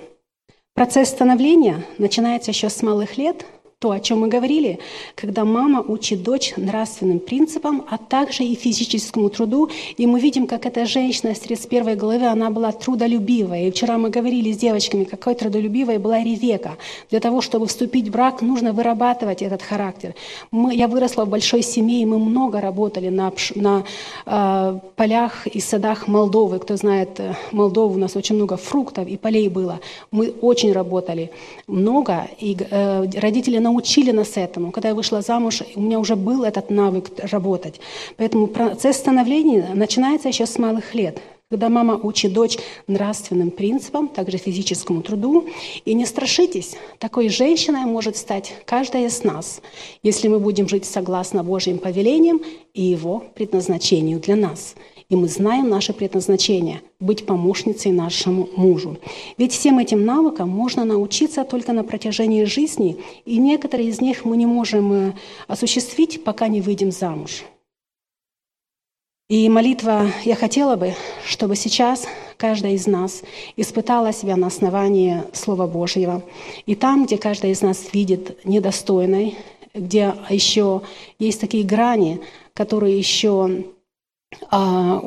Процесс 0.75 1.11
становления 1.11 1.85
начинается 1.99 2.51
еще 2.51 2.69
с 2.69 2.83
малых 2.83 3.17
лет– 3.17 3.47
то, 3.79 3.91
о 3.91 4.01
чем 4.01 4.21
мы 4.21 4.29
говорили, 4.29 4.79
когда 5.15 5.45
мама 5.45 5.81
учит 5.81 6.23
дочь 6.23 6.55
нравственным 6.57 7.19
принципам, 7.19 7.85
а 7.91 7.99
также 7.99 8.45
и 8.45 8.55
физическому 8.55 9.29
труду. 9.29 9.69
И 9.97 10.07
мы 10.07 10.21
видим, 10.21 10.47
как 10.47 10.67
эта 10.67 10.87
женщина 10.87 11.35
с 11.35 11.41
31 11.41 11.99
главы, 11.99 12.27
она 12.27 12.51
была 12.51 12.73
трудолюбивая. 12.73 13.69
И 13.69 13.71
вчера 13.71 13.99
мы 13.99 14.11
говорили 14.11 14.53
с 14.53 14.57
девочками, 14.57 15.05
какой 15.05 15.35
трудолюбивой 15.35 15.99
была 15.99 16.23
Ревека. 16.23 16.77
Для 17.11 17.21
того, 17.21 17.41
чтобы 17.41 17.67
вступить 17.67 18.09
в 18.09 18.13
брак, 18.13 18.43
нужно 18.43 18.73
вырабатывать 18.73 19.43
этот 19.43 19.63
характер. 19.63 20.15
Мы, 20.51 20.75
я 20.75 20.89
выросла 20.89 21.25
в 21.25 21.29
большой 21.29 21.63
семье, 21.63 22.03
и 22.03 22.07
мы 22.07 22.19
много 22.19 22.61
работали 22.61 23.09
на, 23.09 23.33
на 23.55 23.85
э, 24.27 24.79
полях 24.97 25.47
и 25.47 25.61
садах 25.61 26.09
Молдовы. 26.09 26.59
Кто 26.59 26.77
знает 26.77 27.21
э, 27.21 27.35
Молдову, 27.53 27.95
у 27.95 27.99
нас 27.99 28.17
очень 28.17 28.37
много 28.37 28.57
фруктов 28.57 29.09
и 29.09 29.17
полей 29.17 29.49
было. 29.49 29.81
Мы 30.11 30.33
очень 30.41 30.73
работали 30.73 31.31
много, 31.67 32.29
и 32.39 32.57
э, 32.59 33.07
родители 33.21 33.59
научили 33.65 34.13
нас 34.13 34.37
этому. 34.37 34.71
Когда 34.71 34.91
я 34.91 34.95
вышла 34.95 35.23
замуж, 35.23 35.63
у 35.75 35.81
меня 35.81 35.99
уже 35.99 36.15
был 36.15 36.45
этот 36.45 36.71
навык 36.71 37.11
работать. 37.33 37.81
Поэтому 38.17 38.47
процесс 38.47 38.97
становления 38.99 39.71
начинается 39.75 40.29
еще 40.29 40.47
с 40.47 40.59
малых 40.59 40.95
лет 40.95 41.21
когда 41.51 41.69
мама 41.69 42.01
учит 42.03 42.33
дочь 42.33 42.59
нравственным 42.89 43.53
принципам, 43.53 44.09
также 44.09 44.39
физическому 44.39 45.03
труду. 45.03 45.47
И 45.85 45.95
не 45.95 46.05
страшитесь, 46.05 46.75
такой 46.99 47.29
женщиной 47.29 47.85
может 47.85 48.17
стать 48.17 48.55
каждая 48.65 49.07
из 49.07 49.23
нас, 49.23 49.61
если 50.03 50.27
мы 50.27 50.41
будем 50.41 50.69
жить 50.69 50.85
согласно 50.85 51.45
Божьим 51.45 51.79
повелениям 51.79 52.41
и 52.73 52.83
Его 52.83 53.23
предназначению 53.37 54.19
для 54.19 54.35
нас– 54.35 54.75
и 55.09 55.17
мы 55.17 55.29
знаем 55.29 55.69
наше 55.69 55.93
предназначение– 55.93 56.83
быть 57.01 57.27
помощницей 57.27 57.93
нашему 57.93 58.49
мужу. 58.57 58.99
Ведь 59.37 59.53
всем 59.53 59.79
этим 59.79 60.05
навыкам 60.05 60.49
можно 60.49 60.85
научиться 60.85 61.45
только 61.45 61.73
на 61.73 61.85
протяжении 61.85 62.45
жизни, 62.45 62.97
и 63.25 63.37
некоторые 63.37 63.89
из 63.89 64.01
них 64.01 64.25
мы 64.25 64.37
не 64.37 64.47
можем 64.47 64.93
э, 64.93 65.13
осуществить, 65.47 66.25
пока 66.25 66.49
не 66.49 66.61
выйдем 66.61 66.91
замуж. 66.91 67.45
И 69.29 69.49
молитва 69.49 70.11
я 70.25 70.35
хотела 70.35 70.77
бы, 70.77 70.95
чтобы 71.27 71.57
сейчас 71.57 72.07
каждая 72.37 72.73
из 72.73 72.87
нас 72.87 73.23
испытала 73.57 74.13
себя 74.13 74.37
на 74.37 74.49
основании 74.49 75.23
Слова 75.33 75.67
Божьего. 75.67 76.23
И 76.67 76.75
там, 76.75 77.07
где 77.07 77.17
каждая 77.17 77.53
из 77.53 77.63
нас 77.63 77.93
видит 77.93 78.45
недостойной, 78.45 79.37
где 79.75 80.15
еще 80.29 80.83
есть 81.19 81.41
такие 81.41 81.65
грани, 81.65 82.21
которые 82.53 82.99
еще 82.99 83.65
а, 84.51 85.01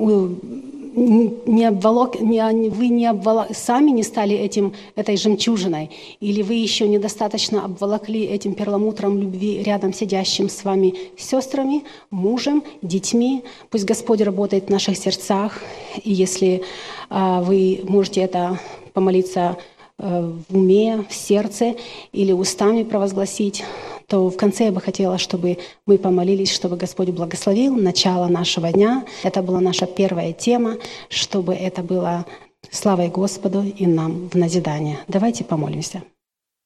не 0.97 1.65
обволок, 1.65 2.19
не, 2.19 2.69
вы 2.69 2.87
не 2.87 3.05
обволок, 3.05 3.55
сами 3.55 3.91
не 3.91 4.03
стали 4.03 4.35
этим, 4.35 4.73
этой 4.95 5.15
жемчужиной, 5.15 5.91
или 6.19 6.41
вы 6.41 6.55
еще 6.55 6.87
недостаточно 6.87 7.65
обволокли 7.65 8.25
этим 8.25 8.55
перламутром 8.55 9.19
любви 9.19 9.61
рядом 9.61 9.93
сидящим 9.93 10.49
с 10.49 10.63
вами 10.63 10.95
сестрами, 11.15 11.83
мужем, 12.09 12.63
детьми. 12.81 13.43
Пусть 13.69 13.85
Господь 13.85 14.21
работает 14.21 14.65
в 14.65 14.69
наших 14.69 14.97
сердцах, 14.97 15.61
и 16.03 16.11
если 16.11 16.63
а, 17.09 17.41
вы 17.41 17.81
можете 17.83 18.21
это 18.21 18.59
помолиться 18.93 19.57
э, 19.99 20.33
в 20.49 20.57
уме, 20.57 21.05
в 21.07 21.13
сердце 21.13 21.75
или 22.11 22.31
устами 22.31 22.81
провозгласить, 22.81 23.63
то 24.07 24.29
в 24.29 24.37
конце 24.37 24.65
я 24.65 24.71
бы 24.71 24.79
хотела, 24.81 25.17
чтобы 25.17 25.57
мы 25.85 25.97
помолились, 25.97 26.51
чтобы 26.51 26.77
Господь 26.77 27.09
благословил 27.09 27.75
начало 27.75 28.27
нашего 28.27 28.71
дня. 28.71 29.05
Это 29.23 29.41
была 29.41 29.59
наша 29.59 29.85
первая 29.85 30.31
тема, 30.33 30.77
чтобы 31.09 31.53
это 31.53 31.83
было 31.83 32.25
славой 32.71 33.09
Господу 33.09 33.63
и 33.63 33.85
нам 33.85 34.29
в 34.29 34.35
назидание. 34.35 34.99
Давайте 35.07 35.43
помолимся. 35.43 36.03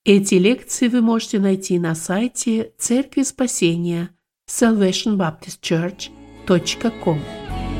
Эти 0.05 0.35
лекции 0.35 0.87
вы 0.87 1.01
можете 1.01 1.39
найти 1.39 1.79
на 1.79 1.95
сайте 1.95 2.73
Церкви 2.77 3.23
Спасения 3.23 4.09
salvationbaptistchurch.com 4.49 7.19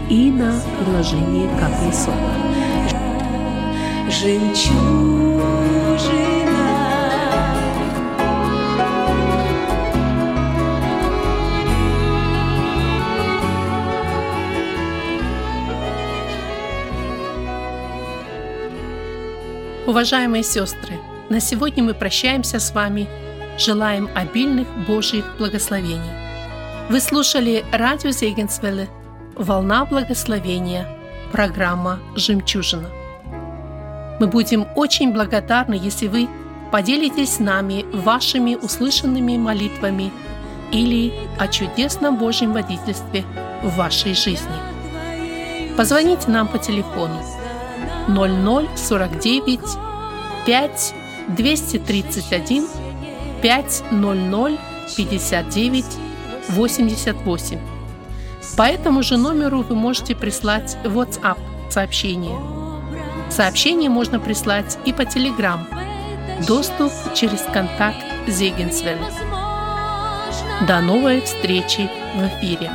и 0.09 0.31
на 0.31 0.59
приложении 0.79 1.47
«Капли 1.59 1.91
сока». 1.91 2.33
Жемчужина 4.09 5.30
Уважаемые 19.87 20.43
сестры, 20.43 20.99
на 21.29 21.39
сегодня 21.39 21.83
мы 21.83 21.95
прощаемся 21.95 22.59
с 22.59 22.71
вами. 22.71 23.07
Желаем 23.57 24.09
обильных 24.13 24.67
Божьих 24.87 25.25
благословений. 25.39 26.11
Вы 26.89 26.99
слушали 26.99 27.65
радио 27.71 28.11
Зегенсвелле 28.11 28.89
«Волна 29.35 29.85
благословения», 29.85 30.87
программа 31.31 31.99
«Жемчужина». 32.15 32.89
Мы 34.19 34.27
будем 34.27 34.67
очень 34.75 35.13
благодарны, 35.13 35.73
если 35.73 36.07
вы 36.07 36.29
поделитесь 36.71 37.35
с 37.35 37.39
нами 37.39 37.83
вашими 37.91 38.53
услышанными 38.53 39.35
молитвами 39.35 40.11
или 40.71 41.11
о 41.39 41.47
чудесном 41.47 42.17
Божьем 42.17 42.53
водительстве 42.53 43.25
в 43.63 43.75
вашей 43.77 44.13
жизни. 44.13 45.75
Позвоните 45.75 46.29
нам 46.29 46.47
по 46.47 46.59
телефону 46.59 47.19
0049 48.07 49.59
5 50.45 50.93
231 51.29 52.67
500 53.41 54.59
59 54.95 55.85
88. 56.49 57.59
По 58.57 58.63
этому 58.63 59.03
же 59.03 59.17
номеру 59.17 59.61
вы 59.61 59.75
можете 59.75 60.15
прислать 60.15 60.77
WhatsApp 60.83 61.37
сообщение. 61.69 62.37
Сообщение 63.29 63.89
можно 63.89 64.19
прислать 64.19 64.77
и 64.85 64.91
по 64.91 65.03
Telegram. 65.03 65.59
Доступ 66.45 66.91
через 67.13 67.41
контакт 67.53 68.03
Зегенсвелл. 68.27 68.97
До 70.67 70.81
новой 70.81 71.21
встречи 71.21 71.89
в 72.15 72.23
эфире. 72.27 72.69